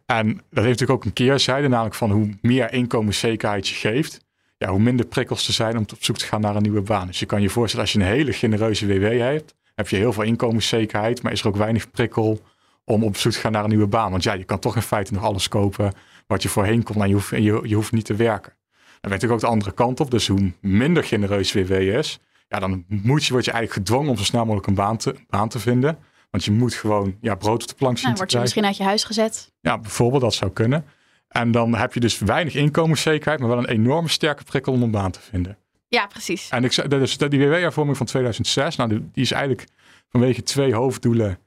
En 0.07 0.27
dat 0.27 0.65
heeft 0.65 0.81
natuurlijk 0.81 0.91
ook 0.91 1.05
een 1.05 1.13
keerzijde, 1.13 1.69
namelijk 1.69 1.95
van 1.95 2.11
hoe 2.11 2.39
meer 2.41 2.73
inkomenszekerheid 2.73 3.69
je 3.69 3.75
geeft, 3.75 4.25
ja, 4.59 4.69
hoe 4.69 4.81
minder 4.81 5.07
prikkels 5.07 5.47
er 5.47 5.53
zijn 5.53 5.77
om 5.77 5.83
op 5.93 6.05
zoek 6.05 6.19
te 6.19 6.27
gaan 6.27 6.41
naar 6.41 6.57
een 6.57 6.63
nieuwe 6.63 6.83
baan. 6.83 7.07
Dus 7.07 7.19
je 7.19 7.27
kan 7.27 7.43
je 7.43 7.51
voorstellen, 7.51 7.85
als 7.85 7.95
je 7.95 8.01
een 8.01 8.07
hele 8.07 8.33
genereuze 8.33 8.87
WW 8.87 9.21
hebt, 9.21 9.59
heb 9.81 9.89
je 9.89 9.97
heel 9.97 10.13
veel 10.13 10.23
inkomenszekerheid, 10.23 11.23
maar 11.23 11.33
is 11.33 11.41
er 11.41 11.49
ook 11.49 11.57
weinig 11.57 11.91
prikkel 11.91 12.41
om 12.85 13.05
op 13.05 13.17
zoek 13.17 13.33
te 13.33 13.39
gaan 13.39 13.53
naar 13.53 13.63
een 13.65 13.71
nieuwe 13.71 13.87
baan. 13.87 14.11
Want 14.11 14.23
ja, 14.23 14.33
je 14.33 14.45
kan 14.45 14.59
toch 14.59 14.77
in 14.77 14.83
feite 14.83 15.13
nog 15.13 15.23
alles 15.23 15.49
kopen 15.49 15.93
wat 16.27 16.43
je 16.43 16.49
voorheen 16.49 16.83
kon 16.83 17.03
en 17.03 17.09
je 17.09 17.15
hoeft, 17.15 17.33
en 17.33 17.43
je, 17.43 17.61
je 17.65 17.75
hoeft 17.75 17.93
niet 17.93 18.05
te 18.05 18.15
werken. 18.15 18.53
Dan 19.01 19.11
weet 19.11 19.23
ik 19.23 19.31
ook 19.31 19.41
de 19.41 19.47
andere 19.47 19.73
kant 19.73 20.01
op. 20.01 20.11
Dus 20.11 20.27
hoe 20.27 20.53
minder 20.61 21.05
genereus 21.05 21.53
WW 21.53 21.73
is, 21.73 22.19
ja, 22.49 22.59
dan 22.59 22.85
moet 22.89 23.25
je, 23.25 23.33
word 23.33 23.45
je 23.45 23.51
eigenlijk 23.51 23.87
gedwongen 23.87 24.11
om 24.11 24.17
zo 24.17 24.25
snel 24.25 24.45
mogelijk 24.45 24.67
een 24.67 24.75
baan 24.75 24.97
te, 24.97 25.15
baan 25.29 25.49
te 25.49 25.59
vinden. 25.59 25.99
Want 26.31 26.45
je 26.45 26.51
moet 26.51 26.75
gewoon 26.75 27.17
ja, 27.21 27.35
brood 27.35 27.63
op 27.63 27.69
de 27.69 27.75
plank 27.75 27.99
zien 27.99 28.05
Nou, 28.07 28.15
te 28.15 28.21
word 28.21 28.31
je 28.31 28.37
krijgen. 28.37 28.41
misschien 28.41 28.65
uit 28.65 28.77
je 28.77 28.83
huis 28.83 29.05
gezet. 29.05 29.53
Ja, 29.61 29.79
bijvoorbeeld, 29.79 30.23
dat 30.23 30.35
zou 30.35 30.51
kunnen. 30.51 30.85
En 31.29 31.51
dan 31.51 31.75
heb 31.75 31.95
je 31.95 32.01
dus 32.01 32.19
weinig 32.19 32.55
inkomenszekerheid, 32.55 33.41
maar 33.41 33.49
wel 33.49 33.59
een 33.59 33.69
enorme 33.69 34.09
sterke 34.09 34.45
prikkel 34.45 34.73
om 34.73 34.83
een 34.83 34.91
baan 34.91 35.11
te 35.11 35.21
vinden. 35.21 35.59
Ja, 35.91 36.07
precies. 36.07 36.49
En 36.49 36.65
ik, 36.65 36.91
dus 36.91 37.19
die 37.19 37.49
WW-hervorming 37.49 37.97
van 37.97 38.07
2006, 38.07 38.77
nou, 38.77 38.89
die 38.89 39.09
is 39.15 39.33
eigenlijk 39.33 39.69
vanwege 40.09 40.43
twee 40.43 40.75
hoofddoelen 40.75 41.39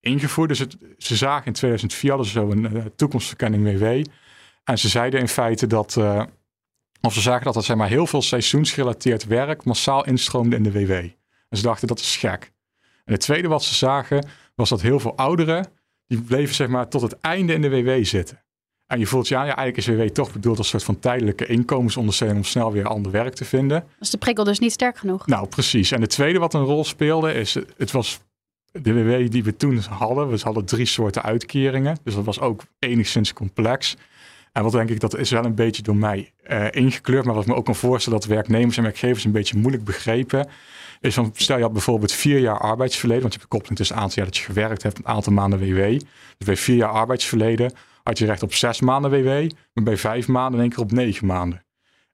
ingevoerd. 0.00 0.48
Dus 0.48 0.66
ze 0.98 1.16
zagen 1.16 1.46
in 1.46 1.52
2004 1.52 2.10
hadden 2.10 2.28
ze 2.28 2.32
zo 2.32 2.50
een 2.50 2.76
eh, 2.76 2.84
toekomstverkenning 2.96 3.78
WW. 3.78 4.04
En 4.64 4.78
ze 4.78 4.88
zeiden 4.88 5.20
in 5.20 5.28
feite 5.28 5.66
dat, 5.66 5.96
eh, 5.96 6.24
of 7.00 7.14
ze 7.14 7.20
zagen 7.20 7.44
dat 7.44 7.56
er 7.56 7.62
zeg 7.62 7.76
maar, 7.76 7.88
heel 7.88 8.06
veel 8.06 8.22
seizoensgerelateerd 8.22 9.24
werk 9.24 9.64
massaal 9.64 10.04
instroomde 10.04 10.56
in 10.56 10.62
de 10.62 10.72
WW. 10.72 10.92
En 11.48 11.56
ze 11.56 11.62
dachten 11.62 11.88
dat 11.88 11.98
is 11.98 12.16
gek. 12.16 12.52
En 13.04 13.12
het 13.12 13.20
tweede 13.20 13.48
wat 13.48 13.62
ze 13.62 13.74
zagen 13.74 14.28
was 14.54 14.68
dat 14.68 14.80
heel 14.80 15.00
veel 15.00 15.16
ouderen, 15.16 15.66
die 16.06 16.22
bleven 16.22 16.54
zeg 16.54 16.68
maar 16.68 16.88
tot 16.88 17.02
het 17.02 17.20
einde 17.20 17.52
in 17.52 17.62
de 17.62 17.70
WW 17.70 18.04
zitten. 18.04 18.42
En 18.90 18.98
je 18.98 19.06
voelt 19.06 19.32
aan, 19.32 19.46
ja, 19.46 19.56
eigenlijk 19.56 19.76
is 19.76 19.86
WW 19.86 20.14
toch 20.14 20.32
bedoeld 20.32 20.58
als 20.58 20.72
een 20.72 20.80
soort 20.80 20.84
van 20.84 20.98
tijdelijke 20.98 21.46
inkomensondersteuning 21.46 22.38
om 22.38 22.44
snel 22.44 22.72
weer 22.72 22.88
ander 22.88 23.12
werk 23.12 23.34
te 23.34 23.44
vinden. 23.44 23.84
is 24.00 24.10
de 24.10 24.18
prikkel 24.18 24.44
dus 24.44 24.58
niet 24.58 24.72
sterk 24.72 24.98
genoeg. 24.98 25.26
Nou, 25.26 25.48
precies. 25.48 25.90
En 25.90 26.00
de 26.00 26.06
tweede 26.06 26.38
wat 26.38 26.54
een 26.54 26.64
rol 26.64 26.84
speelde 26.84 27.32
is, 27.32 27.56
het 27.76 27.90
was 27.90 28.20
de 28.72 28.92
WW 28.92 29.30
die 29.30 29.44
we 29.44 29.56
toen 29.56 29.78
hadden. 29.78 30.28
We 30.28 30.38
hadden 30.42 30.64
drie 30.64 30.86
soorten 30.86 31.22
uitkeringen, 31.22 31.98
dus 32.04 32.14
dat 32.14 32.24
was 32.24 32.40
ook 32.40 32.62
enigszins 32.78 33.32
complex. 33.32 33.96
En 34.52 34.62
wat 34.62 34.72
denk 34.72 34.90
ik, 34.90 35.00
dat 35.00 35.16
is 35.16 35.30
wel 35.30 35.44
een 35.44 35.54
beetje 35.54 35.82
door 35.82 35.96
mij 35.96 36.32
uh, 36.50 36.66
ingekleurd, 36.70 37.24
maar 37.24 37.34
wat 37.34 37.46
me 37.46 37.54
ook 37.54 37.64
kan 37.64 37.74
voorstellen 37.74 38.20
dat 38.20 38.28
werknemers 38.28 38.76
en 38.76 38.82
werkgevers 38.82 39.24
een 39.24 39.32
beetje 39.32 39.58
moeilijk 39.58 39.84
begrepen, 39.84 40.48
is 41.00 41.14
van, 41.14 41.30
stel 41.34 41.56
je 41.56 41.62
had 41.62 41.72
bijvoorbeeld 41.72 42.12
vier 42.12 42.38
jaar 42.38 42.58
arbeidsverleden, 42.58 43.22
want 43.22 43.34
je 43.34 43.40
hebt 43.40 43.52
een 43.52 43.58
koppeling 43.58 43.78
tussen 43.78 43.96
het 43.96 44.04
aantal 44.04 44.22
jaar 44.22 44.32
dat 44.32 44.40
je 44.40 44.52
gewerkt 44.52 44.82
hebt, 44.82 44.98
een 44.98 45.06
aantal 45.06 45.32
maanden 45.32 45.58
WW. 45.58 45.98
Dus 46.38 46.46
bij 46.46 46.56
vier 46.56 46.76
jaar 46.76 46.90
arbeidsverleden 46.90 47.72
had 48.02 48.18
je 48.18 48.26
recht 48.26 48.42
op 48.42 48.54
zes 48.54 48.80
maanden 48.80 49.10
WW, 49.10 49.50
maar 49.72 49.84
bij 49.84 49.96
vijf 49.96 50.28
maanden 50.28 50.54
in 50.54 50.60
één 50.60 50.70
keer 50.70 50.82
op 50.82 50.92
negen 50.92 51.26
maanden. 51.26 51.64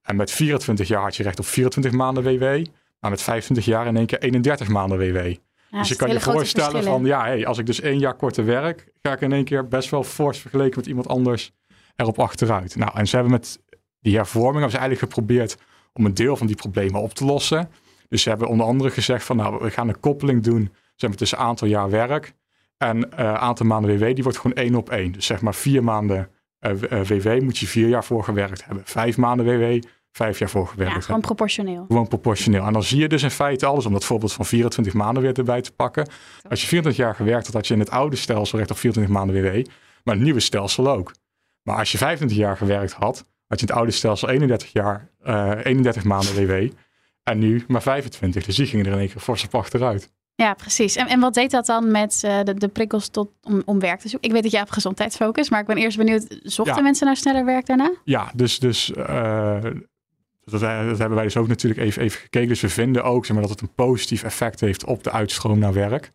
En 0.03 0.16
met 0.16 0.31
24 0.31 0.88
jaar 0.88 1.03
had 1.03 1.16
je 1.16 1.22
recht 1.22 1.38
op 1.38 1.46
24 1.46 1.92
maanden 1.92 2.22
WW, 2.22 2.66
maar 3.01 3.11
met 3.11 3.22
25 3.22 3.64
jaar 3.64 3.87
in 3.87 3.96
één 3.96 4.07
keer 4.07 4.18
31 4.18 4.68
maanden 4.68 4.99
WW. 4.99 5.35
dus 5.70 5.88
je 5.88 5.96
kan 5.96 6.11
je 6.11 6.20
voorstellen 6.20 6.83
van, 6.83 7.05
ja, 7.05 7.25
hey, 7.25 7.46
als 7.46 7.59
ik 7.59 7.66
dus 7.66 7.81
één 7.81 7.99
jaar 7.99 8.14
korter 8.14 8.44
werk, 8.44 8.88
ga 9.03 9.12
ik 9.12 9.20
in 9.20 9.33
één 9.33 9.44
keer 9.44 9.68
best 9.68 9.90
wel 9.90 10.05
fors 10.05 10.38
vergeleken 10.38 10.79
met 10.79 10.87
iemand 10.87 11.09
anders 11.09 11.53
erop 11.96 12.18
achteruit. 12.18 12.77
Nou, 12.77 12.90
en 12.94 13.07
ze 13.07 13.14
hebben 13.14 13.33
met 13.33 13.61
die 14.01 14.16
hervorming 14.16 14.53
hebben 14.53 14.70
ze 14.70 14.79
eigenlijk 14.79 15.12
geprobeerd 15.12 15.57
om 15.92 16.05
een 16.05 16.14
deel 16.14 16.37
van 16.37 16.46
die 16.46 16.57
problemen 16.57 17.01
op 17.01 17.14
te 17.14 17.25
lossen. 17.25 17.70
Dus 18.09 18.22
ze 18.22 18.29
hebben 18.29 18.49
onder 18.49 18.66
andere 18.66 18.90
gezegd 18.90 19.25
van, 19.25 19.37
nou, 19.37 19.64
we 19.64 19.70
gaan 19.70 19.88
een 19.88 20.01
koppeling 20.01 20.42
doen 20.42 20.72
zeg 20.96 21.11
maar, 21.11 21.18
tussen 21.18 21.38
aantal 21.38 21.68
jaar 21.68 21.90
werk 21.90 22.35
en 22.79 23.09
uh, 23.19 23.35
aantal 23.35 23.67
maanden 23.67 23.99
WW. 23.99 24.15
Die 24.15 24.23
wordt 24.23 24.39
gewoon 24.39 24.57
één 24.57 24.75
op 24.75 24.91
één. 24.91 25.12
Dus 25.12 25.27
zeg 25.27 25.41
maar 25.41 25.55
vier 25.55 25.85
maanden 25.85 26.31
WW 26.59 27.27
eh, 27.27 27.37
eh, 27.37 27.43
moet 27.43 27.59
je 27.59 27.67
vier 27.67 27.89
jaar 27.89 28.05
voor 28.05 28.25
gewerkt 28.25 28.65
hebben. 28.65 28.83
Vijf 28.87 29.17
maanden 29.17 29.47
WW, 29.47 29.83
vijf 30.12 30.39
jaar 30.39 30.51
voor 30.51 30.67
gewerkt 30.67 30.95
ja, 30.95 31.01
gewoon 31.01 31.21
proportioneel. 31.21 31.85
Gewoon 31.89 32.09
proportioneel. 32.09 32.65
En 32.65 32.73
dan 32.73 32.83
zie 32.83 33.01
je 33.01 33.09
dus 33.09 33.23
in 33.23 33.31
feite 33.31 33.67
alles, 33.67 33.87
om 33.87 33.93
dat 33.93 34.05
voorbeeld 34.05 34.33
van 34.33 34.45
24 34.45 34.93
maanden 34.93 35.23
weer 35.23 35.39
erbij 35.39 35.61
te 35.61 35.73
pakken. 35.73 36.09
Als 36.49 36.61
je 36.61 36.67
24 36.67 37.05
jaar 37.05 37.15
gewerkt 37.15 37.47
had, 37.47 37.55
had 37.55 37.67
je 37.67 37.75
in 37.75 37.81
het 37.81 37.91
oude 37.91 38.17
stelsel 38.17 38.59
recht 38.59 38.71
op 38.71 38.77
24 38.79 39.15
maanden 39.15 39.43
WW. 39.43 39.67
Maar 40.05 40.15
het 40.15 40.25
nieuwe 40.25 40.41
stelsel 40.41 40.91
ook. 40.91 41.15
Maar 41.62 41.77
als 41.77 41.93
je 41.93 41.99
25 41.99 42.39
jaar 42.39 42.57
gewerkt 42.57 42.93
had, 42.93 43.25
had 43.47 43.61
je 43.61 43.67
in 43.67 43.73
het 43.73 43.77
oude 43.77 43.93
stelsel 43.93 44.29
31 44.29 44.73
jaar, 44.73 45.11
uh, 45.25 45.53
31 45.62 46.05
maanden 46.05 46.35
WW. 46.35 46.71
En 47.23 47.39
nu 47.39 47.65
maar 47.69 47.83
25. 47.83 48.45
Dus 48.45 48.57
die 48.57 48.67
gingen 48.67 48.87
er 48.87 48.93
in 48.93 48.99
één 48.99 49.09
keer 49.09 49.21
fors 49.21 49.45
op 49.45 49.55
achteruit. 49.55 50.12
Ja, 50.37 50.55
precies. 50.55 50.96
En, 50.96 51.07
en 51.07 51.20
wat 51.20 51.35
deed 51.35 51.51
dat 51.51 51.66
dan 51.66 51.90
met 51.90 52.22
uh, 52.25 52.42
de, 52.42 52.55
de, 52.55 52.68
prikkels 52.68 53.09
tot, 53.09 53.31
om, 53.42 53.62
om, 53.64 53.79
werk 53.79 54.01
te 54.01 54.09
zoeken? 54.09 54.29
Ik 54.29 54.35
weet 54.35 54.42
dat 54.42 54.53
jij 54.53 54.61
hebt 54.61 54.72
gezondheidsfocus, 54.72 55.51
maar 55.51 55.61
ik 55.61 55.66
ben 55.66 55.77
eerst 55.77 55.96
benieuwd, 55.96 56.38
zochten 56.42 56.83
mensen 56.83 57.07
naar 57.07 57.16
sneller 57.16 57.44
werk 57.44 57.66
daarna? 57.66 57.92
Ja, 58.05 58.31
dus, 58.35 58.59
dus 58.59 58.90
uh, 58.90 59.62
dat, 60.44 60.61
dat, 60.61 60.99
hebben 60.99 61.14
wij 61.14 61.25
dus 61.25 61.37
ook 61.37 61.49
natuurlijk 61.49 61.81
even, 61.81 62.03
even 62.03 62.20
gekeken. 62.20 62.49
Dus 62.49 62.61
we 62.61 62.68
vinden 62.68 63.05
ook 63.05 63.27
zeg 63.27 63.37
maar, 63.37 63.46
dat 63.46 63.61
het 63.61 63.61
een 63.61 63.75
positief 63.75 64.22
effect 64.22 64.61
heeft 64.61 64.85
op 64.85 65.03
de 65.05 65.12
uitstroom 65.12 65.59
naar 65.59 65.72
werk. 65.72 66.12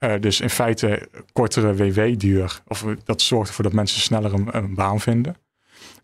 Uh, 0.00 0.14
dus 0.20 0.40
in 0.40 0.50
feite 0.50 1.08
kortere 1.32 1.74
WW-duur, 1.74 2.60
of 2.66 2.84
dat 3.04 3.22
zorgt 3.22 3.48
ervoor 3.48 3.64
dat 3.64 3.72
mensen 3.72 4.00
sneller 4.00 4.34
een, 4.34 4.48
een 4.56 4.74
baan 4.74 5.00
vinden. 5.00 5.36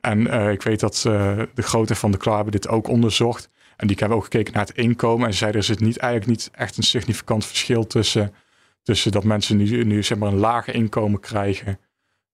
En 0.01 0.51
ik 0.51 0.63
weet 0.63 0.81
dat 0.81 1.01
de 1.03 1.63
grootte 1.63 1.95
van 1.95 2.11
de 2.11 2.19
Klaar 2.19 2.35
hebben 2.35 2.53
dit 2.53 2.69
ook 2.69 2.89
onderzocht. 2.89 3.51
En 3.77 3.87
die 3.87 3.97
hebben 3.99 4.17
ook 4.17 4.25
gekeken 4.25 4.53
naar 4.53 4.67
het 4.67 4.77
inkomen. 4.77 5.27
En 5.27 5.33
ze 5.33 5.39
zeiden 5.39 5.61
er 5.61 5.67
zit 5.67 5.81
niet, 5.81 5.97
eigenlijk 5.97 6.31
niet 6.31 6.51
echt 6.53 6.77
een 6.77 6.83
significant 6.83 7.47
verschil 7.47 7.87
tussen, 7.87 8.35
tussen 8.83 9.13
dat 9.13 9.25
mensen 9.25 9.57
nu, 9.57 9.85
nu 9.85 10.03
zeg 10.03 10.19
maar 10.19 10.29
een 10.29 10.39
lager 10.39 10.75
inkomen 10.75 11.21
krijgen 11.21 11.79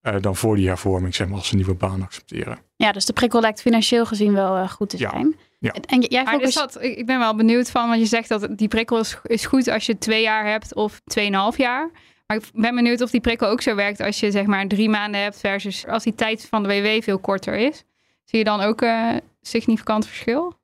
uh, 0.03 0.14
dan 0.20 0.37
voor 0.37 0.57
die 0.57 0.68
hervorming, 0.68 1.14
zeg 1.14 1.29
maar, 1.29 1.37
als 1.37 1.46
ze 1.46 1.53
een 1.53 1.59
nieuwe 1.59 1.74
baan 1.74 2.03
accepteren. 2.03 2.59
Ja, 2.76 2.92
dus 2.92 3.07
de 3.07 3.12
prikkel 3.12 3.40
lijkt 3.40 3.61
financieel 3.61 4.07
gezien 4.07 4.33
wel 4.33 4.57
uh, 4.57 4.68
goed 4.68 4.88
te 4.88 4.96
zijn. 4.96 5.37
Ja. 5.59 5.74
En 5.87 6.00
jij 6.00 6.24
focus... 6.24 6.55
dat, 6.55 6.83
ik 6.83 7.07
ben 7.07 7.18
wel 7.18 7.35
benieuwd 7.35 7.70
van, 7.70 7.88
want 7.88 8.00
je 8.00 8.07
zegt 8.07 8.29
dat 8.29 8.48
die 8.50 8.68
prikkel 8.68 8.98
is, 8.98 9.16
is 9.22 9.46
goed 9.46 9.68
als 9.68 9.87
je 9.87 9.98
twee 9.98 10.22
jaar 10.22 10.46
hebt 10.46 10.74
of 10.74 11.00
tweeënhalf 11.05 11.57
jaar. 11.57 11.90
Maar 12.26 12.37
ik 12.37 12.44
ben 12.53 12.74
benieuwd 12.74 13.00
of 13.00 13.11
die 13.11 13.20
prikkel 13.20 13.48
ook 13.48 13.62
zo 13.62 13.74
werkt 13.74 14.00
als 14.00 14.20
je 14.20 14.31
zeg 14.31 14.46
maar 14.46 14.66
drie 14.66 14.88
maanden 14.88 15.20
hebt 15.20 15.40
versus 15.40 15.87
als 15.87 16.03
die 16.03 16.14
tijd 16.14 16.46
van 16.48 16.62
de 16.62 16.68
WW 16.68 17.03
veel 17.03 17.18
korter 17.18 17.55
is. 17.55 17.85
Zie 18.24 18.38
je 18.38 18.44
dan 18.44 18.61
ook 18.61 18.81
een 18.81 19.14
uh, 19.14 19.16
significant 19.40 20.07
verschil? 20.07 20.60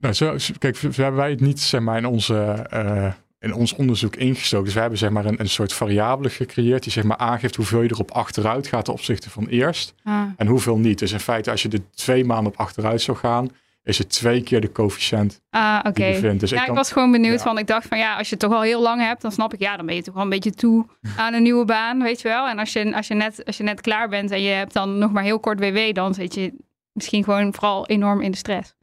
Nou, 0.00 0.14
zo, 0.14 0.36
kijk, 0.58 0.76
zo 0.76 0.88
hebben 0.90 1.20
wij 1.20 1.30
het 1.30 1.40
niet 1.40 1.60
zeg 1.60 1.80
maar, 1.80 1.96
in, 1.96 2.06
onze, 2.06 2.66
uh, 2.74 3.12
in 3.38 3.54
ons 3.54 3.72
onderzoek 3.72 4.16
ingestoken. 4.16 4.64
Dus 4.64 4.74
wij 4.74 4.82
hebben 4.82 5.00
zeg 5.00 5.10
maar, 5.10 5.24
een, 5.24 5.40
een 5.40 5.48
soort 5.48 5.72
variabele 5.72 6.30
gecreëerd 6.30 6.82
die 6.82 6.92
zeg 6.92 7.04
maar, 7.04 7.16
aangeeft 7.16 7.56
hoeveel 7.56 7.82
je 7.82 7.90
erop 7.90 8.10
achteruit 8.10 8.66
gaat 8.66 8.84
ten 8.84 8.94
opzichte 8.94 9.30
van 9.30 9.46
eerst. 9.46 9.94
Ah. 10.04 10.22
En 10.36 10.46
hoeveel 10.46 10.78
niet. 10.78 10.98
Dus 10.98 11.12
in 11.12 11.20
feite, 11.20 11.50
als 11.50 11.62
je 11.62 11.68
er 11.68 11.90
twee 11.94 12.24
maanden 12.24 12.52
op 12.52 12.58
achteruit 12.58 13.00
zou 13.00 13.16
gaan, 13.16 13.50
is 13.88 13.98
het 13.98 14.10
twee 14.10 14.42
keer 14.42 14.60
de 14.60 14.72
coëfficiënt 14.72 15.40
ah, 15.50 15.80
oké. 15.82 16.04
je 16.04 16.14
vindt. 16.14 16.40
Dus 16.40 16.50
ja, 16.50 16.66
ik, 16.66 16.74
was 16.74 16.92
gewoon 16.92 17.10
benieuwd 17.10 17.38
ja. 17.38 17.42
van, 17.42 17.58
ik 17.58 17.66
dacht 17.66 17.88
van 17.88 17.98
ja, 17.98 18.16
als 18.16 18.28
je 18.28 18.34
het 18.34 18.44
toch 18.44 18.52
al 18.52 18.62
heel 18.62 18.82
lang 18.82 19.02
hebt, 19.02 19.22
dan 19.22 19.32
snap 19.32 19.54
ik, 19.54 19.60
ja, 19.60 19.76
dan 19.76 19.86
ben 19.86 19.94
je 19.94 20.02
toch 20.02 20.14
wel 20.14 20.22
een 20.22 20.28
beetje 20.28 20.52
toe 20.52 20.86
aan 21.16 21.34
een 21.34 21.42
nieuwe 21.42 21.64
baan, 21.64 22.02
weet 22.02 22.20
je 22.20 22.28
wel. 22.28 22.48
En 22.48 22.58
als 22.58 22.72
je, 22.72 22.96
als 22.96 23.08
je, 23.08 23.14
net, 23.14 23.44
als 23.44 23.56
je 23.56 23.62
net 23.62 23.80
klaar 23.80 24.08
bent 24.08 24.30
en 24.30 24.42
je 24.42 24.50
hebt 24.50 24.72
dan 24.72 24.98
nog 24.98 25.12
maar 25.12 25.22
heel 25.22 25.40
kort 25.40 25.60
WW, 25.60 25.94
dan 25.94 26.14
zit 26.14 26.34
je 26.34 26.52
misschien 26.92 27.24
gewoon 27.24 27.54
vooral 27.54 27.86
enorm 27.86 28.20
in 28.20 28.30
de 28.30 28.36
stress. 28.36 28.74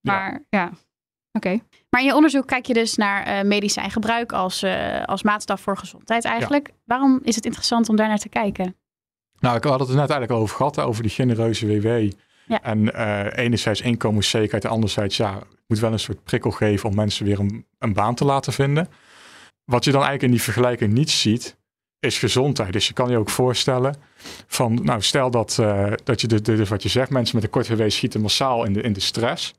Maar 0.00 0.32
ja, 0.32 0.60
ja. 0.60 0.72
Oké. 1.32 1.60
Maar 1.90 2.00
in 2.00 2.06
je 2.06 2.14
onderzoek 2.14 2.46
kijk 2.46 2.66
je 2.66 2.74
dus 2.74 2.94
naar 2.94 3.28
uh, 3.28 3.48
medicijngebruik 3.48 4.32
als, 4.32 4.62
uh, 4.62 5.04
als 5.04 5.22
maatstaf 5.22 5.60
voor 5.60 5.76
gezondheid 5.76 6.24
eigenlijk. 6.24 6.68
Ja. 6.68 6.74
Waarom 6.84 7.20
is 7.22 7.34
het 7.34 7.44
interessant 7.44 7.88
om 7.88 7.96
daar 7.96 8.08
naar 8.08 8.18
te 8.18 8.28
kijken? 8.28 8.76
Nou, 9.40 9.56
ik 9.56 9.64
had 9.64 9.80
het 9.80 9.88
er 9.88 9.94
net 9.94 10.10
eigenlijk 10.10 10.30
al 10.30 10.38
over 10.40 10.56
gehad, 10.56 10.78
over 10.78 11.02
die 11.02 11.10
genereuze 11.10 11.66
WW. 11.66 12.10
Ja. 12.46 12.62
En 12.62 12.82
uh, 12.84 13.26
enerzijds 13.36 13.80
inkomenszekerheid, 13.80 14.66
anderzijds 14.66 15.16
ja, 15.16 15.34
het 15.34 15.64
moet 15.66 15.78
wel 15.78 15.92
een 15.92 15.98
soort 15.98 16.24
prikkel 16.24 16.50
geven 16.50 16.88
om 16.88 16.94
mensen 16.94 17.24
weer 17.24 17.38
een, 17.38 17.66
een 17.78 17.92
baan 17.92 18.14
te 18.14 18.24
laten 18.24 18.52
vinden. 18.52 18.88
Wat 19.64 19.84
je 19.84 19.90
dan 19.90 20.00
eigenlijk 20.02 20.32
in 20.32 20.36
die 20.36 20.52
vergelijking 20.52 20.92
niet 20.92 21.10
ziet, 21.10 21.56
is 22.00 22.18
gezondheid. 22.18 22.72
Dus 22.72 22.86
je 22.86 22.92
kan 22.92 23.10
je 23.10 23.16
ook 23.16 23.30
voorstellen 23.30 23.94
van, 24.46 24.84
nou 24.84 25.02
stel 25.02 25.30
dat, 25.30 25.58
uh, 25.60 25.92
dat 26.04 26.20
je, 26.20 26.26
de, 26.26 26.40
de, 26.40 26.64
wat 26.64 26.82
je 26.82 26.88
zegt, 26.88 27.10
mensen 27.10 27.34
met 27.34 27.44
een 27.44 27.50
kort 27.50 27.68
WW 27.68 27.90
schieten 27.90 28.20
massaal 28.20 28.64
in 28.64 28.72
de, 28.72 28.80
in 28.80 28.92
de 28.92 29.00
stress 29.00 29.54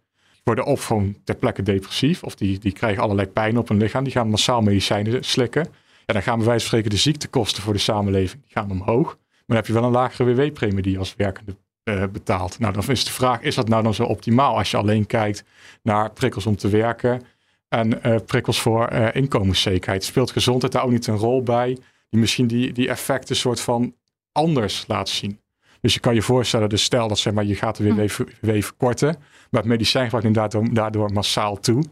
worden 0.56 0.66
of 0.66 0.86
gewoon 0.86 1.16
ter 1.24 1.36
plekke 1.36 1.64
depressief, 1.64 2.24
of 2.24 2.36
die, 2.36 2.60
die 2.60 2.72
krijgen 2.72 3.04
allerlei 3.04 3.28
pijn 3.28 3.58
op 3.58 3.68
hun 3.68 3.78
lichaam, 3.78 4.04
die 4.04 4.14
gaan 4.14 4.30
massaal 4.30 4.62
medicijnen 4.62 5.24
slikken. 5.24 5.68
Ja, 6.06 6.14
dan 6.14 6.24
gaan 6.24 6.38
bij 6.38 6.48
wijze 6.48 6.60
van 6.60 6.68
spreken 6.68 6.90
de 6.90 7.02
ziektekosten 7.02 7.64
voor 7.64 7.74
de 7.74 7.80
samenleving 7.80 8.42
die 8.42 8.52
gaan 8.52 8.72
omhoog. 8.72 9.06
Maar 9.06 9.46
dan 9.46 9.56
heb 9.56 9.66
je 9.66 9.74
wel 9.74 9.84
een 9.84 9.92
lagere 9.92 10.34
WW-premie 10.34 10.82
die 10.82 10.92
je 10.92 10.98
als 10.98 11.16
werkende 11.16 11.56
uh, 11.84 12.04
betaalt. 12.12 12.60
Nou, 12.60 12.74
dan 12.74 12.84
is 12.88 13.06
de 13.06 13.12
vraag, 13.12 13.42
is 13.42 13.56
dat 13.56 13.68
nou 13.68 13.84
dan 13.84 13.94
zo 13.94 14.04
optimaal 14.04 14.58
als 14.58 14.72
je 14.72 14.78
alleen 14.78 15.06
kijkt 15.06 15.44
naar 15.82 16.12
prikkels 16.12 16.46
om 16.46 16.56
te 16.56 16.70
werken 16.70 17.22
en 17.68 18.08
uh, 18.08 18.16
prikkels 18.26 18.62
voor 18.62 18.94
uh, 18.94 19.08
inkomenszekerheid? 19.14 20.04
Speelt 20.04 20.32
gezondheid 20.32 20.74
daar 20.74 20.84
ook 20.84 20.92
niet 20.92 21.08
een 21.08 21.18
rol 21.18 21.44
bij, 21.44 21.78
die 22.10 22.20
misschien 22.20 22.48
die, 22.48 22.74
die 22.74 22.90
effecten 22.90 23.36
soort 23.36 23.60
van 23.60 23.96
anders 24.32 24.86
laat 24.88 25.10
zien? 25.10 25.39
Dus 25.82 25.94
je 25.94 26.00
kan 26.00 26.14
je 26.14 26.22
voorstellen, 26.22 26.70
dus 26.70 26.84
stel 26.84 27.08
dat 27.08 27.20
zeg 27.20 27.34
maar, 27.34 27.46
je 27.46 27.56
gaat 27.56 27.78
de 27.78 27.94
WW, 27.94 28.24
WW 28.42 28.62
verkorten, 28.62 29.16
maar 29.50 29.62
het 29.62 29.70
medicijngebruik 29.70 30.24
neemt 30.24 30.36
daardoor, 30.36 30.74
daardoor 30.74 31.12
massaal 31.12 31.60
toe. 31.60 31.84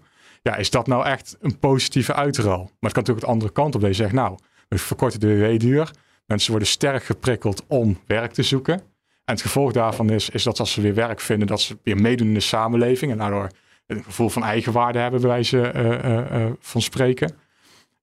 Ja, 0.42 0.56
is 0.56 0.70
dat 0.70 0.88
nou 0.88 1.06
echt 1.06 1.38
een 1.40 1.60
positieve 1.60 2.14
uitrol? 2.14 2.58
Maar 2.58 2.64
het 2.64 2.80
kan 2.80 3.04
natuurlijk 3.04 3.26
de 3.26 3.32
andere 3.32 3.52
kant 3.52 3.76
op. 3.76 3.82
Dat 3.82 3.90
je 3.90 3.96
zegt, 3.96 4.14
nou, 4.14 4.38
we 4.68 4.78
verkorten 4.78 5.20
de 5.20 5.38
WW-duur. 5.38 5.92
Mensen 6.26 6.50
worden 6.50 6.68
sterk 6.68 7.04
geprikkeld 7.04 7.64
om 7.68 8.00
werk 8.06 8.32
te 8.32 8.44
zoeken. 8.44 8.74
En 8.74 9.34
het 9.34 9.42
gevolg 9.42 9.72
daarvan 9.72 10.10
is, 10.10 10.30
is 10.30 10.44
dat 10.44 10.60
als 10.60 10.72
ze 10.72 10.82
weer 10.82 10.94
werk 10.94 11.20
vinden, 11.20 11.48
dat 11.48 11.62
ze 11.62 11.78
weer 11.84 12.02
meedoen 12.02 12.28
in 12.28 12.34
de 12.34 12.40
samenleving. 12.40 13.12
En 13.12 13.18
daardoor 13.18 13.50
een 13.88 14.04
gevoel 14.04 14.30
van 14.30 14.44
eigenwaarde 14.44 15.00
hebben, 15.00 15.22
bij 15.22 15.30
wijze 15.30 15.72
uh, 15.76 15.84
uh, 15.84 16.42
uh, 16.42 16.52
van 16.60 16.82
spreken. 16.82 17.36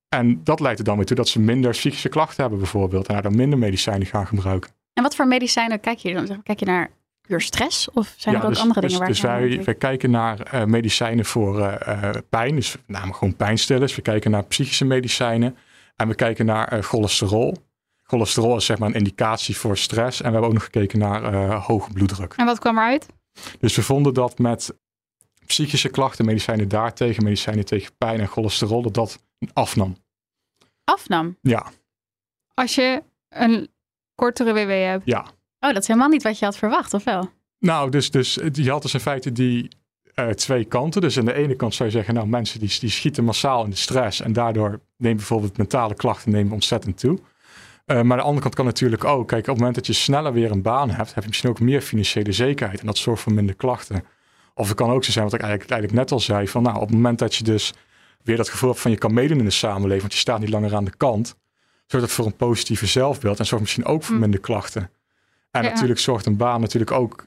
En 0.09 0.41
dat 0.45 0.61
leidt 0.61 0.79
er 0.79 0.85
dan 0.85 0.97
weer 0.97 1.07
toe 1.07 1.17
dat 1.17 1.29
ze 1.29 1.41
minder 1.41 1.71
psychische 1.71 2.09
klachten 2.09 2.41
hebben 2.41 2.59
bijvoorbeeld. 2.59 3.07
En 3.07 3.13
daardoor 3.13 3.35
minder 3.35 3.59
medicijnen 3.59 4.07
gaan 4.07 4.27
gebruiken. 4.27 4.71
En 4.95 5.03
wat 5.03 5.15
voor 5.15 5.27
medicijnen 5.27 5.81
kijk 5.81 5.99
je 5.99 6.15
dan? 6.15 6.43
Kijk 6.43 6.59
je 6.59 6.67
naar 6.67 6.91
puur 7.21 7.41
stress? 7.41 7.91
Of 7.91 8.15
zijn 8.17 8.35
ja, 8.35 8.41
er 8.41 8.47
ook 8.47 8.53
dus, 8.53 8.63
andere 8.63 8.81
dus, 8.81 8.89
dingen 8.89 9.05
waar 9.05 9.13
dus 9.13 9.21
wij, 9.21 9.65
wij 9.65 9.75
kijken 9.75 10.11
naar 10.11 10.55
uh, 10.55 10.65
medicijnen 10.65 11.25
voor 11.25 11.59
uh, 11.59 12.11
pijn, 12.29 12.55
dus 12.55 12.77
namelijk 12.87 13.19
gewoon 13.19 13.37
pijnstillers. 13.37 13.95
We 13.95 14.03
kijken 14.03 14.31
naar 14.31 14.45
psychische 14.45 14.85
medicijnen 14.85 15.57
en 15.97 16.09
we 16.09 16.15
kijken 16.15 16.47
naar 16.47 16.73
uh, 16.73 16.83
cholesterol. 16.83 17.57
Cholesterol 18.03 18.57
is 18.57 18.65
zeg 18.65 18.79
maar 18.79 18.89
een 18.89 18.95
indicatie 18.95 19.57
voor 19.57 19.77
stress. 19.77 20.21
En 20.21 20.27
we 20.27 20.33
hebben 20.33 20.49
ook 20.49 20.55
nog 20.55 20.65
gekeken 20.65 20.99
naar 20.99 21.53
hoge 21.55 21.93
bloeddruk. 21.93 22.35
En 22.37 22.47
wat 22.47 22.59
kwam 22.59 22.77
eruit? 22.77 23.07
Dus 23.61 23.77
we 23.77 23.83
vonden 23.83 24.15
dat 24.15 24.39
met 24.39 24.75
psychische 25.47 25.89
klachten, 25.89 26.25
medicijnen 26.25 26.69
daartegen, 26.69 27.25
medicijnen 27.25 27.65
tegen 27.65 27.97
pijn 27.99 28.21
en 28.21 28.29
cholesterol, 28.29 28.83
dat 28.83 28.95
dat 28.95 29.23
afnam. 29.53 29.97
Afnam? 30.85 31.37
Ja. 31.41 31.67
Als 32.55 32.75
je 32.75 33.03
een 33.29 33.69
kortere 34.15 34.53
WW 34.53 34.71
hebt? 34.71 35.03
Ja. 35.05 35.21
Oh, 35.61 35.73
dat 35.73 35.83
is 35.83 35.87
helemaal 35.87 36.09
niet 36.09 36.23
wat 36.23 36.39
je 36.39 36.45
had 36.45 36.57
verwacht, 36.57 36.95
of 36.95 37.05
wel? 37.05 37.31
Nou, 37.59 37.91
dus, 37.91 38.11
dus 38.11 38.39
je 38.53 38.71
had 38.71 38.83
dus 38.83 38.95
in 38.95 39.01
feite 39.01 39.33
die 39.33 39.69
uh, 40.15 40.29
twee 40.29 40.65
kanten. 40.65 41.01
Dus 41.01 41.19
aan 41.19 41.25
de 41.25 41.35
ene 41.35 41.55
kant 41.55 41.75
zou 41.75 41.89
je 41.89 41.95
zeggen, 41.95 42.15
nou 42.15 42.27
mensen 42.27 42.61
die, 42.61 42.77
die 42.81 42.91
schieten 42.91 43.25
massaal 43.25 43.65
in 43.65 43.71
de 43.71 43.77
stress 43.77 44.21
en 44.21 44.33
daardoor 44.33 44.81
nemen 44.97 45.17
bijvoorbeeld 45.17 45.57
mentale 45.57 45.95
klachten 45.95 46.33
nemen 46.33 46.53
ontzettend 46.53 46.99
toe. 46.99 47.19
Uh, 47.19 47.23
maar 47.87 47.97
aan 47.97 48.17
de 48.17 48.23
andere 48.23 48.41
kant 48.41 48.55
kan 48.55 48.65
natuurlijk 48.65 49.05
ook, 49.05 49.29
kijk, 49.29 49.41
op 49.41 49.47
het 49.47 49.57
moment 49.57 49.75
dat 49.75 49.87
je 49.87 49.93
sneller 49.93 50.33
weer 50.33 50.51
een 50.51 50.63
baan 50.63 50.91
hebt, 50.91 51.15
heb 51.15 51.23
je 51.23 51.29
misschien 51.29 51.51
ook 51.51 51.61
meer 51.61 51.81
financiële 51.81 52.33
zekerheid. 52.33 52.81
En 52.81 52.87
dat 52.87 52.99
zorgt 52.99 53.23
voor 53.23 53.33
minder 53.33 53.55
klachten. 53.55 54.05
Of 54.55 54.69
het 54.69 54.77
kan 54.77 54.91
ook 54.91 55.05
zo 55.05 55.13
zijn, 55.13 55.25
wat 55.25 55.35
ik 55.35 55.41
eigenlijk, 55.41 55.71
eigenlijk 55.71 56.01
net 56.01 56.13
al 56.13 56.21
zei, 56.21 56.49
van 56.49 56.63
nou, 56.63 56.75
op 56.75 56.83
het 56.83 56.91
moment 56.91 57.19
dat 57.19 57.35
je 57.35 57.45
dus 57.45 57.73
weer 58.23 58.37
dat 58.37 58.49
gevoel 58.49 58.69
hebt 58.69 58.81
van 58.81 58.91
je 58.91 58.99
kan 58.99 59.15
meedoen 59.15 59.39
in 59.39 59.45
de 59.45 59.51
samenleving, 59.51 60.01
want 60.01 60.13
je 60.13 60.19
staat 60.19 60.41
niet 60.41 60.49
langer 60.49 60.75
aan 60.75 60.85
de 60.85 60.97
kant, 60.97 61.37
zorgt 62.01 62.07
dat 62.07 62.25
voor 62.25 62.27
een 62.27 62.49
positieve 62.49 62.87
zelfbeeld 62.87 63.39
en 63.39 63.47
zorgt 63.47 63.65
misschien 63.65 63.85
ook 63.85 64.03
voor 64.03 64.15
hm. 64.15 64.21
minder 64.21 64.41
klachten. 64.41 64.91
En 65.51 65.63
natuurlijk 65.63 66.01
zorgt 66.01 66.27
een 66.27 66.37
baan 66.37 66.61
natuurlijk 66.61 66.91
ook 66.91 67.25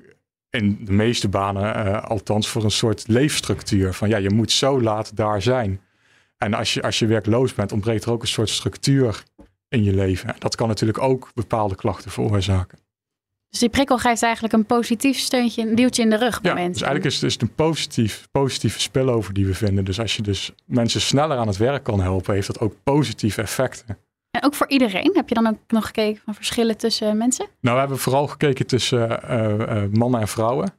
in 0.49 0.85
de 0.85 0.91
meeste 0.91 1.27
banen, 1.27 1.87
uh, 1.87 2.03
althans, 2.03 2.47
voor 2.47 2.63
een 2.63 2.71
soort 2.71 3.07
leefstructuur. 3.07 3.93
Van 3.93 4.09
ja, 4.09 4.17
je 4.17 4.29
moet 4.29 4.51
zo 4.51 4.81
laat 4.81 5.15
daar 5.15 5.41
zijn. 5.41 5.81
En 6.37 6.53
als 6.53 6.73
je, 6.73 6.81
als 6.81 6.99
je 6.99 7.05
werkloos 7.05 7.53
bent, 7.53 7.71
ontbreekt 7.71 8.05
er 8.05 8.11
ook 8.11 8.21
een 8.21 8.27
soort 8.27 8.49
structuur 8.49 9.23
in 9.69 9.83
je 9.83 9.93
leven. 9.93 10.29
En 10.29 10.35
dat 10.39 10.55
kan 10.55 10.67
natuurlijk 10.67 11.01
ook 11.01 11.31
bepaalde 11.33 11.75
klachten 11.75 12.11
veroorzaken. 12.11 12.79
Dus 13.49 13.59
die 13.59 13.69
prikkel 13.69 13.97
geeft 13.97 14.23
eigenlijk 14.23 14.53
een 14.53 14.65
positief 14.65 15.17
steuntje, 15.17 15.61
een 15.61 15.75
duwtje 15.75 16.01
in 16.01 16.09
de 16.09 16.17
rug 16.17 16.41
bij 16.41 16.51
ja, 16.51 16.57
mensen. 16.57 16.73
Dus 16.73 16.81
eigenlijk 16.81 17.15
is 17.15 17.21
het, 17.21 17.31
is 17.31 17.41
een 17.41 17.55
positief, 17.55 18.27
positieve 18.31 18.79
spillover 18.79 19.33
die 19.33 19.45
we 19.45 19.53
vinden. 19.53 19.85
Dus 19.85 19.99
als 19.99 20.15
je 20.15 20.21
dus 20.21 20.51
mensen 20.65 21.01
sneller 21.01 21.37
aan 21.37 21.47
het 21.47 21.57
werk 21.57 21.83
kan 21.83 22.01
helpen, 22.01 22.33
heeft 22.33 22.47
dat 22.47 22.59
ook 22.59 22.73
positieve 22.83 23.41
effecten. 23.41 23.97
En 24.37 24.43
ook 24.43 24.53
voor 24.53 24.69
iedereen? 24.69 25.11
Heb 25.13 25.29
je 25.29 25.35
dan 25.35 25.47
ook 25.47 25.57
nog 25.67 25.85
gekeken 25.85 26.21
van 26.25 26.35
verschillen 26.35 26.77
tussen 26.77 27.17
mensen? 27.17 27.45
Nou, 27.59 27.73
we 27.73 27.79
hebben 27.79 27.97
vooral 27.97 28.27
gekeken 28.27 28.67
tussen 28.67 29.19
uh, 29.29 29.53
uh, 29.59 29.83
mannen 29.91 30.21
en 30.21 30.27
vrouwen. 30.27 30.73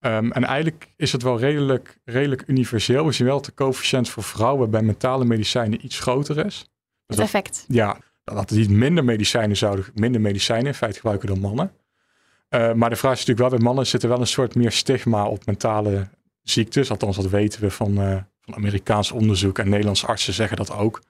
Um, 0.00 0.32
en 0.32 0.44
eigenlijk 0.44 0.92
is 0.96 1.12
het 1.12 1.22
wel 1.22 1.38
redelijk, 1.38 1.98
redelijk 2.04 2.42
universeel. 2.46 3.06
We 3.06 3.12
zien 3.12 3.26
wel 3.26 3.36
dat 3.36 3.44
de 3.44 3.54
coëfficiënt 3.54 4.08
voor 4.08 4.22
vrouwen 4.22 4.70
bij 4.70 4.82
mentale 4.82 5.24
medicijnen 5.24 5.84
iets 5.84 5.98
groter 5.98 6.46
is. 6.46 6.66
het 7.06 7.18
effect? 7.18 7.64
ja, 7.68 7.98
dat 8.24 8.48
die 8.48 8.70
minder 8.70 9.04
medicijnen 9.04 9.56
zouden, 9.56 9.84
minder 9.94 10.20
medicijnen 10.20 10.66
in 10.66 10.74
feite 10.74 10.96
gebruiken 10.98 11.28
dan 11.28 11.40
mannen. 11.40 11.72
Uh, 12.50 12.72
maar 12.72 12.90
de 12.90 12.96
vraag 12.96 13.12
is 13.12 13.18
natuurlijk 13.18 13.48
wel, 13.48 13.58
bij 13.58 13.66
mannen 13.66 13.86
zit 13.86 14.02
er 14.02 14.08
wel 14.08 14.20
een 14.20 14.26
soort 14.26 14.54
meer 14.54 14.72
stigma 14.72 15.26
op 15.26 15.46
mentale 15.46 16.08
ziektes. 16.42 16.90
Althans, 16.90 17.16
dat 17.16 17.28
weten 17.28 17.60
we 17.60 17.70
van, 17.70 18.00
uh, 18.00 18.16
van 18.40 18.54
Amerikaans 18.54 19.12
onderzoek 19.12 19.58
en 19.58 19.68
Nederlandse 19.68 20.06
artsen 20.06 20.32
zeggen 20.32 20.56
dat 20.56 20.72
ook. 20.72 21.02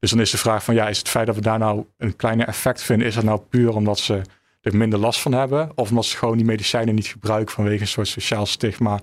Dus 0.00 0.10
dan 0.10 0.20
is 0.20 0.30
de 0.30 0.38
vraag 0.38 0.64
van, 0.64 0.74
ja, 0.74 0.88
is 0.88 0.98
het 0.98 1.08
feit 1.08 1.26
dat 1.26 1.34
we 1.34 1.40
daar 1.40 1.58
nou 1.58 1.84
een 1.96 2.16
kleiner 2.16 2.46
effect 2.46 2.82
vinden, 2.82 3.06
is 3.06 3.14
dat 3.14 3.24
nou 3.24 3.40
puur 3.40 3.74
omdat 3.74 3.98
ze 3.98 4.22
er 4.60 4.76
minder 4.76 4.98
last 4.98 5.20
van 5.20 5.32
hebben? 5.32 5.70
Of 5.74 5.90
omdat 5.90 6.04
ze 6.04 6.16
gewoon 6.16 6.36
die 6.36 6.46
medicijnen 6.46 6.94
niet 6.94 7.06
gebruiken 7.06 7.54
vanwege 7.54 7.80
een 7.80 7.88
soort 7.88 8.08
sociaal 8.08 8.46
stigma, 8.46 9.00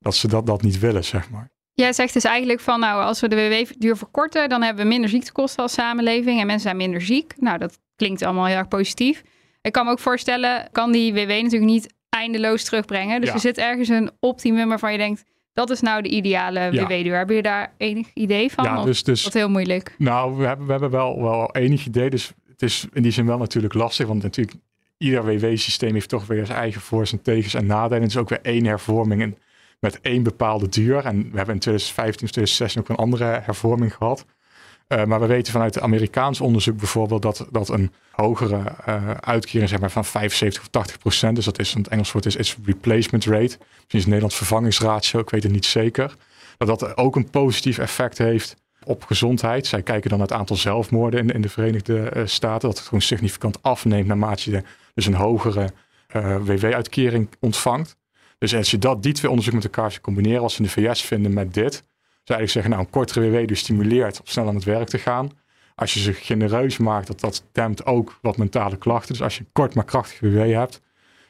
dat 0.00 0.14
ze 0.14 0.28
dat, 0.28 0.46
dat 0.46 0.62
niet 0.62 0.78
willen, 0.78 1.04
zeg 1.04 1.30
maar. 1.30 1.50
Jij 1.72 1.92
zegt 1.92 2.12
dus 2.12 2.24
eigenlijk 2.24 2.60
van, 2.60 2.80
nou, 2.80 3.02
als 3.02 3.20
we 3.20 3.28
de 3.28 3.36
WW-duur 3.36 3.96
verkorten, 3.96 4.48
dan 4.48 4.62
hebben 4.62 4.82
we 4.82 4.90
minder 4.90 5.10
ziektekosten 5.10 5.62
als 5.62 5.72
samenleving 5.72 6.40
en 6.40 6.46
mensen 6.46 6.64
zijn 6.64 6.76
minder 6.76 7.00
ziek. 7.00 7.34
Nou, 7.36 7.58
dat 7.58 7.78
klinkt 7.96 8.22
allemaal 8.22 8.46
heel 8.46 8.56
erg 8.56 8.68
positief. 8.68 9.22
Ik 9.62 9.72
kan 9.72 9.84
me 9.84 9.90
ook 9.90 9.98
voorstellen, 9.98 10.68
kan 10.72 10.92
die 10.92 11.12
WW 11.12 11.28
natuurlijk 11.28 11.70
niet 11.70 11.94
eindeloos 12.08 12.64
terugbrengen. 12.64 13.20
Dus 13.20 13.30
er 13.30 13.40
zit 13.40 13.58
ergens 13.58 13.88
een 13.88 14.10
optimum 14.20 14.68
waarvan 14.68 14.92
je 14.92 14.98
denkt, 14.98 15.24
dat 15.56 15.70
is 15.70 15.80
nou 15.80 16.02
de 16.02 16.08
ideale 16.08 16.70
WW-duur. 16.70 17.16
Heb 17.16 17.30
je 17.30 17.42
daar 17.42 17.72
enig 17.76 18.06
idee 18.14 18.52
van? 18.52 18.64
Ja, 18.64 18.84
dus, 18.84 19.02
dus, 19.02 19.24
dat 19.24 19.32
heel 19.32 19.48
moeilijk? 19.48 19.94
Nou, 19.98 20.36
we 20.36 20.46
hebben, 20.46 20.66
we 20.66 20.72
hebben 20.72 20.90
wel, 20.90 21.22
wel 21.22 21.50
enig 21.52 21.86
idee. 21.86 22.10
Dus 22.10 22.32
het 22.48 22.62
is 22.62 22.86
in 22.92 23.02
die 23.02 23.12
zin 23.12 23.26
wel 23.26 23.38
natuurlijk 23.38 23.74
lastig. 23.74 24.06
Want 24.06 24.22
natuurlijk, 24.22 24.56
ieder 24.98 25.24
WW-systeem 25.24 25.94
heeft 25.94 26.08
toch 26.08 26.26
weer 26.26 26.46
zijn 26.46 26.58
eigen 26.58 26.80
voor's 26.80 27.12
en 27.12 27.22
tegens 27.22 27.54
en 27.54 27.66
nadelen. 27.66 28.02
Het 28.02 28.10
is 28.10 28.16
ook 28.16 28.28
weer 28.28 28.42
één 28.42 28.64
hervorming 28.64 29.22
en 29.22 29.38
met 29.80 30.00
één 30.00 30.22
bepaalde 30.22 30.68
duur. 30.68 31.04
En 31.04 31.30
we 31.30 31.36
hebben 31.36 31.54
in 31.54 31.60
2015 31.60 32.24
of 32.26 32.30
2016 32.30 32.80
ook 32.80 32.88
een 32.88 33.04
andere 33.04 33.40
hervorming 33.42 33.94
gehad. 33.94 34.24
Uh, 34.88 35.04
maar 35.04 35.20
we 35.20 35.26
weten 35.26 35.52
vanuit 35.52 35.80
Amerikaans 35.80 36.40
onderzoek 36.40 36.76
bijvoorbeeld 36.76 37.22
dat, 37.22 37.46
dat 37.50 37.68
een 37.68 37.92
hogere 38.10 38.62
uh, 38.88 39.10
uitkering 39.10 39.68
zeg 39.68 39.80
maar, 39.80 39.90
van 39.90 40.04
75 40.04 40.62
of 40.62 40.68
80 40.68 40.98
procent, 40.98 41.36
dus 41.36 41.44
dat 41.44 41.58
is 41.58 41.74
het 41.74 41.88
Engels 41.88 42.12
woord 42.12 42.26
is, 42.26 42.56
replacement 42.64 43.24
rate, 43.24 43.42
misschien 43.42 43.84
is 43.86 43.98
het 43.98 44.06
Nederlands 44.06 44.36
vervangingsratio, 44.36 45.20
ik 45.20 45.30
weet 45.30 45.42
het 45.42 45.52
niet 45.52 45.64
zeker, 45.64 46.16
dat 46.56 46.68
dat 46.68 46.96
ook 46.96 47.16
een 47.16 47.30
positief 47.30 47.78
effect 47.78 48.18
heeft 48.18 48.56
op 48.84 49.04
gezondheid. 49.04 49.66
Zij 49.66 49.82
kijken 49.82 50.10
dan 50.10 50.20
het 50.20 50.32
aantal 50.32 50.56
zelfmoorden 50.56 51.20
in, 51.20 51.30
in 51.30 51.40
de 51.40 51.48
Verenigde 51.48 52.12
uh, 52.16 52.26
Staten, 52.26 52.68
dat 52.68 52.78
het 52.78 52.86
gewoon 52.86 53.02
significant 53.02 53.62
afneemt 53.62 54.06
naarmate 54.06 54.50
je 54.50 54.62
dus 54.94 55.06
een 55.06 55.14
hogere 55.14 55.70
WW-uitkering 56.44 57.28
ontvangt. 57.40 57.96
Dus 58.38 58.54
als 58.54 58.70
je 58.70 58.78
dat, 58.78 59.02
die 59.02 59.12
twee 59.12 59.30
onderzoeken 59.30 59.62
met 59.62 59.76
elkaar 59.76 59.90
zou 59.90 60.02
combineren, 60.02 60.42
als 60.42 60.54
ze 60.54 60.62
in 60.62 60.64
de 60.64 60.70
VS 60.70 61.02
vinden 61.02 61.32
met 61.32 61.54
dit, 61.54 61.84
zou 62.26 62.38
eigenlijk 62.38 62.50
zeggen, 62.50 62.70
nou, 62.70 62.82
een 62.82 62.90
kortere 62.90 63.30
WW 63.30 63.48
dus 63.48 63.58
stimuleert 63.58 64.20
om 64.20 64.26
snel 64.26 64.48
aan 64.48 64.54
het 64.54 64.64
werk 64.64 64.88
te 64.88 64.98
gaan. 64.98 65.30
Als 65.74 65.94
je 65.94 66.00
ze 66.00 66.12
genereus 66.12 66.76
maakt, 66.76 67.06
dat, 67.06 67.20
dat 67.20 67.44
dempt 67.52 67.86
ook 67.86 68.18
wat 68.22 68.36
mentale 68.36 68.76
klachten. 68.76 69.12
Dus 69.12 69.22
als 69.22 69.34
je 69.34 69.40
een 69.40 69.52
kort 69.52 69.74
maar 69.74 69.84
krachtig 69.84 70.20
WW 70.20 70.52
hebt, 70.52 70.80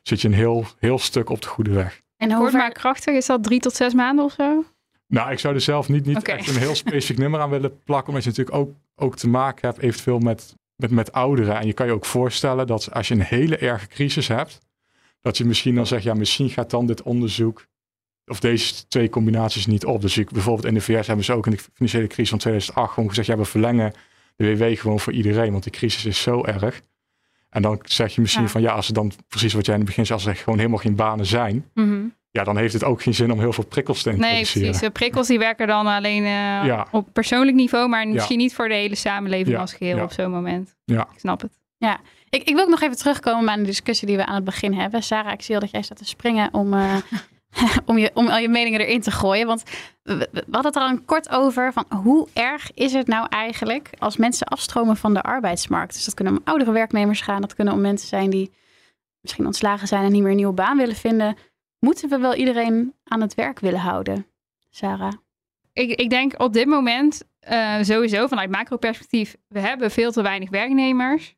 zit 0.02 0.20
je 0.20 0.28
een 0.28 0.34
heel, 0.34 0.64
heel 0.78 0.98
stuk 0.98 1.30
op 1.30 1.42
de 1.42 1.48
goede 1.48 1.70
weg. 1.70 2.00
En 2.16 2.32
hoe 2.32 2.50
maar 2.50 2.72
krachtig, 2.72 3.14
is 3.14 3.26
dat 3.26 3.42
drie 3.42 3.60
tot 3.60 3.74
zes 3.74 3.94
maanden 3.94 4.24
of 4.24 4.32
zo? 4.32 4.64
Nou, 5.06 5.30
ik 5.30 5.38
zou 5.38 5.54
er 5.54 5.60
zelf 5.60 5.88
niet, 5.88 6.06
niet 6.06 6.28
echt 6.28 6.48
een 6.48 6.56
heel 6.56 6.74
specifiek 6.74 7.18
nummer 7.18 7.40
aan 7.40 7.50
willen 7.50 7.82
plakken. 7.82 8.08
Omdat 8.08 8.24
je 8.24 8.30
natuurlijk 8.30 8.56
ook, 8.56 8.70
ook 8.96 9.16
te 9.16 9.28
maken 9.28 9.68
hebt 9.68 9.80
eventueel 9.82 10.18
met, 10.18 10.54
met, 10.76 10.90
met 10.90 11.12
ouderen. 11.12 11.58
En 11.58 11.66
je 11.66 11.72
kan 11.72 11.86
je 11.86 11.92
ook 11.92 12.04
voorstellen 12.04 12.66
dat 12.66 12.92
als 12.92 13.08
je 13.08 13.14
een 13.14 13.20
hele 13.20 13.56
erge 13.56 13.86
crisis 13.86 14.28
hebt, 14.28 14.58
dat 15.20 15.36
je 15.36 15.44
misschien 15.44 15.74
dan 15.74 15.86
zegt, 15.86 16.02
ja, 16.02 16.14
misschien 16.14 16.50
gaat 16.50 16.70
dan 16.70 16.86
dit 16.86 17.02
onderzoek 17.02 17.66
of 18.26 18.40
deze 18.40 18.88
twee 18.88 19.08
combinaties 19.08 19.66
niet 19.66 19.84
op. 19.84 20.00
Dus 20.00 20.18
ik, 20.18 20.30
bijvoorbeeld 20.30 20.66
in 20.66 20.74
de 20.74 20.80
VS 20.80 21.06
hebben 21.06 21.24
ze 21.24 21.32
ook 21.32 21.46
in 21.46 21.52
de 21.52 21.58
financiële 21.74 22.06
crisis 22.06 22.28
van 22.30 22.38
2008 22.38 22.92
gewoon 22.92 23.08
gezegd, 23.08 23.28
ja, 23.28 23.36
we 23.36 23.44
verlengen 23.44 23.92
de 24.36 24.56
WW 24.56 24.78
gewoon 24.78 25.00
voor 25.00 25.12
iedereen, 25.12 25.50
want 25.50 25.62
die 25.62 25.72
crisis 25.72 26.04
is 26.04 26.22
zo 26.22 26.44
erg. 26.44 26.80
En 27.50 27.62
dan 27.62 27.80
zeg 27.82 28.14
je 28.14 28.20
misschien 28.20 28.48
van 28.48 28.60
ja, 28.60 28.72
als 28.72 28.88
er 28.88 28.94
dan 28.94 29.12
precies 29.28 29.52
wat 29.52 29.64
jij 29.66 29.74
in 29.74 29.80
het 29.80 29.88
begin 29.88 30.06
zei, 30.06 30.18
als 30.18 30.28
er 30.28 30.36
gewoon 30.36 30.58
helemaal 30.58 30.78
geen 30.78 30.94
banen 30.94 31.26
zijn, 31.26 31.70
mhm. 31.74 32.04
ja, 32.30 32.44
dan 32.44 32.56
heeft 32.56 32.72
het 32.72 32.84
ook 32.84 33.02
geen 33.02 33.14
zin 33.14 33.32
om 33.32 33.38
heel 33.38 33.52
veel 33.52 33.64
prikkels 33.64 34.02
te 34.02 34.10
introduceren. 34.10 34.62
Nee, 34.62 34.70
precies. 34.70 34.92
prikkels 34.92 35.26
die 35.26 35.38
werken 35.38 35.66
dan 35.66 35.86
alleen 35.86 36.24
uh, 36.24 36.84
op 36.90 37.08
persoonlijk 37.12 37.56
niveau, 37.56 37.88
maar 37.88 38.08
misschien 38.08 38.38
niet 38.38 38.54
voor 38.54 38.68
de 38.68 38.74
hele 38.74 38.94
samenleving 38.94 39.58
als 39.58 39.74
geheel 39.74 40.02
op 40.02 40.12
zo'n 40.12 40.30
moment. 40.30 40.74
Ja. 40.84 41.08
Ik 41.12 41.18
snap 41.18 41.40
het. 41.40 41.58
Ja, 41.78 42.00
ik, 42.28 42.42
ik 42.42 42.54
wil 42.54 42.64
ook 42.64 42.70
nog 42.70 42.82
even 42.82 42.96
terugkomen 42.96 43.50
aan 43.50 43.58
de 43.58 43.66
discussie 43.66 44.06
die 44.06 44.16
we 44.16 44.26
aan 44.26 44.34
het 44.34 44.44
begin 44.44 44.72
hebben. 44.72 45.02
Sarah, 45.02 45.32
ik 45.32 45.42
zie 45.42 45.54
al 45.54 45.60
dat 45.60 45.70
jij 45.70 45.82
staat 45.82 45.98
te 45.98 46.04
springen 46.04 46.54
om 46.54 46.74
uh, 46.74 46.96
om, 47.86 47.98
je, 47.98 48.10
om 48.14 48.28
al 48.28 48.38
je 48.38 48.48
meningen 48.48 48.80
erin 48.80 49.00
te 49.00 49.10
gooien. 49.10 49.46
Want 49.46 49.62
we, 50.02 50.28
hadden 50.32 50.64
het 50.64 50.76
er 50.76 50.82
al 50.82 51.00
kort 51.04 51.28
over 51.30 51.72
van 51.72 51.84
hoe 52.02 52.28
erg 52.32 52.70
is 52.74 52.92
het 52.92 53.06
nou 53.06 53.26
eigenlijk 53.28 53.90
als 53.98 54.16
mensen 54.16 54.46
afstromen 54.46 54.96
van 54.96 55.14
de 55.14 55.22
arbeidsmarkt. 55.22 55.94
Dus 55.94 56.04
dat 56.04 56.14
kunnen 56.14 56.36
om 56.36 56.40
oudere 56.44 56.72
werknemers 56.72 57.20
gaan, 57.20 57.40
dat 57.40 57.54
kunnen 57.54 57.74
om 57.74 57.80
mensen 57.80 58.08
zijn 58.08 58.30
die 58.30 58.52
misschien 59.20 59.46
ontslagen 59.46 59.88
zijn 59.88 60.04
en 60.04 60.12
niet 60.12 60.22
meer 60.22 60.30
een 60.30 60.36
nieuwe 60.36 60.52
baan 60.52 60.76
willen 60.76 60.96
vinden. 60.96 61.36
Moeten 61.78 62.08
we 62.08 62.18
wel 62.18 62.34
iedereen 62.34 62.94
aan 63.04 63.20
het 63.20 63.34
werk 63.34 63.60
willen 63.60 63.80
houden, 63.80 64.26
Sarah? 64.70 65.12
Ik, 65.72 66.00
ik 66.00 66.10
denk 66.10 66.42
op 66.42 66.52
dit 66.52 66.66
moment 66.66 67.22
uh, 67.50 67.82
sowieso 67.82 68.26
vanuit 68.26 68.50
macro-perspectief, 68.50 69.36
we 69.48 69.60
hebben 69.60 69.90
veel 69.90 70.12
te 70.12 70.22
weinig 70.22 70.50
werknemers. 70.50 71.34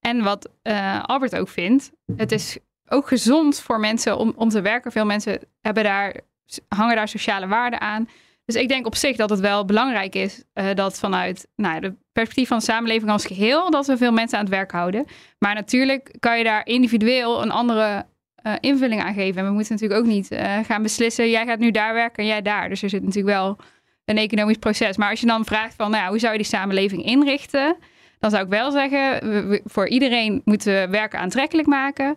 En 0.00 0.22
wat 0.22 0.50
uh, 0.62 1.02
Albert 1.04 1.36
ook 1.36 1.48
vindt, 1.48 1.92
het 2.16 2.32
is 2.32 2.58
ook 2.88 3.08
gezond 3.08 3.60
voor 3.60 3.80
mensen 3.80 4.16
om, 4.16 4.32
om 4.36 4.48
te 4.48 4.60
werken. 4.60 4.92
Veel 4.92 5.06
mensen 5.06 5.40
hebben 5.60 5.84
daar, 5.84 6.20
hangen 6.68 6.96
daar 6.96 7.08
sociale 7.08 7.46
waarden 7.46 7.80
aan. 7.80 8.08
Dus 8.44 8.56
ik 8.56 8.68
denk 8.68 8.86
op 8.86 8.96
zich 8.96 9.16
dat 9.16 9.30
het 9.30 9.40
wel 9.40 9.64
belangrijk 9.64 10.14
is 10.14 10.42
uh, 10.54 10.64
dat 10.74 10.98
vanuit 10.98 11.48
nou, 11.56 11.80
de 11.80 11.94
perspectief 12.12 12.48
van 12.48 12.58
de 12.58 12.64
samenleving 12.64 13.10
als 13.10 13.26
geheel, 13.26 13.70
dat 13.70 13.86
we 13.86 13.96
veel 13.96 14.12
mensen 14.12 14.38
aan 14.38 14.44
het 14.44 14.54
werk 14.54 14.70
houden. 14.70 15.06
Maar 15.38 15.54
natuurlijk 15.54 16.14
kan 16.18 16.38
je 16.38 16.44
daar 16.44 16.66
individueel 16.66 17.42
een 17.42 17.50
andere 17.50 18.06
uh, 18.42 18.52
invulling 18.60 19.02
aan 19.02 19.14
geven. 19.14 19.40
En 19.40 19.46
we 19.46 19.52
moeten 19.52 19.72
natuurlijk 19.72 20.00
ook 20.00 20.06
niet 20.06 20.32
uh, 20.32 20.58
gaan 20.64 20.82
beslissen, 20.82 21.30
jij 21.30 21.46
gaat 21.46 21.58
nu 21.58 21.70
daar 21.70 21.94
werken 21.94 22.22
en 22.22 22.28
jij 22.28 22.42
daar. 22.42 22.68
Dus 22.68 22.82
er 22.82 22.88
zit 22.88 23.02
natuurlijk 23.02 23.36
wel 23.36 23.56
een 24.04 24.16
economisch 24.16 24.56
proces. 24.56 24.96
Maar 24.96 25.10
als 25.10 25.20
je 25.20 25.26
dan 25.26 25.44
vraagt 25.44 25.74
van, 25.74 25.90
nou, 25.90 26.08
hoe 26.08 26.18
zou 26.18 26.32
je 26.32 26.38
die 26.38 26.46
samenleving 26.46 27.04
inrichten? 27.04 27.76
Dan 28.18 28.30
zou 28.30 28.44
ik 28.44 28.50
wel 28.50 28.70
zeggen, 28.70 29.20
voor 29.64 29.88
iedereen 29.88 30.42
moeten 30.44 30.72
we 30.72 30.88
werken 30.90 31.18
aantrekkelijk 31.18 31.68
maken. 31.68 32.16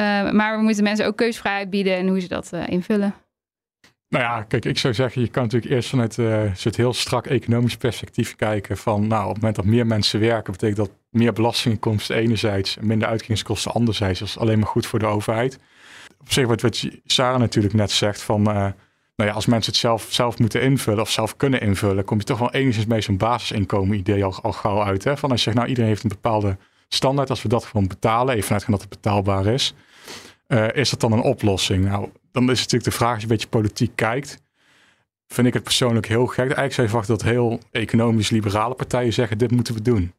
Uh, 0.00 0.30
maar 0.30 0.56
we 0.56 0.62
moeten 0.62 0.84
mensen 0.84 1.06
ook 1.06 1.16
keusvrijheid 1.16 1.70
bieden 1.70 1.96
en 1.96 2.08
hoe 2.08 2.20
ze 2.20 2.28
dat 2.28 2.50
uh, 2.54 2.68
invullen. 2.68 3.14
Nou 4.08 4.24
ja, 4.24 4.42
kijk, 4.42 4.64
ik 4.64 4.78
zou 4.78 4.94
zeggen, 4.94 5.22
je 5.22 5.28
kan 5.28 5.42
natuurlijk 5.42 5.72
eerst 5.72 5.88
vanuit 5.88 6.16
uh, 6.16 6.42
het 6.62 6.76
heel 6.76 6.92
strak 6.92 7.26
economisch 7.26 7.76
perspectief 7.76 8.36
kijken 8.36 8.76
van, 8.76 9.06
nou, 9.06 9.22
op 9.22 9.28
het 9.28 9.36
moment 9.36 9.56
dat 9.56 9.64
meer 9.64 9.86
mensen 9.86 10.20
werken, 10.20 10.52
betekent 10.52 10.76
dat 10.78 10.90
meer 11.10 11.32
belastinginkomsten 11.32 12.16
enerzijds 12.16 12.76
en 12.76 12.86
minder 12.86 13.08
uitkeringskosten 13.08 13.72
anderzijds. 13.72 14.18
Dat 14.18 14.28
is 14.28 14.38
alleen 14.38 14.58
maar 14.58 14.68
goed 14.68 14.86
voor 14.86 14.98
de 14.98 15.06
overheid. 15.06 15.58
Op 16.20 16.32
zich, 16.32 16.46
wat, 16.46 16.60
wat 16.60 16.88
Sarah 17.04 17.38
natuurlijk 17.38 17.74
net 17.74 17.90
zegt, 17.90 18.22
van, 18.22 18.42
nou 18.42 18.72
ja, 19.16 19.30
als 19.30 19.46
mensen 19.46 19.72
het 19.72 19.80
zelf, 19.80 20.06
zelf 20.08 20.38
moeten 20.38 20.62
invullen 20.62 21.00
of 21.00 21.10
zelf 21.10 21.36
kunnen 21.36 21.60
invullen, 21.60 22.04
kom 22.04 22.18
je 22.18 22.24
toch 22.24 22.38
wel 22.38 22.52
enigszins 22.52 22.86
mee 22.86 23.00
zo'n 23.00 23.16
basisinkomen 23.16 23.96
idee 23.96 24.24
al, 24.24 24.38
al 24.42 24.52
gauw 24.52 24.82
uit. 24.82 25.04
Hè? 25.04 25.16
Van 25.16 25.30
als 25.30 25.38
je 25.38 25.44
zegt, 25.44 25.56
nou, 25.56 25.68
iedereen 25.68 25.90
heeft 25.90 26.02
een 26.02 26.08
bepaalde 26.08 26.56
standaard, 26.88 27.30
als 27.30 27.42
we 27.42 27.48
dat 27.48 27.64
gewoon 27.64 27.86
betalen, 27.86 28.34
even 28.34 28.46
vanuit 28.46 28.66
dat 28.70 28.80
het 28.80 28.88
betaalbaar 28.88 29.46
is, 29.46 29.74
uh, 30.52 30.66
is 30.72 30.90
dat 30.90 31.00
dan 31.00 31.12
een 31.12 31.20
oplossing? 31.22 31.84
Nou, 31.84 32.08
dan 32.32 32.42
is 32.42 32.60
het 32.60 32.72
natuurlijk 32.72 32.84
de 32.84 32.90
vraag, 32.90 33.10
als 33.12 33.18
je 33.18 33.22
een 33.28 33.32
beetje 33.32 33.48
politiek 33.48 33.96
kijkt, 33.96 34.42
vind 35.28 35.46
ik 35.46 35.54
het 35.54 35.62
persoonlijk 35.62 36.06
heel 36.06 36.26
gek. 36.26 36.38
Eigenlijk 36.38 36.72
zou 36.72 36.86
je 36.86 36.92
verwachten 36.92 37.16
dat 37.18 37.26
heel 37.34 37.60
economisch 37.70 38.30
liberale 38.30 38.74
partijen 38.74 39.12
zeggen, 39.12 39.38
dit 39.38 39.50
moeten 39.50 39.74
we 39.74 39.82
doen. 39.82 40.12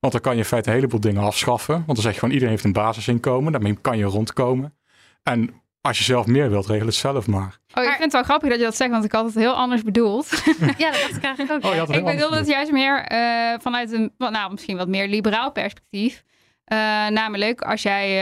Want 0.00 0.12
dan 0.12 0.22
kan 0.22 0.32
je 0.32 0.38
in 0.38 0.44
feite 0.44 0.68
een 0.68 0.74
heleboel 0.74 1.00
dingen 1.00 1.22
afschaffen. 1.22 1.74
Want 1.74 1.86
dan 1.86 1.96
zeg 1.96 2.12
je 2.12 2.18
gewoon 2.18 2.34
iedereen 2.34 2.54
heeft 2.54 2.64
een 2.66 2.72
basisinkomen. 2.72 3.52
Daarmee 3.52 3.78
kan 3.80 3.98
je 3.98 4.04
rondkomen. 4.04 4.74
En 5.22 5.54
als 5.80 5.98
je 5.98 6.04
zelf 6.04 6.26
meer 6.26 6.50
wilt, 6.50 6.66
regel 6.66 6.86
het 6.86 6.94
zelf 6.94 7.26
maar. 7.26 7.58
Oh, 7.74 7.82
ik 7.84 7.88
vind 7.90 8.02
het 8.02 8.12
wel 8.12 8.22
grappig 8.22 8.48
dat 8.48 8.58
je 8.58 8.64
dat 8.64 8.76
zegt, 8.76 8.90
want 8.90 9.04
ik 9.04 9.12
had 9.12 9.24
het 9.24 9.34
heel 9.34 9.52
anders 9.54 9.82
bedoeld. 9.82 10.28
Ja, 10.78 10.90
dat 10.90 11.00
dacht 11.00 11.16
ik 11.16 11.22
eigenlijk 11.24 11.50
ook. 11.66 11.72
Oh, 11.72 11.94
ik 11.96 12.04
bedoelde 12.04 12.36
het 12.36 12.46
juist 12.46 12.72
meer 12.72 13.02
eh, 13.04 13.58
vanuit 13.60 13.92
een, 13.92 14.12
wat- 14.18 14.30
nou, 14.30 14.52
misschien 14.52 14.76
wat 14.76 14.88
meer 14.88 15.08
liberaal 15.08 15.52
perspectief. 15.52 16.22
Eh, 16.64 16.78
namelijk, 17.08 17.60
als 17.60 17.82
jij 17.82 18.18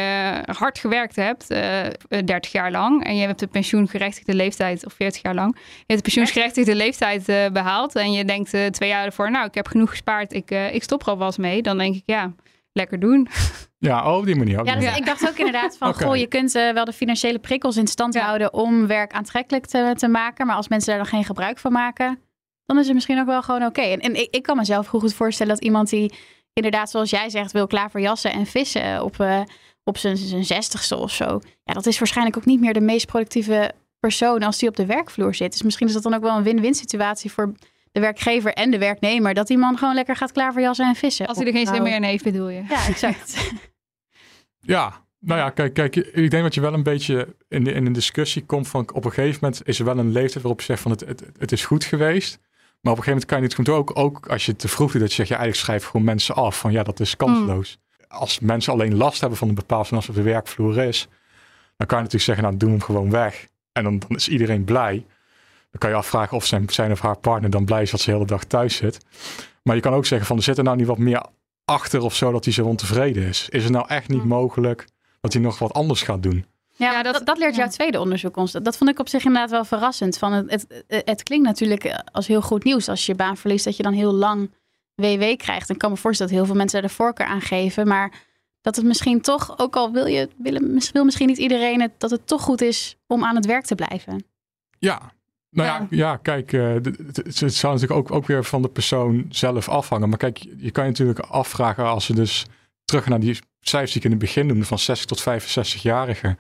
eh, 0.47 0.55
hard 0.57 0.79
gewerkt 0.79 1.17
hebt, 1.17 1.51
eh, 1.51 1.87
eh, 1.87 1.93
30 2.25 2.53
jaar 2.53 2.71
lang, 2.71 3.05
en 3.05 3.17
je 3.17 3.27
hebt 3.27 3.39
de 3.39 3.47
pensioengerechtigde 3.47 4.35
leeftijd, 4.35 4.87
of 4.87 4.93
40 4.93 5.23
jaar 5.23 5.35
lang, 5.35 5.57
je 5.57 5.85
hebt 5.87 5.97
de 5.97 6.03
pensioengerechtigde 6.03 6.75
leeftijd 6.75 7.29
eh, 7.29 7.47
behaald, 7.53 7.95
en 7.97 8.13
je 8.13 8.25
denkt 8.25 8.55
eh, 8.55 8.67
twee 8.67 8.89
jaar 8.89 9.05
ervoor, 9.05 9.31
nou, 9.31 9.47
ik 9.47 9.55
heb 9.55 9.67
genoeg 9.67 9.91
gespaard, 9.91 10.33
ik, 10.33 10.51
eh, 10.51 10.75
ik 10.75 10.83
stop 10.83 11.03
er 11.03 11.09
alvast 11.09 11.39
mee, 11.39 11.63
dan 11.63 11.79
denk 11.79 11.95
ik, 11.95 12.03
ja, 12.07 12.33
lekker 12.73 13.01
doen. 13.01 13.29
Ja, 13.83 14.11
oh, 14.11 14.17
op 14.17 14.25
die 14.27 14.37
manier. 14.37 14.59
op 14.59 14.65
die 14.65 14.75
Ja, 14.75 14.81
dus 14.81 14.97
ik 14.97 15.07
dacht 15.07 15.29
ook 15.29 15.37
inderdaad 15.37 15.77
van, 15.77 15.95
goh, 16.01 16.17
je 16.17 16.27
kunt 16.27 16.53
wel 16.53 16.85
de 16.85 16.93
financiële 16.93 17.39
prikkels 17.39 17.77
in 17.77 17.87
stand 17.87 18.15
Ja. 18.15 18.25
houden 18.25 18.53
om 18.53 18.87
werk 18.87 19.13
aantrekkelijk 19.13 19.67
te, 19.67 19.93
te 19.97 20.09
maken. 20.09 20.47
Maar 20.47 20.57
als 20.57 20.69
mensen 20.69 20.89
daar 20.89 20.99
dan 20.99 21.07
geen 21.13 21.25
gebruik 21.25 21.59
van 21.59 21.73
maken, 21.73 22.19
dan 22.67 22.79
is 22.79 22.85
het 22.85 22.95
misschien 22.95 23.21
ook 23.21 23.27
wel 23.27 23.43
gewoon 23.43 23.65
oké. 23.65 23.81
En, 23.81 24.01
en 24.01 24.15
ik, 24.21 24.29
ik 24.35 24.43
kan 24.43 24.57
mezelf 24.57 24.87
goed 24.87 25.15
voorstellen 25.15 25.55
dat 25.55 25.63
iemand 25.65 25.91
die 25.91 26.15
inderdaad, 26.53 26.91
zoals 26.91 27.11
jij 27.11 27.31
zegt, 27.31 27.53
wil 27.53 27.67
klaverjassen 27.67 28.33
en 28.33 28.47
vissen 28.47 29.03
op, 29.05 29.21
eh, 29.21 29.41
op 29.85 29.99
zijn, 29.99 30.17
zijn 30.17 30.45
zestigste 30.45 30.97
of 30.97 31.11
zo. 31.11 31.41
Ja, 31.65 31.73
dat 31.73 31.87
is 31.87 31.99
waarschijnlijk 31.99 32.37
ook 32.37 32.45
niet 32.45 32.61
meer 32.61 32.73
de 32.73 32.81
meest 32.81 33.07
productieve 33.07 33.73
persoon 34.01 34.43
als 34.43 34.59
die 34.59 34.69
op 34.69 34.77
de 34.77 34.87
werkvloer 34.87 35.35
zit. 35.35 35.53
Dus 35.53 35.63
misschien 35.63 35.87
is 35.87 35.93
dat 35.93 36.03
dan 36.03 36.15
ook 36.15 36.23
wel 36.23 36.37
een 36.37 36.43
win-win 36.43 36.75
situatie 36.75 37.33
voor 37.33 37.53
de 37.93 38.01
werkgever 38.01 38.53
en 38.53 38.71
de 38.71 38.79
werknemer. 38.79 39.35
Dat 39.35 39.47
die 39.47 39.59
man 39.59 39.79
gewoon 39.79 39.95
lekker 39.95 40.17
gaat 40.17 40.33
klaverjassen 40.33 40.87
en 40.87 40.95
vissen. 40.95 41.27
Als 41.27 41.37
hij 41.37 41.47
er 41.47 41.53
geen 41.53 41.67
zin 41.67 41.83
meer 41.83 41.95
in 41.95 42.03
heeft, 42.03 42.25
bedoel 42.25 42.49
je. 42.49 42.63
Ja, 42.69 42.87
exact. 42.87 43.37
Ja, 44.63 45.05
nou 45.19 45.41
ja, 45.41 45.51
kijk, 45.51 45.75
kijk, 45.75 45.97
ik 45.97 46.31
denk 46.31 46.43
dat 46.43 46.55
je 46.55 46.61
wel 46.61 46.75
een 46.75 46.83
beetje 46.83 47.37
in, 47.49 47.65
de, 47.65 47.73
in 47.73 47.87
een 47.87 47.93
discussie 47.93 48.45
komt 48.45 48.69
van 48.69 48.93
op 48.93 49.05
een 49.05 49.13
gegeven 49.13 49.39
moment 49.41 49.67
is 49.67 49.79
er 49.79 49.85
wel 49.85 49.99
een 49.99 50.13
leeftijd 50.13 50.43
waarop 50.43 50.61
je 50.61 50.67
zegt 50.67 50.83
van 50.83 50.91
het, 50.91 51.01
het, 51.01 51.23
het 51.39 51.53
is 51.53 51.65
goed 51.65 51.85
geweest. 51.85 52.39
Maar 52.81 52.93
op 52.93 52.99
een 52.99 53.05
gegeven 53.05 53.29
moment 53.29 53.55
kan 53.55 53.65
je 53.65 53.73
het 53.73 53.79
ook, 53.79 53.99
ook 53.99 54.29
als 54.29 54.47
je 54.47 54.57
te 54.57 54.69
vroeg 54.69 54.93
doet, 54.93 55.01
dat 55.01 55.11
je 55.11 55.17
zegt, 55.17 55.29
ja, 55.29 55.37
eigenlijk 55.37 55.65
schrijf 55.65 55.85
gewoon 55.85 56.05
mensen 56.07 56.35
af 56.35 56.59
van 56.59 56.73
ja, 56.73 56.83
dat 56.83 57.01
is 57.01 57.17
kansloos. 57.17 57.79
Als 58.09 58.39
mensen 58.41 58.73
alleen 58.73 58.97
last 58.97 59.21
hebben 59.21 59.39
van 59.39 59.49
een 59.49 59.55
bepaald 59.55 59.89
van 59.89 59.97
als 59.97 60.07
het 60.07 60.17
op 60.17 60.23
de 60.23 60.31
werkvloer 60.31 60.79
is, 60.79 61.09
dan 61.77 61.87
kan 61.87 61.99
je 61.99 62.05
natuurlijk 62.05 62.25
zeggen, 62.25 62.45
nou, 62.45 62.57
doen 62.57 62.69
we 62.71 62.77
hem 62.77 62.85
gewoon 62.85 63.11
weg. 63.11 63.49
En 63.73 63.83
dan, 63.83 63.99
dan 63.99 64.17
is 64.17 64.29
iedereen 64.29 64.65
blij. 64.65 65.07
Dan 65.71 65.79
kan 65.79 65.91
je 65.91 65.97
afvragen 65.97 66.37
of 66.37 66.47
zijn, 66.47 66.69
zijn 66.71 66.93
of 66.93 67.01
haar 67.01 67.19
partner 67.19 67.51
dan 67.51 67.65
blij 67.65 67.83
is 67.83 67.91
dat 67.91 68.01
ze 68.01 68.07
de 68.07 68.13
hele 68.13 68.27
dag 68.27 68.45
thuis 68.45 68.77
zit. 68.77 69.05
Maar 69.63 69.75
je 69.75 69.81
kan 69.83 69.93
ook 69.93 70.07
zeggen 70.07 70.27
van, 70.27 70.37
er 70.37 70.43
zit 70.43 70.59
er 70.59 70.65
nou 70.65 70.77
niet 70.77 70.87
wat 70.87 70.99
meer 70.99 71.23
achter 71.65 72.01
of 72.01 72.15
zo 72.15 72.33
dat 72.33 72.45
hij 72.45 72.53
zo 72.53 72.65
ontevreden 72.67 73.23
is. 73.23 73.49
Is 73.49 73.63
het 73.63 73.73
nou 73.73 73.89
echt 73.89 74.09
niet 74.09 74.23
Hm. 74.23 74.29
mogelijk 74.29 74.87
dat 75.21 75.33
hij 75.33 75.43
nog 75.43 75.59
wat 75.59 75.73
anders 75.73 76.03
gaat 76.03 76.23
doen? 76.23 76.45
Ja, 76.81 76.93
Ja, 76.93 77.03
dat, 77.03 77.15
dat- 77.15 77.27
dat, 77.27 77.39
leert 77.39 77.55
ja. 77.55 77.61
jouw 77.63 77.71
tweede 77.71 78.01
onderzoek 78.01 78.37
ons. 78.37 78.53
Dat 78.53 78.77
vond 78.77 78.91
ik 78.91 78.99
op 78.99 79.09
zich 79.09 79.25
inderdaad 79.25 79.51
wel 79.51 79.65
verrassend. 79.65 80.19
Van 80.19 80.33
het, 80.33 80.51
het, 80.51 81.03
het 81.05 81.23
klinkt 81.23 81.47
natuurlijk 81.47 82.03
als 82.13 82.27
heel 82.27 82.43
goed 82.43 82.65
nieuws. 82.65 82.89
Als 82.89 83.07
je 83.07 83.13
je 83.13 83.19
baan 83.19 83.37
verliest, 83.37 83.65
dat 83.65 83.77
je 83.77 83.83
dan 83.83 83.93
heel 83.93 84.13
lang 84.13 84.51
WW 84.95 85.37
krijgt. 85.37 85.69
En 85.69 85.75
ik 85.75 85.81
kan 85.81 85.91
me 85.91 85.97
voorstellen 85.97 86.33
dat 86.33 86.41
heel 86.41 86.49
veel 86.51 86.59
mensen 86.61 86.81
daar 86.81 86.89
de 86.89 86.95
voorkeur 86.97 87.27
aan 87.27 87.41
geven. 87.41 87.87
Maar 87.89 88.13
dat 88.61 88.77
het 88.77 88.85
misschien 88.85 89.21
toch, 89.21 89.59
ook 89.59 89.77
al 89.77 89.93
wil, 89.93 90.07
je, 90.07 90.29
wil, 90.37 90.61
wil 90.93 91.05
misschien 91.05 91.27
niet 91.27 91.39
iedereen 91.39 91.81
het, 91.81 91.91
dat 91.99 92.11
het 92.11 92.27
toch 92.27 92.43
goed 92.43 92.61
is 92.61 92.97
om 93.07 93.25
aan 93.25 93.37
het 93.37 93.47
werk 93.47 93.65
te 93.65 93.75
blijven. 93.75 94.25
Ja, 94.79 95.13
nou 95.51 95.69
ja, 95.69 95.87
ja, 95.91 96.17
kijk, 96.17 96.53
eh, 96.53 96.61
het 97.15 97.55
zou 97.55 97.75
natuurlijk 97.75 98.01
ook, 98.01 98.11
ook 98.13 98.27
weer 98.27 98.45
van 98.45 98.63
de 98.63 98.69
persoon 98.69 99.27
zelf 99.29 99.69
afhangen. 99.69 100.09
Maar 100.09 100.19
kijk, 100.19 100.39
je 100.57 100.71
kan 100.71 100.85
je 100.85 100.91
natuurlijk 100.91 101.19
afvragen 101.19 101.85
als 101.85 102.05
ze 102.05 102.15
dus 102.15 102.47
terug 102.85 103.07
naar 103.09 103.21
die 103.21 103.39
cijfers 103.61 103.93
die 103.93 104.01
ik 104.01 104.05
in 104.07 104.11
het 104.11 104.21
begin 104.21 104.47
noemde 104.47 104.65
van 104.65 104.79
60 104.79 105.07
tot 105.07 105.21
65-jarigen. 105.21 106.39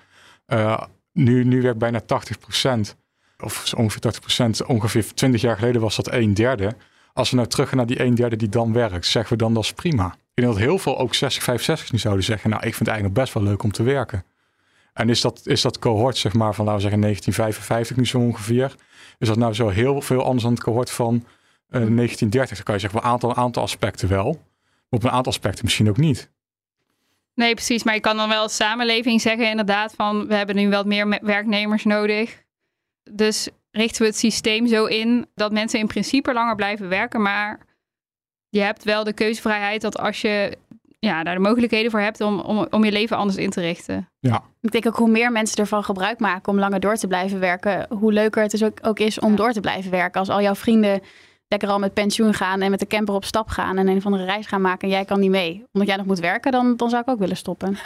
Eh, 0.51 0.82
nu, 1.12 1.44
nu 1.44 1.62
werkt 1.62 1.78
bijna 1.78 2.01
80% 2.01 2.96
of 3.38 3.74
ongeveer 3.74 4.01
80% 4.01 4.66
ongeveer 4.66 5.14
20 5.14 5.40
jaar 5.40 5.57
geleden 5.57 5.80
was 5.80 5.96
dat 5.96 6.12
een 6.12 6.34
derde. 6.34 6.76
Als 7.12 7.30
we 7.30 7.36
nou 7.36 7.48
terug 7.48 7.68
gaan 7.68 7.76
naar 7.76 7.86
die 7.86 8.03
een 8.03 8.14
derde 8.14 8.36
die 8.36 8.48
dan 8.48 8.72
werkt, 8.72 9.07
zeggen 9.07 9.32
we 9.32 9.42
dan 9.42 9.55
dat 9.55 9.62
is 9.62 9.72
prima. 9.72 10.07
Ik 10.07 10.30
denk 10.34 10.48
dat 10.48 10.59
heel 10.59 10.78
veel 10.78 10.98
ook 10.98 11.14
60, 11.14 11.42
65 11.42 11.92
nu 11.92 11.98
zouden 11.98 12.24
zeggen, 12.24 12.51
nou 12.51 12.62
ik 12.62 12.74
vind 12.74 12.78
het 12.78 12.88
eigenlijk 12.88 13.20
best 13.20 13.34
wel 13.34 13.42
leuk 13.42 13.62
om 13.62 13.72
te 13.72 13.82
werken. 13.82 14.24
En 14.92 15.09
is 15.09 15.20
dat, 15.20 15.40
is 15.44 15.61
dat 15.61 15.78
cohort, 15.78 16.16
zeg 16.16 16.32
maar, 16.32 16.55
van 16.55 16.64
laten 16.64 16.82
we 16.82 16.88
zeggen 16.88 17.01
1955 17.01 17.96
nu 17.96 18.07
zo 18.07 18.18
ongeveer. 18.18 18.74
Is 19.18 19.28
dat 19.28 19.36
nou 19.36 19.55
zo 19.55 19.68
heel 19.68 20.01
veel 20.01 20.24
anders 20.24 20.42
dan 20.42 20.53
het 20.53 20.62
cohort 20.62 20.90
van 20.90 21.14
eh, 21.14 21.70
1930? 21.70 22.57
Dan 22.57 22.64
kan 22.64 22.74
je 22.74 22.80
zeggen, 22.80 23.01
een 23.01 23.07
aantal, 23.07 23.34
aantal 23.34 23.62
aspecten 23.62 24.09
wel. 24.09 24.24
Maar 24.24 25.01
op 25.01 25.05
een 25.05 25.11
aantal 25.11 25.32
aspecten 25.32 25.64
misschien 25.64 25.88
ook 25.88 25.96
niet. 25.96 26.30
Nee, 27.41 27.55
precies. 27.55 27.82
Maar 27.82 27.95
je 27.95 28.01
kan 28.01 28.16
dan 28.16 28.28
wel 28.28 28.43
als 28.43 28.57
samenleving 28.57 29.20
zeggen 29.20 29.49
inderdaad 29.51 29.95
van 29.95 30.26
we 30.26 30.34
hebben 30.34 30.57
nu 30.57 30.68
wat 30.70 30.86
meer 30.86 31.09
me- 31.09 31.18
werknemers 31.22 31.84
nodig. 31.84 32.43
Dus 33.11 33.49
richten 33.70 34.03
we 34.03 34.07
het 34.09 34.16
systeem 34.16 34.66
zo 34.66 34.84
in 34.84 35.26
dat 35.34 35.53
mensen 35.53 35.78
in 35.78 35.86
principe 35.86 36.32
langer 36.32 36.55
blijven 36.55 36.88
werken. 36.88 37.22
Maar 37.22 37.61
je 38.49 38.61
hebt 38.61 38.84
wel 38.84 39.05
de 39.05 39.12
keuzevrijheid 39.12 39.80
dat 39.80 39.99
als 39.99 40.20
je 40.20 40.59
ja, 40.99 41.22
daar 41.22 41.34
de 41.34 41.41
mogelijkheden 41.41 41.91
voor 41.91 42.01
hebt 42.01 42.20
om, 42.20 42.41
om, 42.41 42.66
om 42.70 42.84
je 42.84 42.93
leven 42.93 43.16
anders 43.16 43.38
in 43.38 43.51
te 43.51 43.61
richten. 43.61 44.09
Ik 44.61 44.70
denk 44.70 44.86
ook 44.86 44.97
hoe 44.97 45.11
meer 45.11 45.32
mensen 45.32 45.57
ervan 45.57 45.84
gebruik 45.84 46.18
maken 46.18 46.53
om 46.53 46.59
langer 46.59 46.80
door 46.80 46.97
te 46.97 47.07
blijven 47.07 47.41
werken, 47.41 47.86
hoe 47.99 48.12
leuker 48.12 48.43
het 48.43 48.51
dus 48.51 48.64
ook, 48.64 48.78
ook 48.82 48.99
is 48.99 49.18
om 49.18 49.30
Ja. 49.30 49.36
door 49.36 49.53
te 49.53 49.61
blijven 49.61 49.91
werken. 49.91 50.20
Als 50.20 50.28
al 50.28 50.43
jouw 50.43 50.55
vrienden 50.55 51.01
lekker 51.51 51.68
al 51.68 51.78
met 51.78 51.94
pensioen 51.94 52.34
gaan 52.34 52.61
en 52.61 52.70
met 52.70 52.80
de 52.80 52.86
camper 52.86 53.14
op 53.14 53.24
stap 53.24 53.48
gaan 53.48 53.78
en 53.78 53.88
een 53.88 53.96
of 53.96 54.07
andere 54.07 54.24
reis 54.24 54.46
gaan 54.46 54.61
maken 54.61 54.88
en 54.88 54.94
jij 54.94 55.05
kan 55.05 55.20
niet 55.20 55.30
mee, 55.30 55.64
omdat 55.72 55.88
jij 55.88 55.96
nog 55.96 56.07
moet 56.07 56.18
werken, 56.18 56.53
dan, 56.53 56.76
dan 56.76 56.90
zou 56.90 57.03
ik 57.03 57.09
ook 57.09 57.18
willen 57.18 57.36
stoppen. 57.36 57.76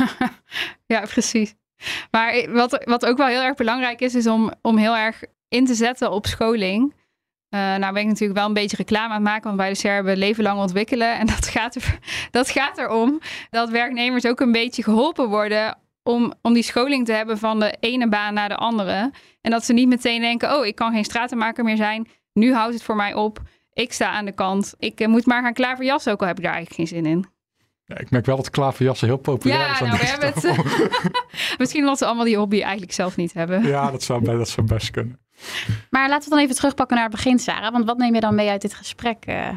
Ja, 0.87 1.01
precies. 1.01 1.55
Maar 2.11 2.53
wat, 2.53 2.85
wat 2.85 3.07
ook 3.07 3.17
wel 3.17 3.27
heel 3.27 3.43
erg 3.43 3.57
belangrijk 3.57 4.01
is, 4.01 4.15
is 4.15 4.27
om, 4.27 4.53
om 4.63 4.77
heel 4.77 4.97
erg 4.97 5.23
in 5.49 5.67
te 5.67 5.75
zetten 5.75 6.11
op 6.11 6.27
scholing. 6.27 6.95
Eh, 7.49 7.61
nou 7.61 7.93
ben 7.93 8.03
ik 8.03 8.09
natuurlijk 8.09 8.39
wel 8.39 8.49
een 8.49 8.55
beetje 8.55 8.77
reclame 8.77 9.09
aan 9.09 9.15
het 9.15 9.23
maken, 9.23 9.45
want 9.45 9.57
bij 9.57 9.69
de 9.69 9.75
SER 9.75 10.17
leven 10.17 10.43
lang 10.43 10.61
ontwikkelen. 10.61 11.19
En 11.19 11.27
dat 11.37 11.49
gaat, 11.49 11.75
er, 11.75 11.99
dat 12.31 12.51
gaat 12.51 12.79
erom 12.79 13.21
dat 13.51 13.69
werknemers 13.69 14.27
ook 14.27 14.41
een 14.41 14.53
beetje 14.53 14.83
geholpen 14.83 15.29
worden 15.29 15.79
om, 16.03 16.33
om 16.43 16.53
die 16.53 16.63
scholing 16.63 17.07
te 17.07 17.13
hebben 17.13 17.39
van 17.39 17.61
de 17.61 17.75
ene 17.81 18.09
baan 18.09 18.35
naar 18.35 18.49
de 18.49 18.57
andere. 18.57 19.13
En 19.41 19.51
dat 19.51 19.65
ze 19.65 19.73
niet 19.73 19.89
meteen 19.89 20.21
denken, 20.21 20.57
oh, 20.57 20.67
ik 20.67 20.75
kan 20.75 20.93
geen 20.93 21.05
stratenmaker 21.05 21.65
meer 21.65 21.77
zijn. 21.77 22.09
Nu 22.33 22.55
houdt 22.55 22.75
het 22.75 22.83
voor 22.83 22.97
mij 22.97 23.15
op. 23.15 23.43
Ik 23.75 23.93
sta 23.93 24.11
aan 24.11 24.25
de 24.25 24.33
kant. 24.33 24.75
Ik 24.79 25.01
eh, 25.01 25.09
moet 25.09 25.27
maar 25.27 25.43
gaan 25.43 25.53
klaverjassen, 25.53 26.13
ook 26.13 26.21
al 26.21 26.27
heb 26.27 26.37
ik 26.39 26.45
daar 26.45 26.53
eigenlijk 26.55 26.89
geen 26.91 27.03
zin 27.03 27.11
in. 27.11 27.25
Ja, 27.85 27.99
ik 27.99 28.11
merk 28.11 28.27
wel 28.27 28.37
dat 28.37 28.51
klaverjassen 28.51 29.09
heel 29.09 29.17
populair 29.17 29.61
Ja, 29.61 29.73
is. 29.73 29.81
aan 29.81 29.87
nou, 29.89 29.99
we 30.01 30.07
hebben 30.07 30.33
het. 30.35 31.59
Misschien 31.59 31.81
omdat 31.81 31.99
ze 31.99 32.05
allemaal 32.07 32.25
die 32.25 32.37
hobby 32.37 32.61
eigenlijk 32.63 32.93
zelf 32.93 33.17
niet 33.17 33.33
hebben. 33.33 33.63
Ja, 33.67 33.91
dat 33.91 34.03
zou, 34.03 34.25
dat 34.25 34.49
zou 34.49 34.67
best 34.67 34.91
kunnen. 34.91 35.19
Maar 35.91 36.09
laten 36.09 36.25
we 36.29 36.35
dan 36.35 36.45
even 36.45 36.55
terugpakken 36.57 36.97
naar 36.97 37.07
het 37.07 37.15
begin, 37.15 37.39
Sarah. 37.39 37.73
Want 37.73 37.85
wat 37.85 37.99
neem 37.99 38.15
je 38.15 38.21
dan 38.21 38.35
mee 38.35 38.49
uit 38.49 38.63
dit 38.63 38.75
gesprek 38.75 39.25
eh, 39.25 39.49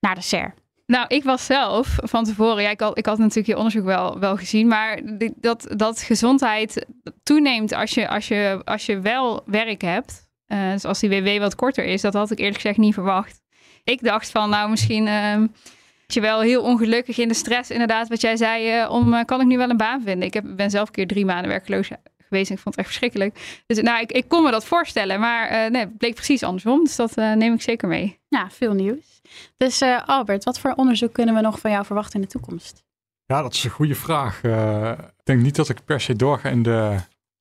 naar 0.00 0.14
de 0.14 0.20
SER? 0.20 0.54
Nou, 0.86 1.04
ik 1.08 1.24
was 1.24 1.46
zelf 1.46 1.96
van 2.02 2.24
tevoren, 2.24 2.62
ja, 2.62 2.70
ik, 2.70 2.80
had, 2.80 2.98
ik 2.98 3.06
had 3.06 3.18
natuurlijk 3.18 3.46
je 3.46 3.56
onderzoek 3.56 3.84
wel, 3.84 4.18
wel 4.18 4.36
gezien, 4.36 4.66
maar 4.68 5.00
die- 5.18 5.34
dat, 5.36 5.66
dat 5.76 6.00
gezondheid 6.02 6.86
toeneemt 7.22 7.72
als 7.72 7.90
je, 7.90 8.08
als 8.08 8.28
je, 8.28 8.60
als 8.64 8.86
je 8.86 9.00
wel 9.00 9.42
werk 9.46 9.80
hebt. 9.82 10.28
Eh, 10.46 10.70
dus 10.72 10.84
als 10.84 10.98
die 11.00 11.10
WW 11.22 11.38
wat 11.40 11.54
korter 11.54 11.84
is, 11.84 12.00
dat 12.00 12.14
had 12.14 12.30
ik 12.30 12.38
eerlijk 12.38 12.54
gezegd 12.56 12.76
niet 12.78 12.94
verwacht. 12.94 13.40
Ik 13.86 14.02
dacht 14.02 14.30
van, 14.30 14.50
nou, 14.50 14.70
misschien 14.70 15.06
ehm 15.06 15.46
is 16.06 16.14
je 16.14 16.20
wel 16.20 16.40
heel 16.40 16.62
ongelukkig 16.62 17.18
in 17.18 17.28
de 17.28 17.34
stress, 17.34 17.70
inderdaad, 17.70 18.08
wat 18.08 18.20
jij 18.20 18.36
zei, 18.36 18.70
eh, 18.70 18.90
om 18.90 19.14
eh, 19.14 19.24
kan 19.24 19.40
ik 19.40 19.46
nu 19.46 19.56
wel 19.56 19.70
een 19.70 19.76
baan 19.76 20.02
vinden? 20.02 20.26
Ik 20.26 20.34
heb, 20.34 20.44
ben 20.56 20.70
zelf 20.70 20.86
een 20.86 20.94
keer 20.94 21.06
drie 21.06 21.24
maanden 21.24 21.48
werkloos 21.48 21.90
geweest 22.28 22.50
en 22.50 22.56
ik 22.56 22.62
vond 22.62 22.76
het 22.76 22.84
echt 22.84 22.86
verschrikkelijk. 22.86 23.62
Dus 23.66 23.80
nou, 23.80 24.00
ik, 24.00 24.12
ik 24.12 24.28
kon 24.28 24.42
me 24.42 24.50
dat 24.50 24.64
voorstellen, 24.64 25.20
maar 25.20 25.48
eh, 25.48 25.70
nee, 25.70 25.80
het 25.80 25.98
bleek 25.98 26.14
precies 26.14 26.42
andersom. 26.42 26.84
Dus 26.84 26.96
dat 26.96 27.16
eh, 27.16 27.32
neem 27.32 27.54
ik 27.54 27.62
zeker 27.62 27.88
mee. 27.88 28.18
Ja, 28.28 28.50
veel 28.50 28.72
nieuws. 28.72 29.20
Dus 29.56 29.80
eh, 29.80 30.02
Albert, 30.06 30.44
wat 30.44 30.58
voor 30.58 30.72
onderzoek 30.72 31.12
kunnen 31.12 31.34
we 31.34 31.40
nog 31.40 31.58
van 31.58 31.70
jou 31.70 31.84
verwachten 31.84 32.14
in 32.14 32.20
de 32.20 32.32
toekomst? 32.32 32.84
Ja, 33.24 33.42
dat 33.42 33.54
is 33.54 33.64
een 33.64 33.70
goede 33.70 33.94
vraag. 33.94 34.42
Eh, 34.42 34.90
ik 34.90 35.24
denk 35.24 35.42
niet 35.42 35.56
dat 35.56 35.68
ik 35.68 35.84
per 35.84 36.00
se 36.00 36.16
doorga 36.16 36.48
in 36.48 36.62
de, 36.62 36.96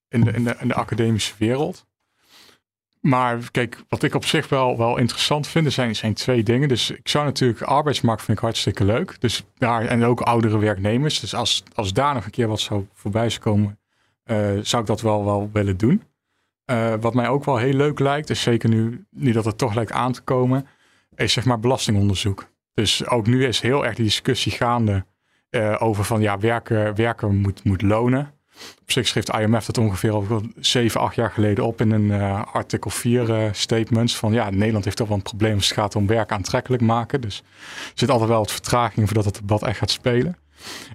in 0.07 0.21
de, 0.21 0.31
in 0.31 0.43
de, 0.43 0.55
in 0.59 0.67
de 0.67 0.73
academische 0.73 1.33
wereld. 1.37 1.85
Maar 3.05 3.51
kijk, 3.51 3.83
wat 3.89 4.03
ik 4.03 4.15
op 4.15 4.25
zich 4.25 4.49
wel, 4.49 4.77
wel 4.77 4.97
interessant 4.97 5.47
vind, 5.47 5.73
zijn, 5.73 5.95
zijn 5.95 6.13
twee 6.13 6.43
dingen. 6.43 6.67
Dus 6.67 6.91
ik 6.91 7.07
zou 7.07 7.25
natuurlijk, 7.25 7.61
arbeidsmarkt 7.61 8.23
vind 8.23 8.37
ik 8.37 8.43
hartstikke 8.43 8.85
leuk. 8.85 9.15
Dus 9.19 9.43
daar, 9.57 9.85
en 9.85 10.03
ook 10.03 10.21
oudere 10.21 10.57
werknemers. 10.57 11.19
Dus 11.19 11.35
als, 11.35 11.63
als 11.73 11.93
daar 11.93 12.13
nog 12.13 12.25
een 12.25 12.31
keer 12.31 12.47
wat 12.47 12.59
zou 12.59 12.87
voorbij 12.93 13.37
komen, 13.39 13.79
eh, 14.23 14.37
zou 14.61 14.81
ik 14.81 14.87
dat 14.87 15.01
wel, 15.01 15.25
wel 15.25 15.49
willen 15.53 15.77
doen. 15.77 16.03
Eh, 16.65 16.93
wat 16.99 17.13
mij 17.13 17.27
ook 17.27 17.45
wel 17.45 17.57
heel 17.57 17.73
leuk 17.73 17.99
lijkt, 17.99 18.29
is 18.29 18.41
zeker 18.41 18.69
nu, 18.69 19.05
nu 19.09 19.31
dat 19.31 19.45
het 19.45 19.57
toch 19.57 19.75
lijkt 19.75 19.91
aan 19.91 20.11
te 20.11 20.21
komen, 20.21 20.67
is 21.15 21.33
zeg 21.33 21.45
maar 21.45 21.59
belastingonderzoek. 21.59 22.47
Dus 22.73 23.07
ook 23.07 23.27
nu 23.27 23.45
is 23.45 23.59
heel 23.59 23.85
erg 23.85 23.95
die 23.95 24.05
discussie 24.05 24.51
gaande 24.51 25.05
eh, 25.49 25.75
over 25.79 26.03
van 26.03 26.21
ja, 26.21 26.39
werken, 26.39 26.95
werken 26.95 27.35
moet, 27.35 27.63
moet 27.63 27.81
lonen. 27.81 28.33
Op 28.81 28.91
zich 28.91 29.07
schreef 29.07 29.29
IMF 29.29 29.65
dat 29.65 29.77
ongeveer 29.77 30.11
al 30.11 30.41
7, 30.59 31.01
8 31.01 31.15
jaar 31.15 31.31
geleden 31.31 31.65
op 31.65 31.81
in 31.81 31.91
een 31.91 32.05
uh, 32.05 32.43
artikel 32.53 32.89
4 32.89 33.29
uh, 33.29 33.49
statements. 33.51 34.15
Van 34.15 34.33
ja, 34.33 34.49
Nederland 34.49 34.85
heeft 34.85 34.97
toch 34.97 35.07
wel 35.07 35.17
een 35.17 35.23
probleem 35.23 35.55
als 35.55 35.65
het 35.65 35.77
gaat 35.77 35.95
om 35.95 36.07
werk 36.07 36.31
aantrekkelijk 36.31 36.81
maken. 36.81 37.21
Dus 37.21 37.37
er 37.37 37.91
zit 37.93 38.09
altijd 38.09 38.29
wel 38.29 38.39
wat 38.39 38.51
vertraging 38.51 39.05
voordat 39.07 39.25
het 39.25 39.35
debat 39.35 39.63
echt 39.63 39.77
gaat 39.77 39.91
spelen. 39.91 40.37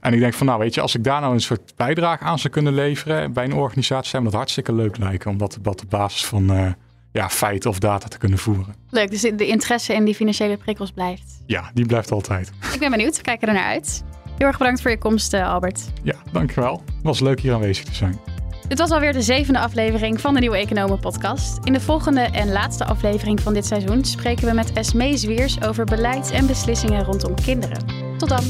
En 0.01 0.13
ik 0.13 0.21
denk 0.21 0.35
van 0.35 0.47
nou 0.47 0.59
weet 0.59 0.75
je, 0.75 0.81
als 0.81 0.95
ik 0.95 1.05
daar 1.05 1.21
nou 1.21 1.35
een 1.35 1.41
soort 1.41 1.73
bijdrage 1.77 2.25
aan 2.25 2.39
zou 2.39 2.53
kunnen 2.53 2.75
leveren 2.75 3.33
bij 3.33 3.45
een 3.45 3.55
organisatie, 3.55 4.11
zou 4.11 4.23
me 4.23 4.29
dat 4.29 4.39
hartstikke 4.39 4.73
leuk 4.73 4.97
lijken. 4.97 5.31
Om 5.31 5.39
dat 5.39 5.53
debat 5.53 5.83
op 5.83 5.91
basis 5.91 6.25
van 6.25 6.57
uh, 6.57 6.73
ja, 7.13 7.29
feiten 7.29 7.71
of 7.71 7.79
data 7.79 8.09
te 8.09 8.19
kunnen 8.19 8.39
voeren. 8.39 8.75
Leuk, 8.91 9.11
dus 9.11 9.21
de 9.21 9.47
interesse 9.47 9.95
in 9.95 10.05
die 10.05 10.15
financiële 10.15 10.57
prikkels 10.57 10.91
blijft. 10.91 11.43
Ja, 11.47 11.71
die 11.75 11.87
blijft 11.87 12.13
altijd. 12.13 12.53
Ik 12.73 12.81
ben 12.81 12.91
benieuwd, 12.91 13.17
we 13.17 13.23
kijken 13.23 13.49
er 13.49 13.55
naar 13.55 13.65
uit. 13.65 14.05
Heel 14.41 14.49
erg 14.49 14.59
bedankt 14.59 14.80
voor 14.80 14.91
je 14.91 14.99
komst, 14.99 15.34
uh, 15.34 15.53
Albert. 15.53 15.80
Ja, 16.03 16.14
dankjewel. 16.32 16.72
Het 16.72 17.03
was 17.03 17.20
leuk 17.20 17.41
hier 17.41 17.53
aanwezig 17.53 17.84
te 17.84 17.95
zijn. 17.95 18.20
Dit 18.68 18.78
was 18.78 18.91
alweer 18.91 19.12
de 19.12 19.22
zevende 19.22 19.59
aflevering 19.59 20.20
van 20.20 20.34
de 20.34 20.41
Nieuwe 20.41 20.57
Economen 20.57 21.01
podcast. 21.01 21.59
In 21.64 21.72
de 21.72 21.80
volgende 21.80 22.20
en 22.20 22.53
laatste 22.53 22.84
aflevering 22.84 23.41
van 23.41 23.55
dit 23.55 23.66
seizoen 23.66 24.05
spreken 24.05 24.47
we 24.47 24.55
met 24.55 24.72
Esmee 24.72 25.16
Zwiers 25.16 25.62
over 25.62 25.84
beleid 25.84 26.30
en 26.30 26.47
beslissingen 26.47 27.05
rondom 27.05 27.34
kinderen. 27.34 27.84
Tot 28.18 28.28
dan! 28.28 28.45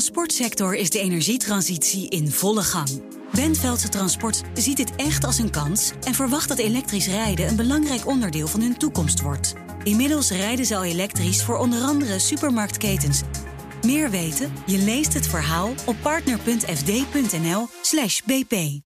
Transportsector 0.00 0.74
is 0.74 0.90
de 0.90 1.00
energietransitie 1.00 2.08
in 2.08 2.30
volle 2.30 2.62
gang. 2.62 3.02
Bentveldse 3.32 3.88
Transport 3.88 4.42
ziet 4.54 4.76
dit 4.76 4.94
echt 4.96 5.24
als 5.24 5.38
een 5.38 5.50
kans 5.50 5.92
en 6.04 6.14
verwacht 6.14 6.48
dat 6.48 6.58
elektrisch 6.58 7.06
rijden 7.06 7.48
een 7.48 7.56
belangrijk 7.56 8.06
onderdeel 8.06 8.46
van 8.46 8.60
hun 8.60 8.76
toekomst 8.76 9.20
wordt. 9.20 9.52
Inmiddels 9.82 10.30
rijden 10.30 10.66
ze 10.66 10.76
al 10.76 10.84
elektrisch 10.84 11.42
voor 11.42 11.56
onder 11.56 11.80
andere 11.80 12.18
supermarktketens. 12.18 13.22
Meer 13.82 14.10
weten? 14.10 14.52
Je 14.66 14.78
leest 14.78 15.14
het 15.14 15.26
verhaal 15.26 15.74
op 15.86 15.96
partner.fd.nl/bp. 16.02 18.78